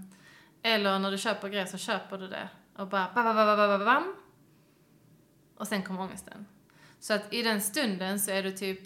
Eller 0.62 0.99
när 0.99 1.11
du 1.11 1.18
köper 1.18 1.49
grejer 1.49 1.66
så 1.66 1.78
köper 1.78 2.18
du 2.18 2.28
det 2.28 2.49
och 2.76 2.89
bara 2.89 3.11
ba, 3.14 3.22
ba, 3.24 3.35
ba, 3.35 3.57
ba, 3.57 3.57
ba, 3.57 3.78
ba, 3.78 3.85
bam. 3.85 4.14
Och 5.57 5.68
sen 5.68 5.82
kommer 5.82 6.01
ångesten. 6.01 6.47
Så 7.01 7.14
att 7.14 7.35
i 7.35 7.43
den 7.43 7.61
stunden 7.61 8.20
så 8.20 8.30
är 8.30 8.43
du 8.43 8.51
typ, 8.51 8.80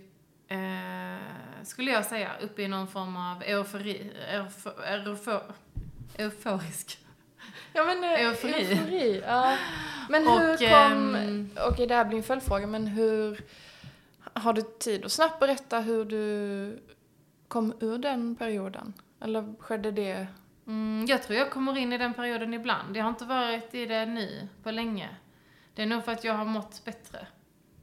eh, 0.48 1.64
skulle 1.64 1.90
jag 1.90 2.04
säga, 2.04 2.38
uppe 2.40 2.62
i 2.62 2.68
någon 2.68 2.88
form 2.88 3.16
av 3.16 3.42
eufori, 3.42 4.12
eufo, 4.28 4.70
eufo, 4.82 5.40
euforisk. 6.14 6.98
Ja 7.72 7.84
men 7.84 8.04
eh, 8.04 8.20
Eufori. 8.22 8.52
eufori. 8.52 9.22
Ja. 9.26 9.56
Men 10.08 10.26
Och, 10.28 10.40
hur 10.40 10.56
kom... 10.56 11.14
ehm, 11.14 11.50
Okej, 11.70 11.86
det 11.86 11.94
här 11.94 12.04
blir 12.04 12.18
en 12.18 12.24
följdfråga, 12.24 12.66
men 12.66 12.86
hur... 12.86 13.40
Har 14.32 14.52
du 14.52 14.62
tid 14.62 15.04
att 15.04 15.12
snabbt 15.12 15.40
berätta 15.40 15.80
hur 15.80 16.04
du 16.04 16.82
kom 17.48 17.72
ur 17.80 17.98
den 17.98 18.36
perioden? 18.36 18.92
Eller 19.20 19.54
skedde 19.60 19.90
det? 19.90 20.26
Mm, 20.66 21.06
jag 21.08 21.22
tror 21.22 21.38
jag 21.38 21.50
kommer 21.50 21.76
in 21.78 21.92
i 21.92 21.98
den 21.98 22.14
perioden 22.14 22.54
ibland. 22.54 22.96
Jag 22.96 23.02
har 23.04 23.08
inte 23.10 23.24
varit 23.24 23.74
i 23.74 23.86
det 23.86 24.06
nu 24.06 24.48
på 24.62 24.70
länge. 24.70 25.08
Det 25.74 25.82
är 25.82 25.86
nog 25.86 26.04
för 26.04 26.12
att 26.12 26.24
jag 26.24 26.34
har 26.34 26.44
mått 26.44 26.82
bättre. 26.84 27.26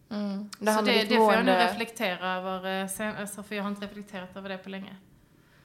Mm. 0.10 0.50
Det 0.60 0.74
så 0.74 0.82
det, 0.82 0.92
det 0.92 1.08
får 1.08 1.16
jag 1.16 1.46
mående- 1.46 1.66
reflektera 1.66 2.34
över 2.34 2.82
eh, 2.82 2.88
sen, 2.88 3.16
alltså, 3.16 3.44
för 3.44 3.56
jag 3.56 3.64
har 3.64 3.70
inte 3.70 3.86
reflekterat 3.86 4.36
över 4.38 4.50
det 4.50 4.58
på 4.58 4.70
länge. 4.70 4.96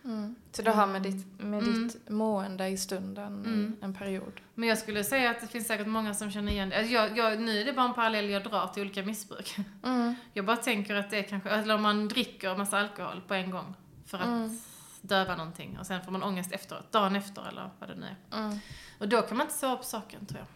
Mm. 0.05 0.34
Så 0.53 0.62
det 0.62 0.70
har 0.70 0.86
med 0.86 1.03
ditt, 1.03 1.26
med 1.40 1.62
Mm. 1.62 1.88
ditt 1.88 2.09
mående 2.09 2.68
i 2.68 2.76
stunden 2.78 3.26
Mm. 3.44 3.76
en 3.82 3.94
period? 3.94 4.40
Men 4.55 4.68
jag 4.68 4.78
skulle 4.78 5.05
säga 5.05 5.30
att 5.30 5.40
det 5.40 5.46
finns 5.46 5.66
säkert 5.66 5.86
många 5.86 6.14
som 6.14 6.30
känner 6.30 6.53
igen 6.53 6.68
det. 6.68 6.76
Alltså 6.78 6.92
jag, 6.92 7.18
jag, 7.18 7.40
nu 7.40 7.61
är 7.61 7.64
det 7.64 7.72
bara 7.72 7.86
en 7.88 7.94
parallell 7.94 8.30
jag 8.30 8.44
drar 8.44 8.66
till 8.66 8.82
olika 8.82 9.03
missbruk. 9.03 9.57
Mm. 9.82 10.14
Jag 10.32 10.44
bara 10.44 10.57
tänker 10.57 10.94
att 10.94 11.11
det 11.11 11.18
är 11.18 11.22
kanske, 11.22 11.51
eller 11.51 11.74
om 11.74 11.82
man 11.82 12.09
dricker 12.09 12.57
massa 12.57 12.78
alkohol 12.78 13.20
på 13.28 13.34
en 13.34 13.51
gång 13.51 13.74
för 14.07 14.18
att 14.18 14.24
Mm. 14.26 14.59
döva 15.01 15.36
någonting 15.36 15.78
och 15.78 15.86
sen 15.86 16.03
får 16.05 16.12
man 16.12 16.22
ångest 16.22 16.53
efteråt, 16.53 16.92
dagen 16.92 17.16
efter 17.16 17.48
eller 17.48 17.70
vad 17.78 17.88
det 17.88 17.94
nu 17.94 18.07
är. 18.07 18.38
Mm. 18.38 18.59
Och 18.98 19.09
då 19.09 19.22
kan 19.22 19.36
man 19.36 19.46
inte 19.46 19.59
sova 19.59 19.76
på 19.76 19.84
saken 19.84 20.26
tror 20.26 20.40
jag. 20.40 20.46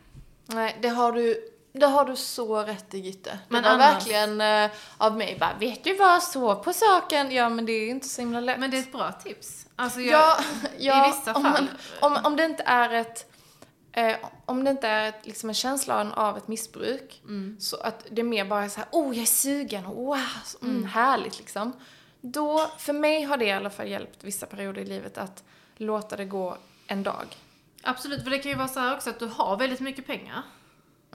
Nej, 0.57 0.79
det 0.83 0.89
har 0.89 1.13
du, 1.13 1.37
det 1.79 1.87
har 1.87 2.05
du 2.05 2.17
så 2.17 2.63
rätt 2.63 2.95
i 2.95 2.99
Gitte. 2.99 3.31
Det 3.31 3.39
Men 3.49 3.63
var 3.63 3.71
annars- 3.71 3.95
verkligen 3.95 4.41
eh, 4.41 4.71
av 4.99 5.17
mig 5.17 5.37
bara, 5.41 5.55
vet 5.59 5.85
du 5.85 5.95
vad, 5.97 6.23
sov 6.23 6.55
på 6.55 6.73
saken. 6.73 7.31
Ja, 7.33 7.49
men 7.49 7.67
det 7.67 7.73
är 7.73 7.89
inte 7.89 8.09
så 8.09 8.21
himla 8.21 8.41
lätt. 8.41 8.59
Men 8.61 8.71
det 8.71 8.77
är 8.77 8.81
ett 8.81 8.93
bra 8.93 9.13
tips. 9.13 9.67
Alltså 9.77 10.01
jag, 10.01 10.21
ja, 10.21 10.37
ja, 10.79 11.07
i 11.07 11.11
vissa 11.11 11.35
om, 11.35 11.43
fall. 11.43 11.53
Man, 11.53 12.13
om, 12.17 12.25
om 12.25 12.37
det 12.37 12.45
inte 12.45 12.63
är 12.67 12.91
ett, 12.95 13.33
eh, 13.93 14.17
om 14.47 14.65
det 14.65 14.71
inte 14.71 14.89
är 14.89 15.09
ett, 15.09 15.27
liksom 15.27 15.49
en 15.49 15.55
känsla 15.55 16.13
av 16.17 16.37
ett 16.37 16.49
missbruk, 16.49 17.21
Mm. 17.25 17.57
så 17.61 17.77
att 17.77 18.07
det 18.11 18.21
är 18.21 18.25
mer 18.25 18.45
bara 18.45 18.69
så 18.69 18.81
här, 18.81 18.89
oh 18.93 19.15
jag 19.17 19.23
är 19.23 19.27
sugen, 19.27 19.87
och 19.87 19.97
wow, 19.97 20.19
så, 20.45 20.59
mm, 20.63 20.85
härligt 20.85 21.39
liksom. 21.39 21.73
Då, 22.21 22.71
för 22.79 22.93
mig 22.93 23.23
har 23.23 23.37
det 23.37 23.45
i 23.45 23.53
alla 23.53 23.71
fall 23.71 23.89
hjälpt 23.89 24.25
vissa 24.25 24.47
perioder 24.47 24.83
i 24.83 24.85
livet 24.85 25.19
att 25.19 25.43
låta 25.77 26.17
det 26.17 26.25
gå 26.25 26.57
en 26.87 27.03
dag. 27.03 27.27
Absolut, 27.83 28.23
för 28.23 28.31
det 28.31 28.39
kan 28.39 28.51
ju 28.53 28.59
vara 28.59 28.69
så 28.69 28.81
här 28.81 28.95
också 28.97 29.11
att 29.11 29.19
du 29.19 29.27
har 29.27 29.57
väldigt 29.57 29.81
mycket 29.81 30.07
pengar. 30.07 30.43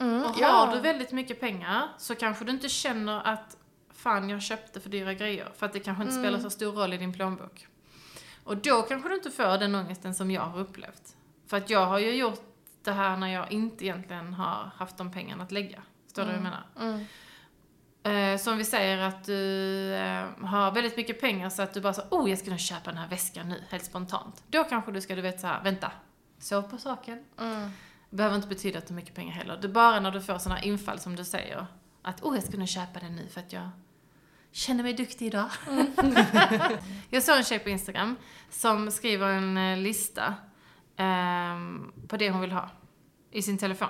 Mm, 0.00 0.22
Och 0.24 0.30
har 0.36 0.74
du 0.74 0.80
väldigt 0.80 1.12
mycket 1.12 1.40
pengar 1.40 1.88
så 1.98 2.14
kanske 2.14 2.44
du 2.44 2.50
inte 2.52 2.68
känner 2.68 3.22
att 3.26 3.56
fan 3.94 4.30
jag 4.30 4.42
köpte 4.42 4.80
för 4.80 4.90
dyra 4.90 5.14
grejer. 5.14 5.48
För 5.56 5.66
att 5.66 5.72
det 5.72 5.80
kanske 5.80 6.02
inte 6.02 6.14
spelar 6.14 6.38
så 6.38 6.50
stor 6.50 6.72
roll 6.72 6.92
i 6.92 6.96
din 6.96 7.12
plånbok. 7.12 7.66
Och 8.44 8.56
då 8.56 8.82
kanske 8.82 9.08
du 9.08 9.14
inte 9.14 9.30
får 9.30 9.58
den 9.58 9.74
ångesten 9.74 10.14
som 10.14 10.30
jag 10.30 10.42
har 10.42 10.60
upplevt. 10.60 11.16
För 11.46 11.56
att 11.56 11.70
jag 11.70 11.86
har 11.86 11.98
ju 11.98 12.10
gjort 12.14 12.40
det 12.84 12.92
här 12.92 13.16
när 13.16 13.28
jag 13.28 13.52
inte 13.52 13.84
egentligen 13.84 14.34
har 14.34 14.70
haft 14.76 14.96
de 14.96 15.12
pengarna 15.12 15.44
att 15.44 15.52
lägga. 15.52 15.82
Förstår 16.04 16.22
du 16.22 16.28
vad 16.28 16.36
jag 16.36 16.42
menar? 16.42 16.64
Mm. 16.80 17.04
Eh, 18.02 18.38
som 18.40 18.58
vi 18.58 18.64
säger 18.64 18.98
att 18.98 19.24
du 19.24 19.94
eh, 19.94 20.24
har 20.46 20.72
väldigt 20.72 20.96
mycket 20.96 21.20
pengar 21.20 21.48
så 21.50 21.62
att 21.62 21.74
du 21.74 21.80
bara 21.80 21.92
så 21.94 22.02
oh 22.10 22.30
jag 22.30 22.38
ska 22.38 22.50
nog 22.50 22.60
köpa 22.60 22.90
den 22.90 22.98
här 22.98 23.08
väskan 23.08 23.48
nu, 23.48 23.64
helt 23.70 23.84
spontant. 23.84 24.42
Då 24.48 24.64
kanske 24.64 24.92
du 24.92 25.00
ska, 25.00 25.14
du 25.14 25.22
vet 25.22 25.40
så 25.40 25.46
här, 25.46 25.62
vänta, 25.62 25.92
sov 26.38 26.62
på 26.62 26.78
saken. 26.78 27.24
Mm. 27.38 27.70
Behöver 28.10 28.36
inte 28.36 28.48
betyda 28.48 28.78
att 28.78 28.86
du 28.86 28.92
har 28.94 28.96
mycket 28.96 29.14
pengar 29.14 29.32
heller. 29.32 29.56
Det 29.56 29.66
är 29.66 29.72
bara 29.72 30.00
när 30.00 30.10
du 30.10 30.20
får 30.20 30.38
sådana 30.38 30.62
infall 30.62 30.98
som 30.98 31.16
du 31.16 31.24
säger. 31.24 31.66
Att 32.02 32.22
oh, 32.22 32.34
jag 32.34 32.44
ska 32.44 32.56
nog 32.56 32.68
köpa 32.68 33.00
den 33.00 33.16
nu 33.16 33.28
för 33.28 33.40
att 33.40 33.52
jag 33.52 33.70
känner 34.52 34.82
mig 34.82 34.92
duktig 34.92 35.26
idag. 35.26 35.50
jag 37.10 37.22
såg 37.22 37.36
en 37.36 37.44
tjej 37.44 37.58
på 37.58 37.68
Instagram 37.68 38.16
som 38.50 38.90
skriver 38.90 39.28
en 39.28 39.56
eh, 39.56 39.78
lista 39.78 40.34
ehm, 40.96 41.92
på 42.08 42.16
det 42.16 42.30
hon 42.30 42.40
vill 42.40 42.52
ha 42.52 42.70
i 43.30 43.42
sin 43.42 43.58
telefon. 43.58 43.88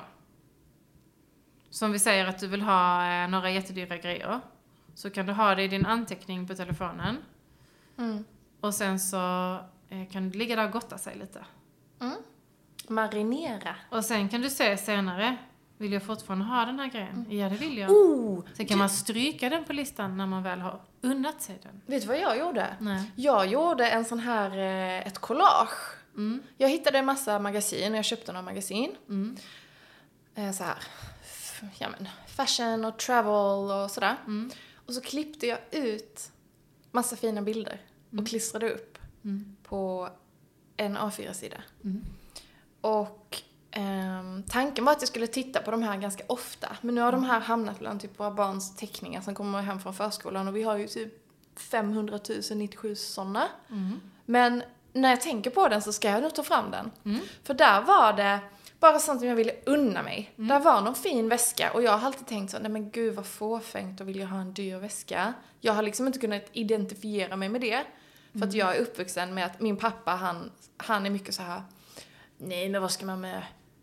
Som 1.70 1.92
vi 1.92 1.98
säger 1.98 2.26
att 2.26 2.38
du 2.38 2.46
vill 2.46 2.62
ha 2.62 3.12
eh, 3.12 3.28
några 3.28 3.50
jättedyra 3.50 3.96
grejer. 3.96 4.40
Så 4.94 5.10
kan 5.10 5.26
du 5.26 5.32
ha 5.32 5.54
det 5.54 5.62
i 5.62 5.68
din 5.68 5.86
anteckning 5.86 6.46
på 6.48 6.54
telefonen. 6.54 7.16
Mm. 7.98 8.24
Och 8.60 8.74
sen 8.74 9.00
så 9.00 9.54
eh, 9.88 10.08
kan 10.10 10.30
du 10.30 10.38
ligga 10.38 10.56
där 10.56 10.64
och 10.64 10.72
gotta 10.72 10.98
sig 10.98 11.16
lite. 11.16 11.44
Marinera. 12.90 13.74
Och 13.90 14.04
sen 14.04 14.28
kan 14.28 14.40
du 14.40 14.50
se 14.50 14.76
senare, 14.76 15.36
vill 15.78 15.92
jag 15.92 16.02
fortfarande 16.02 16.44
ha 16.44 16.64
den 16.64 16.78
här 16.78 16.86
grejen? 16.90 17.26
Ja, 17.30 17.48
det 17.48 17.56
vill 17.56 17.78
jag. 17.78 17.90
Oh! 17.90 18.44
Sen 18.54 18.66
kan 18.66 18.78
man 18.78 18.90
stryka 18.90 19.48
den 19.48 19.64
på 19.64 19.72
listan 19.72 20.16
när 20.16 20.26
man 20.26 20.42
väl 20.42 20.60
har 20.60 20.80
unnat 21.00 21.42
sig 21.42 21.58
den. 21.62 21.80
Vet 21.86 22.02
du 22.02 22.08
vad 22.08 22.18
jag 22.20 22.38
gjorde? 22.38 22.76
Nej. 22.80 23.10
Jag 23.16 23.46
gjorde 23.46 23.86
en 23.90 24.04
sån 24.04 24.18
här, 24.18 24.58
eh, 24.58 25.06
ett 25.06 25.18
collage. 25.18 25.96
Mm. 26.16 26.42
Jag 26.56 26.68
hittade 26.68 26.98
en 26.98 27.04
massa 27.06 27.38
magasin, 27.38 27.94
jag 27.94 28.04
köpte 28.04 28.32
några 28.32 28.42
magasin. 28.44 28.96
Mm. 29.08 29.36
Eh, 30.34 30.52
så 30.52 30.64
här, 30.64 30.76
ja 31.78 31.88
men, 31.88 32.08
fashion 32.26 32.84
och 32.84 32.98
travel 32.98 33.70
och 33.84 33.90
sådär. 33.90 34.16
Mm. 34.26 34.50
Och 34.86 34.94
så 34.94 35.00
klippte 35.00 35.46
jag 35.46 35.58
ut 35.70 36.30
massa 36.90 37.16
fina 37.16 37.42
bilder 37.42 37.80
och 38.18 38.26
klistrade 38.26 38.70
upp 38.70 38.98
Mm. 39.24 39.56
på 39.62 40.08
en 40.76 40.96
A4-sida. 40.98 41.56
Mm. 42.82 42.96
Och 42.96 43.42
ehm, 43.70 44.42
tanken 44.48 44.84
var 44.84 44.92
att 44.92 45.02
jag 45.02 45.08
skulle 45.08 45.26
titta 45.26 45.60
på 45.60 45.70
de 45.70 45.82
här 45.82 45.96
ganska 45.96 46.24
ofta. 46.26 46.76
Men 46.80 46.94
nu 46.94 47.00
har 47.00 47.12
de 47.12 47.24
här 47.24 47.40
hamnat 47.40 47.78
bland 47.78 48.00
typ 48.00 48.20
våra 48.20 48.30
barns 48.30 48.76
teckningar 48.76 49.20
som 49.20 49.34
kommer 49.34 49.62
hem 49.62 49.80
från 49.80 49.94
förskolan 49.94 50.48
och 50.48 50.56
vi 50.56 50.62
har 50.62 50.76
ju 50.76 50.88
typ 50.88 51.12
500 51.56 52.18
097 52.50 52.94
sådana. 52.94 53.48
Mm. 53.70 54.00
Men 54.26 54.62
när 54.92 55.10
jag 55.10 55.20
tänker 55.20 55.50
på 55.50 55.68
den 55.68 55.82
så 55.82 55.92
ska 55.92 56.10
jag 56.10 56.22
nog 56.22 56.34
ta 56.34 56.42
fram 56.42 56.70
den. 56.70 56.90
Mm. 57.04 57.20
För 57.42 57.54
där 57.54 57.82
var 57.82 58.12
det 58.12 58.38
bara 58.80 58.98
sånt 58.98 59.20
som 59.20 59.28
jag 59.28 59.36
ville 59.36 59.52
unna 59.66 60.02
mig. 60.02 60.32
Där 60.36 60.60
var 60.60 60.80
någon 60.80 60.94
fin 60.94 61.28
väska 61.28 61.72
och 61.72 61.82
jag 61.82 61.98
har 61.98 62.06
alltid 62.06 62.26
tänkt 62.26 62.50
så, 62.50 62.58
nej 62.58 62.70
men 62.70 62.90
gud 62.90 63.14
vad 63.14 63.26
fåfängt 63.26 64.00
och 64.00 64.08
vill 64.08 64.18
jag 64.18 64.28
ha 64.28 64.40
en 64.40 64.54
dyr 64.54 64.76
väska. 64.76 65.34
Jag 65.60 65.72
har 65.72 65.82
liksom 65.82 66.06
inte 66.06 66.18
kunnat 66.18 66.44
identifiera 66.52 67.36
mig 67.36 67.48
med 67.48 67.60
det. 67.60 67.84
För 68.32 68.46
att 68.46 68.54
jag 68.54 68.76
är 68.76 68.80
uppvuxen 68.80 69.34
med 69.34 69.46
att 69.46 69.60
min 69.60 69.76
pappa 69.76 70.10
han, 70.10 70.50
han 70.76 71.06
är 71.06 71.10
mycket 71.10 71.34
så 71.34 71.42
här 71.42 71.62
nej 72.40 72.68
men 72.68 72.82
vad 72.82 72.90
ska 72.90 73.06
man 73.06 73.20
med 73.20 73.42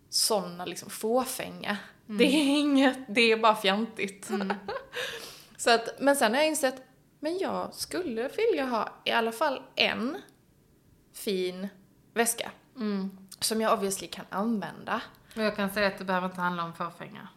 såna 0.09 0.65
liksom 0.65 0.89
fåfänga? 0.89 1.77
Det 2.05 2.23
är 2.23 2.59
inget, 2.59 2.97
det 3.07 3.21
är 3.21 3.37
bara 3.37 3.55
fjantigt. 3.55 4.29
så 5.57 5.71
att, 5.71 5.89
men 5.99 6.15
sen 6.15 6.33
har 6.33 6.39
jag 6.39 6.47
insett, 6.47 6.81
men 7.19 7.37
jag 7.37 7.73
skulle 7.73 8.27
vilja 8.27 8.65
ha 8.65 9.01
i 9.05 9.11
alla 9.11 9.31
fall 9.31 9.61
en 9.75 10.17
fin 11.13 11.67
väska. 12.13 12.51
Mm. 12.75 13.17
Som 13.39 13.61
jag 13.61 13.73
obviously 13.73 14.07
kan 14.07 14.25
använda. 14.29 15.01
Och 15.35 15.41
jag 15.41 15.55
kan 15.55 15.69
säga 15.69 15.87
att 15.87 15.97
det 15.97 16.05
behöver 16.05 16.27
inte 16.27 16.41
handla 16.41 16.63
om 16.63 16.73
fåfänga. 16.73 17.27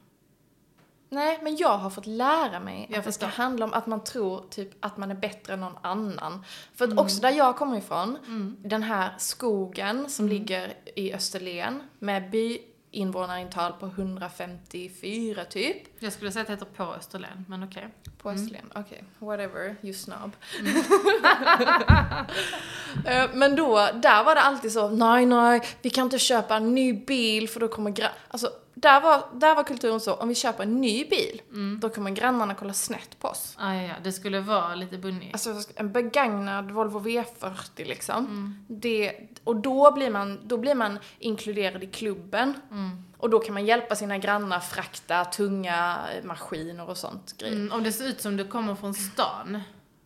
Nej, 1.13 1.39
men 1.43 1.57
jag 1.57 1.79
har 1.79 1.91
fått 1.91 2.07
lära 2.07 2.61
mig 2.61 2.87
Jag 2.91 2.99
att 2.99 3.05
det 3.05 3.13
ska 3.13 3.27
förstår. 3.27 3.43
handla 3.43 3.65
om 3.65 3.73
att 3.73 3.87
man 3.87 4.05
tror 4.05 4.45
typ 4.51 4.71
att 4.81 4.97
man 4.97 5.11
är 5.11 5.15
bättre 5.15 5.53
än 5.53 5.61
någon 5.61 5.79
annan. 5.83 6.45
För 6.75 6.85
Mm. 6.85 6.99
att 6.99 7.05
också 7.05 7.21
där 7.21 7.31
jag 7.31 7.57
kommer 7.57 7.79
ifrån, 7.79 8.19
den 8.59 8.83
här 8.83 9.15
skogen 9.19 10.11
som 10.11 10.25
Mm. 10.25 10.39
ligger 10.39 10.73
i 10.97 11.15
Österlen 11.15 11.83
med 11.99 12.31
byinvånarintal 12.31 13.73
på 13.73 13.87
154 13.87 15.45
typ. 15.45 15.77
Jag 15.99 16.13
skulle 16.13 16.33
säga 16.33 16.41
att 16.41 16.47
det 16.47 16.53
heter 16.53 16.67
på 16.67 16.83
Österlen, 16.95 17.45
men 17.49 17.63
okej. 17.65 17.89
På 18.19 18.29
Mm. 18.31 18.43
Österlen, 18.43 18.73
okej. 18.75 19.05
Whatever, 19.19 19.77
you 19.83 19.95
snob. 19.95 20.31
Eh, 23.07 23.31
Men 23.35 23.57
då, 23.57 23.89
där 23.95 24.25
var 24.25 24.35
det 24.35 24.41
alltid 24.41 24.73
så, 24.73 24.89
nej 24.89 25.27
nej, 25.27 25.63
vi 25.83 25.91
kan 25.91 26.05
inte 26.05 26.19
köpa 26.19 26.57
en 26.57 26.75
ny 26.75 26.93
bil 26.93 27.49
för 27.49 27.61
då 27.61 27.69
kommer 27.69 27.91
gra- 27.91 28.09
Alltså, 28.29 28.51
där 28.81 29.01
var, 29.01 29.25
där 29.33 29.55
var 29.55 29.65
kulturen 29.65 30.01
så, 30.01 30.15
om 30.15 30.29
vi 30.29 30.35
köper 30.35 30.63
en 30.63 30.81
ny 30.81 31.05
bil, 31.05 31.43
Mm. 31.51 31.79
då 31.81 31.89
kommer 31.89 32.11
grannarna 32.11 32.55
kolla 32.55 32.73
snett 32.73 33.19
på 33.19 33.29
oss. 33.29 33.55
Ah, 33.59 33.75
ja, 33.75 33.83
ja, 33.83 33.95
det 34.03 34.13
skulle 34.13 34.41
vara 34.41 34.75
lite 34.75 34.99
bunny. 34.99 35.31
Alltså 35.33 35.55
en 35.75 35.93
begagnad 35.93 36.71
Volvo 36.71 37.01
V40 37.01 37.55
liksom. 37.77 38.17
Mm. 38.27 38.65
Det, 38.69 39.13
och 39.45 39.57
då 39.57 39.93
blir, 39.93 40.11
man, 40.11 40.41
då 40.45 40.57
blir 40.57 40.75
man 40.75 40.99
inkluderad 41.19 41.83
i 41.85 41.87
klubben. 41.87 42.55
Mm. 42.71 43.05
Och 43.19 43.31
då 43.31 43.39
kan 43.39 43.55
man 43.55 43.67
hjälpa 43.67 43.97
sina 43.97 44.19
grannar 44.19 44.61
frakta 44.61 45.25
tunga 45.25 45.99
maskiner 46.25 46.89
och 46.89 46.97
sånt 46.97 47.35
grejer. 47.39 47.55
Mm, 47.57 47.73
om 47.73 47.83
det 47.83 47.93
ser 47.93 48.05
ut 48.09 48.21
som 48.21 48.37
du 48.37 48.45
kommer 48.49 48.75
från 48.75 48.95
stan 48.95 49.61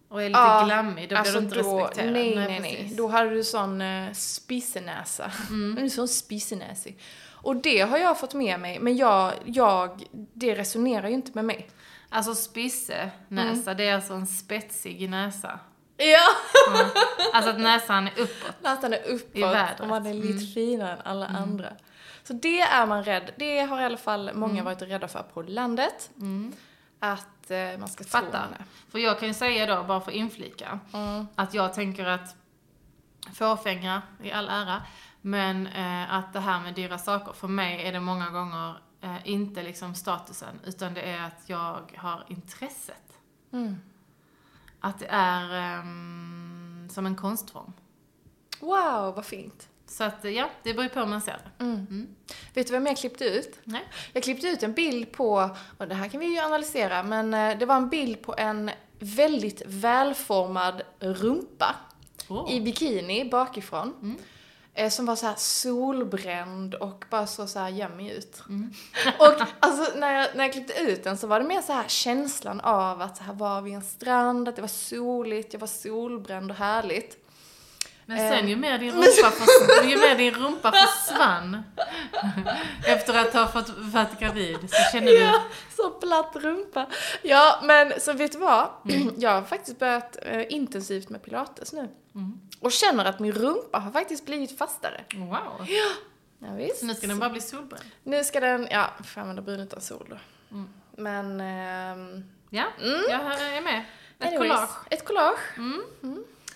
och 0.08 0.22
är 0.22 0.28
lite 0.28 0.38
Ja, 0.40 0.62
glammig, 0.64 1.08
då 1.10 1.22
blir 1.22 1.32
du 1.32 1.38
inte 1.38 1.62
då, 1.62 1.78
respekterad. 1.78 2.12
Nej, 2.12 2.36
nej, 2.36 2.60
nej. 2.60 2.76
precis. 2.76 2.96
Då 2.96 3.08
hade 3.08 3.30
du 3.30 3.44
sån 3.44 3.80
uh, 3.80 4.12
spisenäsa. 4.12 5.32
Mm. 5.48 5.74
Du 5.74 5.84
är 5.84 5.88
sån 5.88 6.08
spisenäsig. 6.08 6.98
Och 7.45 7.57
det 7.57 7.80
har 7.80 7.99
jag 7.99 8.20
fått 8.20 8.34
med 8.34 8.61
mig, 8.61 8.78
men 8.78 8.97
jag, 8.97 9.32
jag, 9.45 10.05
det 10.12 10.55
resonerar 10.55 11.09
ju 11.09 11.14
inte 11.14 11.30
med 11.34 11.45
mig. 11.45 11.68
Alltså 12.09 12.34
spisse 12.34 13.11
näsa, 13.28 13.74
det 13.74 13.88
är 13.88 13.95
alltså 13.95 14.12
en 14.14 14.26
spetsig 14.26 15.11
näsa. 15.11 15.59
Ja! 15.97 16.28
Mm. 16.74 16.86
Alltså 17.32 17.51
att 17.51 17.61
näsan 17.61 18.07
är 18.07 18.12
uppåt. 18.12 18.55
Nästan 18.62 18.92
är 18.92 19.03
uppåt 19.09 19.36
I 19.36 19.40
vädret. 19.40 19.80
och 19.80 19.88
man 19.88 20.07
är 20.07 20.14
lite 20.14 20.28
Mm. 20.32 20.47
finare 20.47 20.92
än 20.92 20.99
alla 21.05 21.26
andra. 21.26 21.68
Så 22.22 22.32
det 22.32 22.61
är 22.61 22.86
man 22.86 23.05
rädd, 23.05 23.30
det 23.36 23.61
har 23.61 23.80
i 23.80 23.84
alla 23.84 23.97
fall 23.97 24.30
många 24.34 24.62
varit 24.62 24.82
rädda 24.82 25.09
för 25.09 25.22
på 25.22 25.42
landet. 25.42 26.11
Mm. 26.16 26.53
Att 27.01 27.51
eh, 27.51 27.78
man 27.78 27.88
ska 27.88 28.05
tro 28.05 28.20
man 28.20 28.34
är. 28.34 28.64
För 28.90 28.99
jag 28.99 29.18
kan 29.18 29.28
ju 29.28 29.34
säga 29.34 29.76
då, 29.76 29.82
bara 29.82 30.01
för 30.01 30.11
att 30.11 30.16
inflika, 30.16 30.78
Mm. 30.92 31.26
att 31.34 31.55
jag 31.55 31.74
tänker 31.74 32.05
att 32.07 32.36
fåfänga 33.34 34.03
i 34.22 34.32
all 34.32 34.49
ära, 34.49 34.82
men 35.26 35.66
eh, 35.66 36.14
att 36.14 36.32
det 36.32 36.40
här 36.40 36.60
med 36.60 36.74
dyra 36.74 36.98
saker, 36.98 37.32
för 37.32 37.48
mig 37.48 37.86
är 37.86 37.92
det 37.92 38.00
många 38.00 38.30
gånger 38.30 38.76
eh, 39.00 39.16
inte 39.24 39.62
liksom 39.62 39.94
statusen, 39.94 40.60
utan 40.66 40.94
det 40.94 41.00
är 41.00 41.26
att 41.26 41.42
jag 41.46 41.92
har 41.96 42.24
intresset. 42.28 43.18
Mm. 43.52 43.76
Att 44.80 44.98
det 44.98 45.06
är 45.10 45.50
en, 45.54 46.88
som 46.92 47.06
en 47.06 47.16
konstform. 47.16 47.72
Wow, 48.60 49.14
vad 49.14 49.24
fint. 49.24 49.68
Så 49.86 50.04
att 50.04 50.24
ja, 50.24 50.50
det 50.62 50.72
beror 50.74 50.84
ju 50.84 50.88
på 50.88 51.00
hur 51.00 51.06
man 51.06 51.20
ser 51.20 51.38
det. 51.44 51.64
Vet 52.54 52.66
du 52.66 52.72
vem 52.72 52.86
jag 52.86 52.96
klippte 52.96 53.24
ut? 53.24 53.60
Nej. 53.64 53.84
Jag 54.12 54.22
klippte 54.22 54.46
ut 54.46 54.62
en 54.62 54.72
bild 54.72 55.12
på, 55.12 55.56
och 55.78 55.88
det 55.88 55.94
här 55.94 56.08
kan 56.08 56.20
vi 56.20 56.26
ju 56.26 56.38
analysera, 56.38 57.02
men 57.02 57.34
eh, 57.34 57.58
det 57.58 57.66
var 57.66 57.76
en 57.76 57.88
bild 57.88 58.22
på 58.22 58.34
en 58.38 58.70
väldigt 58.98 59.62
välformad 59.66 60.82
rumpa 60.98 61.76
Åh. 62.28 62.52
i 62.52 62.60
bikini 62.60 63.30
bakifrån. 63.30 63.94
Eh, 64.02 64.24
Som 64.90 65.06
var 65.06 65.16
så 65.16 65.34
solbränd 65.36 66.74
och 66.74 67.04
bara 67.10 67.26
så, 67.26 67.46
så 67.46 67.58
här 67.58 67.70
yummy 67.70 68.12
ut. 68.12 68.42
och 69.18 69.34
alltså 69.60 69.98
när 69.98 70.12
jag, 70.12 70.28
när 70.36 70.44
jag 70.44 70.52
klippte 70.52 70.80
ut 70.80 71.04
den 71.04 71.18
så 71.18 71.26
var 71.26 71.40
det 71.40 71.46
mer 71.46 71.62
så 71.62 71.72
här 71.72 71.88
känslan 71.88 72.60
av 72.60 73.02
att 73.02 73.16
så 73.16 73.24
här 73.24 73.34
var 73.34 73.60
vid 73.60 73.74
en 73.74 73.82
strand, 73.82 74.48
att 74.48 74.56
det 74.56 74.62
var 74.62 74.68
soligt, 74.68 75.52
jag 75.52 75.60
var 75.60 75.66
solbränd 75.66 76.50
och 76.50 76.56
härligt. 76.56 77.23
Men 78.07 78.18
sen 78.18 78.48
ju 78.48 78.57
mer 78.57 78.78
din 78.78 78.92
rumpa, 78.94 79.30
förs- 79.30 79.84
ju 79.90 79.98
mer 79.98 80.16
din 80.16 80.34
rumpa 80.34 80.72
försvann 80.72 81.62
efter 82.86 83.18
att 83.18 83.32
ha 83.34 83.48
fått 83.48 83.68
varit 83.78 84.18
gravid 84.20 84.59
så 84.70 84.76
känner 84.92 85.07
du... 85.07 85.18
Ja, 85.18 85.42
så 85.76 85.90
platt 85.90 86.36
rumpa. 86.36 86.86
Ja, 87.22 87.61
men 87.62 88.00
så 88.00 88.12
vet 88.12 88.32
du 88.32 88.38
vad? 88.38 88.68
Jag 89.18 89.30
har 89.30 89.42
faktiskt 89.42 89.78
börjat 89.78 90.16
eh, 90.22 90.52
intensivt 90.55 91.09
med 91.09 91.22
pilates 91.22 91.72
nu. 91.72 91.88
Och 92.61 92.72
känner 92.72 93.05
att 93.05 93.20
min 93.20 93.32
rumpa 93.32 93.78
har 93.78 93.90
faktiskt 93.90 94.26
blivit 94.26 94.59
fastare. 94.59 95.05
Wow. 95.14 95.66
Ja, 96.38 96.52
visst. 96.57 96.78
Så 96.80 96.86
nu 96.86 96.94
ska 96.94 97.07
den 97.07 97.18
bara 97.18 97.30
bli 97.30 97.40
solbränd. 97.40 97.84
Nu 98.02 98.24
ska 98.24 98.40
den, 98.40 98.68
ja, 98.70 98.90
får 99.05 99.20
använda 99.20 99.42
brun 99.42 99.61
utan 99.61 99.80
sol 99.80 100.07
då. 100.11 100.16
Men, 100.96 101.40
ehm, 101.40 102.24
Ja, 102.50 102.64
jag 103.11 103.57
är 103.57 103.61
med. 103.61 103.84
Ett 104.18 104.26
anyways, 104.26 104.50
collage. 104.52 104.70
Ett 104.90 105.05
collage. 105.05 105.59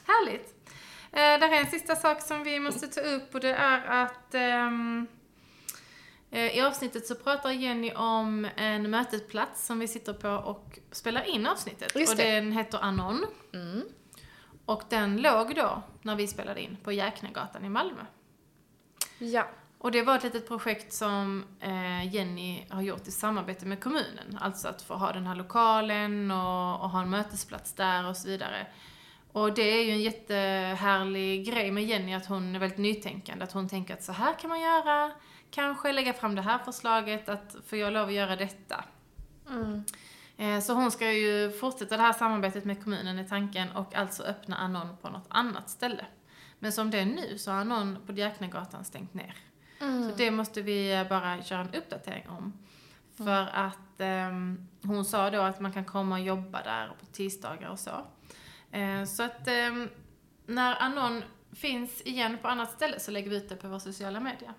Härligt. 0.06 0.54
Eh, 1.12 1.40
där 1.40 1.52
är 1.52 1.60
en 1.60 1.66
sista 1.66 1.96
sak 1.96 2.22
som 2.22 2.42
vi 2.42 2.60
måste 2.60 2.86
ta 2.88 3.00
upp 3.00 3.34
och 3.34 3.40
det 3.40 3.52
är 3.52 4.04
att 4.04 4.34
ehm, 4.34 5.06
eh, 6.30 6.56
i 6.58 6.60
avsnittet 6.60 7.06
så 7.06 7.14
pratar 7.14 7.50
Jenny 7.50 7.92
om 7.92 8.48
en 8.56 8.90
mötesplats 8.90 9.66
som 9.66 9.78
vi 9.78 9.88
sitter 9.88 10.12
på 10.12 10.28
och 10.28 10.78
spelar 10.92 11.22
in 11.22 11.46
avsnittet. 11.46 11.94
Just 11.94 12.12
och 12.12 12.18
det. 12.18 12.34
den 12.34 12.52
heter 12.52 12.78
Anon. 12.78 13.26
Och 14.64 14.82
den 14.88 15.16
låg 15.22 15.54
då, 15.54 15.82
när 16.02 16.16
vi 16.16 16.26
spelade 16.26 16.62
in, 16.62 16.76
på 16.84 16.92
Jäknegatan 16.92 17.64
i 17.64 17.68
Malmö. 17.68 18.02
Ja. 19.18 19.48
Och 19.78 19.92
det 19.92 20.02
var 20.02 20.16
ett 20.16 20.22
litet 20.22 20.48
projekt 20.48 20.92
som 20.92 21.44
eh, 21.60 22.14
Jenny 22.14 22.66
har 22.70 22.82
gjort 22.82 23.08
i 23.08 23.10
samarbete 23.10 23.66
med 23.66 23.82
kommunen. 23.82 24.38
Alltså 24.40 24.68
att 24.68 24.82
få 24.82 24.94
ha 24.94 25.12
den 25.12 25.26
här 25.26 25.34
lokalen 25.34 26.30
och, 26.30 26.80
och 26.80 26.90
ha 26.90 27.02
en 27.02 27.10
mötesplats 27.10 27.72
där 27.72 28.08
och 28.08 28.16
så 28.16 28.28
vidare. 28.28 28.66
Och 29.32 29.54
det 29.54 29.62
är 29.62 29.84
ju 29.84 29.90
en 29.90 30.00
jättehärlig 30.02 31.46
grej 31.46 31.70
med 31.70 31.84
Jenny 31.84 32.14
att 32.14 32.26
hon 32.26 32.54
är 32.54 32.58
väldigt 32.58 32.78
nytänkande. 32.78 33.44
Att 33.44 33.52
hon 33.52 33.68
tänker 33.68 33.94
att 33.94 34.02
så 34.02 34.12
här 34.12 34.34
kan 34.34 34.50
man 34.50 34.60
göra. 34.60 35.10
Kanske 35.50 35.92
lägga 35.92 36.12
fram 36.12 36.34
det 36.34 36.42
här 36.42 36.58
förslaget, 36.58 37.28
att 37.28 37.56
får 37.66 37.78
jag 37.78 37.92
lov 37.92 38.08
att 38.08 38.14
göra 38.14 38.36
detta? 38.36 38.84
Eh, 40.36 40.60
Så 40.60 40.72
hon 40.74 40.90
ska 40.90 41.12
ju 41.12 41.50
fortsätta 41.50 41.96
det 41.96 42.02
här 42.02 42.12
samarbetet 42.12 42.64
med 42.64 42.84
kommunen 42.84 43.18
i 43.18 43.28
tanken 43.28 43.70
och 43.72 43.94
alltså 43.94 44.22
öppna 44.22 44.56
Anon 44.56 44.96
på 45.02 45.08
något 45.08 45.26
annat 45.28 45.70
ställe. 45.70 46.06
Men 46.58 46.72
som 46.72 46.90
det 46.90 46.98
är 46.98 47.06
nu 47.06 47.38
så 47.38 47.50
har 47.50 47.60
Anon 47.60 47.98
på 48.06 48.12
Djäknegatan 48.12 48.84
stängt 48.84 49.14
ner. 49.14 49.34
Så 50.10 50.16
det 50.16 50.30
måste 50.30 50.62
vi 50.62 50.92
eh, 50.94 51.08
bara 51.08 51.42
köra 51.42 51.60
en 51.60 51.74
uppdatering 51.74 52.28
om. 52.28 52.52
För 53.16 53.48
att 53.54 54.00
ehm, 54.00 54.68
hon 54.82 55.04
sa 55.04 55.30
då 55.30 55.40
att 55.40 55.60
man 55.60 55.72
kan 55.72 55.84
komma 55.84 56.14
och 56.14 56.20
jobba 56.20 56.62
där 56.62 56.88
på 57.00 57.06
tisdagar 57.06 57.68
och 57.68 57.78
så. 57.78 57.90
Eh, 58.72 59.04
så 59.04 59.22
att 59.22 59.48
ehm, 59.48 59.88
när 60.46 60.82
Anon 60.82 61.22
finns 61.52 62.00
igen 62.00 62.38
på 62.42 62.48
annat 62.48 62.72
ställe 62.72 63.00
så 63.00 63.10
lägger 63.10 63.30
vi 63.30 63.36
ut 63.36 63.48
det 63.48 63.56
på 63.56 63.68
våra 63.68 63.80
sociala 63.80 64.20
medier. 64.20 64.52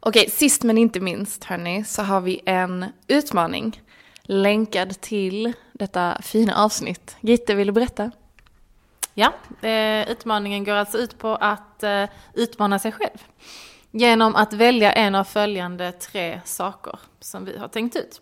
Okej, 0.00 0.30
sist 0.30 0.62
men 0.62 0.78
inte 0.78 1.00
minst 1.00 1.44
hörni, 1.44 1.84
så 1.84 2.02
har 2.02 2.20
vi 2.20 2.40
en 2.46 2.86
utmaning 3.08 3.82
länkad 4.22 5.00
till 5.00 5.52
detta 5.72 6.18
fina 6.22 6.56
avsnitt. 6.56 7.16
Gitte, 7.20 7.54
vill 7.54 7.66
du 7.66 7.72
berätta? 7.72 8.10
Ja, 9.14 9.32
eh, 9.68 10.10
utmaningen 10.10 10.64
går 10.64 10.72
alltså 10.72 10.98
ut 10.98 11.18
på 11.18 11.36
att 11.36 11.82
eh, 11.82 12.04
utmana 12.34 12.78
sig 12.78 12.92
själv. 12.92 13.18
Genom 13.90 14.36
att 14.36 14.52
välja 14.52 14.92
en 14.92 15.14
av 15.14 15.24
följande 15.24 15.92
tre 15.92 16.40
saker 16.44 16.98
som 17.20 17.44
vi 17.44 17.58
har 17.58 17.68
tänkt 17.68 17.96
ut. 17.96 18.20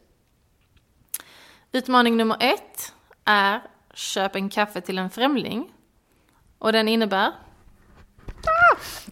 Utmaning 1.72 2.16
nummer 2.16 2.36
ett 2.40 2.94
är 3.24 3.60
köp 3.94 4.36
en 4.36 4.48
kaffe 4.48 4.80
till 4.80 4.98
en 4.98 5.10
främling. 5.10 5.72
Och 6.58 6.72
den 6.72 6.88
innebär 6.88 7.32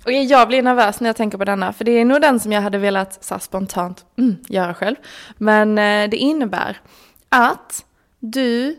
Okej, 0.00 0.24
jag 0.24 0.48
blir 0.48 0.62
nervös 0.62 1.00
när 1.00 1.08
jag 1.08 1.16
tänker 1.16 1.38
på 1.38 1.44
denna, 1.44 1.72
för 1.72 1.84
det 1.84 1.92
är 1.92 2.04
nog 2.04 2.20
den 2.20 2.40
som 2.40 2.52
jag 2.52 2.62
hade 2.62 2.78
velat 2.78 3.24
så 3.24 3.38
spontant 3.38 4.04
mm, 4.18 4.36
göra 4.48 4.74
själv. 4.74 4.96
Men 5.36 5.78
eh, 5.78 6.10
det 6.10 6.16
innebär 6.16 6.80
att 7.28 7.84
du 8.18 8.78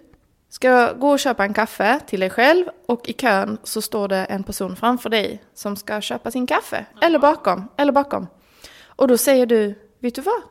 ska 0.50 0.94
gå 0.94 1.10
och 1.10 1.20
köpa 1.20 1.46
en 1.46 1.54
kaffe 1.54 2.00
till 2.08 2.20
dig 2.20 2.30
själv 2.30 2.66
och 2.86 3.10
i 3.10 3.14
kön 3.14 3.58
så 3.64 3.82
står 3.82 4.08
det 4.08 4.26
en 4.26 4.44
person 4.44 4.76
framför 4.76 5.10
dig 5.10 5.44
som 5.54 5.76
ska 5.76 6.02
köpa 6.02 6.32
sin 6.32 6.48
kaffe. 6.48 6.86
Eller 7.02 7.20
bakom, 7.20 7.68
eller 7.78 7.92
bakom. 7.92 8.28
Och 8.86 9.08
då 9.08 9.18
säger 9.18 9.46
du, 9.46 9.76
vet 10.00 10.16
du 10.16 10.22
vad? 10.22 10.42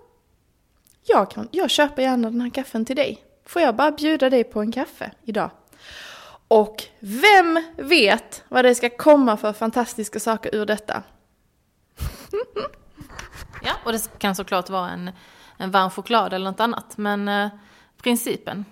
Jag, 1.07 1.31
kan, 1.31 1.49
jag 1.51 1.71
köper 1.71 2.03
gärna 2.03 2.31
den 2.31 2.41
här 2.41 2.51
kaffen 2.51 2.85
till 2.85 2.97
dig. 2.97 3.30
Får 3.51 3.63
jag 3.63 3.77
bara 3.77 3.93
bjuda 3.93 4.31
dig 4.31 4.45
på 4.45 4.61
en 4.61 4.73
kaffe 4.73 5.11
idag? 5.25 5.51
Och 6.49 6.85
vem 7.01 7.63
vet 7.77 8.45
vad 8.49 8.65
det 8.65 8.75
ska 8.75 8.91
komma 8.91 9.37
för 9.37 9.53
fantastiska 9.53 10.21
saker 10.21 10.55
ur 10.55 10.67
detta? 10.67 11.03
Ja, 13.63 13.73
och 13.85 13.93
det 13.93 14.19
kan 14.19 14.35
såklart 14.35 14.71
vara 14.71 14.91
en, 14.91 15.11
en 15.57 15.71
varm 15.71 15.91
choklad 15.91 16.33
eller 16.33 16.51
något 16.51 16.61
annat. 16.61 16.97
Men 16.99 17.29
eh, 17.29 17.49
principen, 18.03 18.65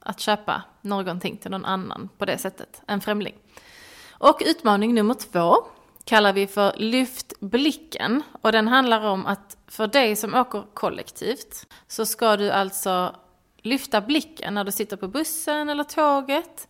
att 0.00 0.20
köpa 0.20 0.62
någonting 0.80 1.36
till 1.36 1.50
någon 1.50 1.64
annan 1.64 2.08
på 2.18 2.24
det 2.24 2.38
sättet, 2.38 2.82
en 2.86 3.00
främling. 3.00 3.34
Och 4.10 4.42
utmaning 4.46 4.94
nummer 4.94 5.14
två 5.14 5.56
kallar 6.04 6.32
vi 6.32 6.46
för 6.46 6.72
Lyft 6.76 7.32
blicken. 7.40 8.22
Och 8.42 8.52
den 8.52 8.68
handlar 8.68 9.00
om 9.00 9.26
att 9.26 9.56
för 9.66 9.86
dig 9.86 10.16
som 10.16 10.34
åker 10.34 10.64
kollektivt 10.74 11.66
så 11.88 12.06
ska 12.06 12.36
du 12.36 12.50
alltså 12.50 13.14
lyfta 13.62 14.00
blicken 14.00 14.54
när 14.54 14.64
du 14.64 14.72
sitter 14.72 14.96
på 14.96 15.08
bussen 15.08 15.68
eller 15.68 15.84
tåget. 15.84 16.68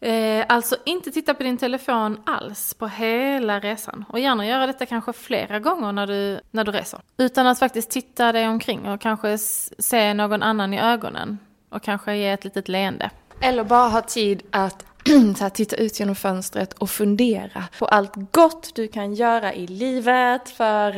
Eh, 0.00 0.46
alltså 0.48 0.76
inte 0.86 1.10
titta 1.10 1.34
på 1.34 1.42
din 1.42 1.58
telefon 1.58 2.20
alls 2.26 2.74
på 2.74 2.86
hela 2.86 3.60
resan. 3.60 4.04
Och 4.08 4.20
gärna 4.20 4.46
göra 4.46 4.66
detta 4.66 4.86
kanske 4.86 5.12
flera 5.12 5.58
gånger 5.58 5.92
när 5.92 6.06
du, 6.06 6.40
när 6.50 6.64
du 6.64 6.72
reser. 6.72 7.00
Utan 7.16 7.46
att 7.46 7.58
faktiskt 7.58 7.90
titta 7.90 8.32
dig 8.32 8.48
omkring 8.48 8.88
och 8.88 9.00
kanske 9.00 9.38
se 9.38 10.14
någon 10.14 10.42
annan 10.42 10.74
i 10.74 10.80
ögonen. 10.80 11.38
Och 11.70 11.82
kanske 11.82 12.16
ge 12.16 12.28
ett 12.28 12.44
litet 12.44 12.68
leende. 12.68 13.10
Eller 13.40 13.64
bara 13.64 13.88
ha 13.88 14.02
tid 14.02 14.42
att 14.50 14.84
så 15.36 15.44
här, 15.44 15.50
titta 15.50 15.76
ut 15.76 16.00
genom 16.00 16.14
fönstret 16.14 16.72
och 16.72 16.90
fundera 16.90 17.64
på 17.78 17.86
allt 17.86 18.12
gott 18.32 18.74
du 18.74 18.88
kan 18.88 19.14
göra 19.14 19.54
i 19.54 19.66
livet, 19.66 20.48
för 20.50 20.92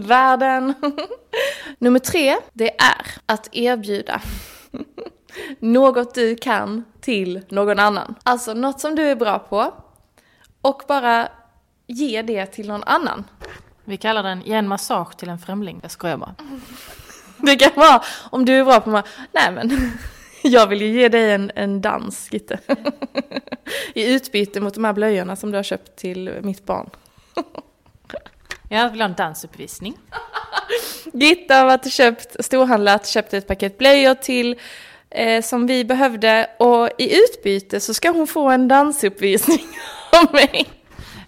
världen. 0.06 0.74
Nummer 1.78 1.98
tre, 1.98 2.36
det 2.52 2.80
är 2.80 3.06
att 3.26 3.48
erbjuda 3.52 4.20
något 5.58 6.14
du 6.14 6.36
kan 6.36 6.84
till 7.00 7.40
någon 7.48 7.78
annan. 7.78 8.14
Alltså 8.22 8.54
något 8.54 8.80
som 8.80 8.94
du 8.94 9.02
är 9.02 9.16
bra 9.16 9.38
på 9.38 9.74
och 10.62 10.82
bara 10.88 11.28
ge 11.86 12.22
det 12.22 12.46
till 12.46 12.68
någon 12.68 12.84
annan. 12.84 13.24
Vi 13.84 13.96
kallar 13.96 14.22
den 14.22 14.42
ge 14.42 14.54
en 14.54 14.68
massage 14.68 15.16
till 15.16 15.28
en 15.28 15.38
främling. 15.38 15.78
Jag 15.82 15.90
skojar 15.90 16.16
bara. 16.16 16.34
Det 17.36 17.56
kan 17.56 17.70
vara 17.76 18.02
om 18.30 18.44
du 18.44 18.54
är 18.54 18.64
bra 18.64 18.80
på 18.80 19.02
nej 19.32 19.52
men 19.52 19.92
jag 20.50 20.66
vill 20.66 20.82
ju 20.82 21.00
ge 21.00 21.08
dig 21.08 21.32
en, 21.32 21.50
en 21.54 21.80
dans 21.80 22.32
Gitte. 22.32 22.58
I 23.94 24.14
utbyte 24.14 24.60
mot 24.60 24.74
de 24.74 24.84
här 24.84 24.92
blöjorna 24.92 25.36
som 25.36 25.50
du 25.50 25.58
har 25.58 25.62
köpt 25.62 25.96
till 25.96 26.38
mitt 26.42 26.66
barn. 26.66 26.90
Jag 28.68 28.90
vill 28.90 29.00
ha 29.00 29.08
en 29.08 29.14
dansuppvisning. 29.14 29.98
Gitte 31.12 31.54
har 31.54 31.64
varit 31.64 31.92
köpt, 31.92 32.44
storhandlat, 32.44 33.06
köpt 33.06 33.34
ett 33.34 33.46
paket 33.46 33.78
blöjor 33.78 34.14
till 34.14 34.60
eh, 35.10 35.42
som 35.42 35.66
vi 35.66 35.84
behövde 35.84 36.50
och 36.58 36.88
i 36.98 37.18
utbyte 37.18 37.80
så 37.80 37.94
ska 37.94 38.10
hon 38.10 38.26
få 38.26 38.50
en 38.50 38.68
dansuppvisning 38.68 39.66
av 40.22 40.34
mig. 40.34 40.68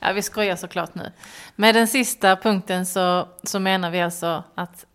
Ja, 0.00 0.12
vi 0.12 0.22
skojar 0.22 0.56
såklart 0.56 0.94
nu. 0.94 1.12
Med 1.56 1.74
den 1.74 1.88
sista 1.88 2.36
punkten 2.36 2.86
så, 2.86 3.28
så 3.42 3.60
menar 3.60 3.90
vi 3.90 4.00
alltså 4.00 4.44
att 4.54 4.86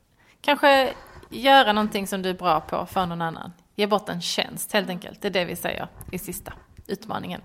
kanske 0.41 0.93
göra 1.29 1.73
någonting 1.73 2.07
som 2.07 2.21
du 2.21 2.29
är 2.29 2.33
bra 2.33 2.59
på 2.59 2.85
för 2.85 3.05
någon 3.05 3.21
annan. 3.21 3.51
Ge 3.79 3.87
bort 3.87 4.09
en 4.09 4.21
tjänst 4.21 4.73
helt 4.73 4.89
enkelt. 4.89 5.21
Det 5.21 5.27
är 5.27 5.31
det 5.31 5.45
vi 5.45 5.55
säger 5.55 5.87
i 6.11 6.19
sista 6.19 6.53
utmaningen. 6.87 7.41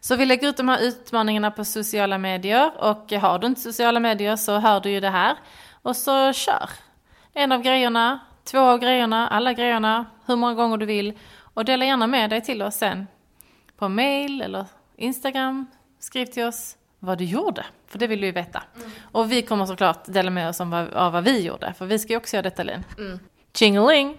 Så 0.00 0.16
vi 0.16 0.26
lägger 0.26 0.48
ut 0.48 0.56
de 0.56 0.68
här 0.68 0.82
utmaningarna 0.82 1.50
på 1.50 1.64
sociala 1.64 2.18
medier 2.18 2.72
och 2.78 3.12
har 3.12 3.38
du 3.38 3.46
inte 3.46 3.60
sociala 3.60 4.00
medier 4.00 4.36
så 4.36 4.58
hör 4.58 4.80
du 4.80 4.90
ju 4.90 5.00
det 5.00 5.10
här. 5.10 5.36
Och 5.82 5.96
så 5.96 6.32
kör. 6.32 6.70
En 7.32 7.52
av 7.52 7.62
grejerna, 7.62 8.20
två 8.44 8.58
av 8.58 8.78
grejerna, 8.78 9.28
alla 9.28 9.52
grejerna, 9.52 10.06
hur 10.26 10.36
många 10.36 10.54
gånger 10.54 10.76
du 10.76 10.86
vill. 10.86 11.18
Och 11.54 11.64
dela 11.64 11.84
gärna 11.84 12.06
med 12.06 12.30
dig 12.30 12.40
till 12.40 12.62
oss 12.62 12.74
sen 12.74 13.06
på 13.76 13.88
mail 13.88 14.42
eller 14.42 14.66
Instagram. 14.96 15.66
Skriv 15.98 16.26
till 16.26 16.44
oss 16.44 16.76
vad 16.98 17.18
du 17.18 17.24
gjorde, 17.24 17.64
för 17.86 17.98
det 17.98 18.06
vill 18.06 18.20
vi 18.20 18.30
veta. 18.30 18.62
Och 19.12 19.32
vi 19.32 19.42
kommer 19.42 19.66
såklart 19.66 20.04
dela 20.04 20.30
med 20.30 20.48
oss 20.48 20.60
om 20.60 20.70
vad, 20.70 20.94
av 20.94 21.12
vad 21.12 21.24
vi 21.24 21.40
gjorde, 21.40 21.74
för 21.78 21.86
vi 21.86 21.98
ska 21.98 22.12
ju 22.12 22.16
också 22.16 22.36
göra 22.36 22.42
detta 22.42 22.62
Linn. 22.62 22.84
Mm. 22.98 23.18
Tjingeling! 23.54 24.18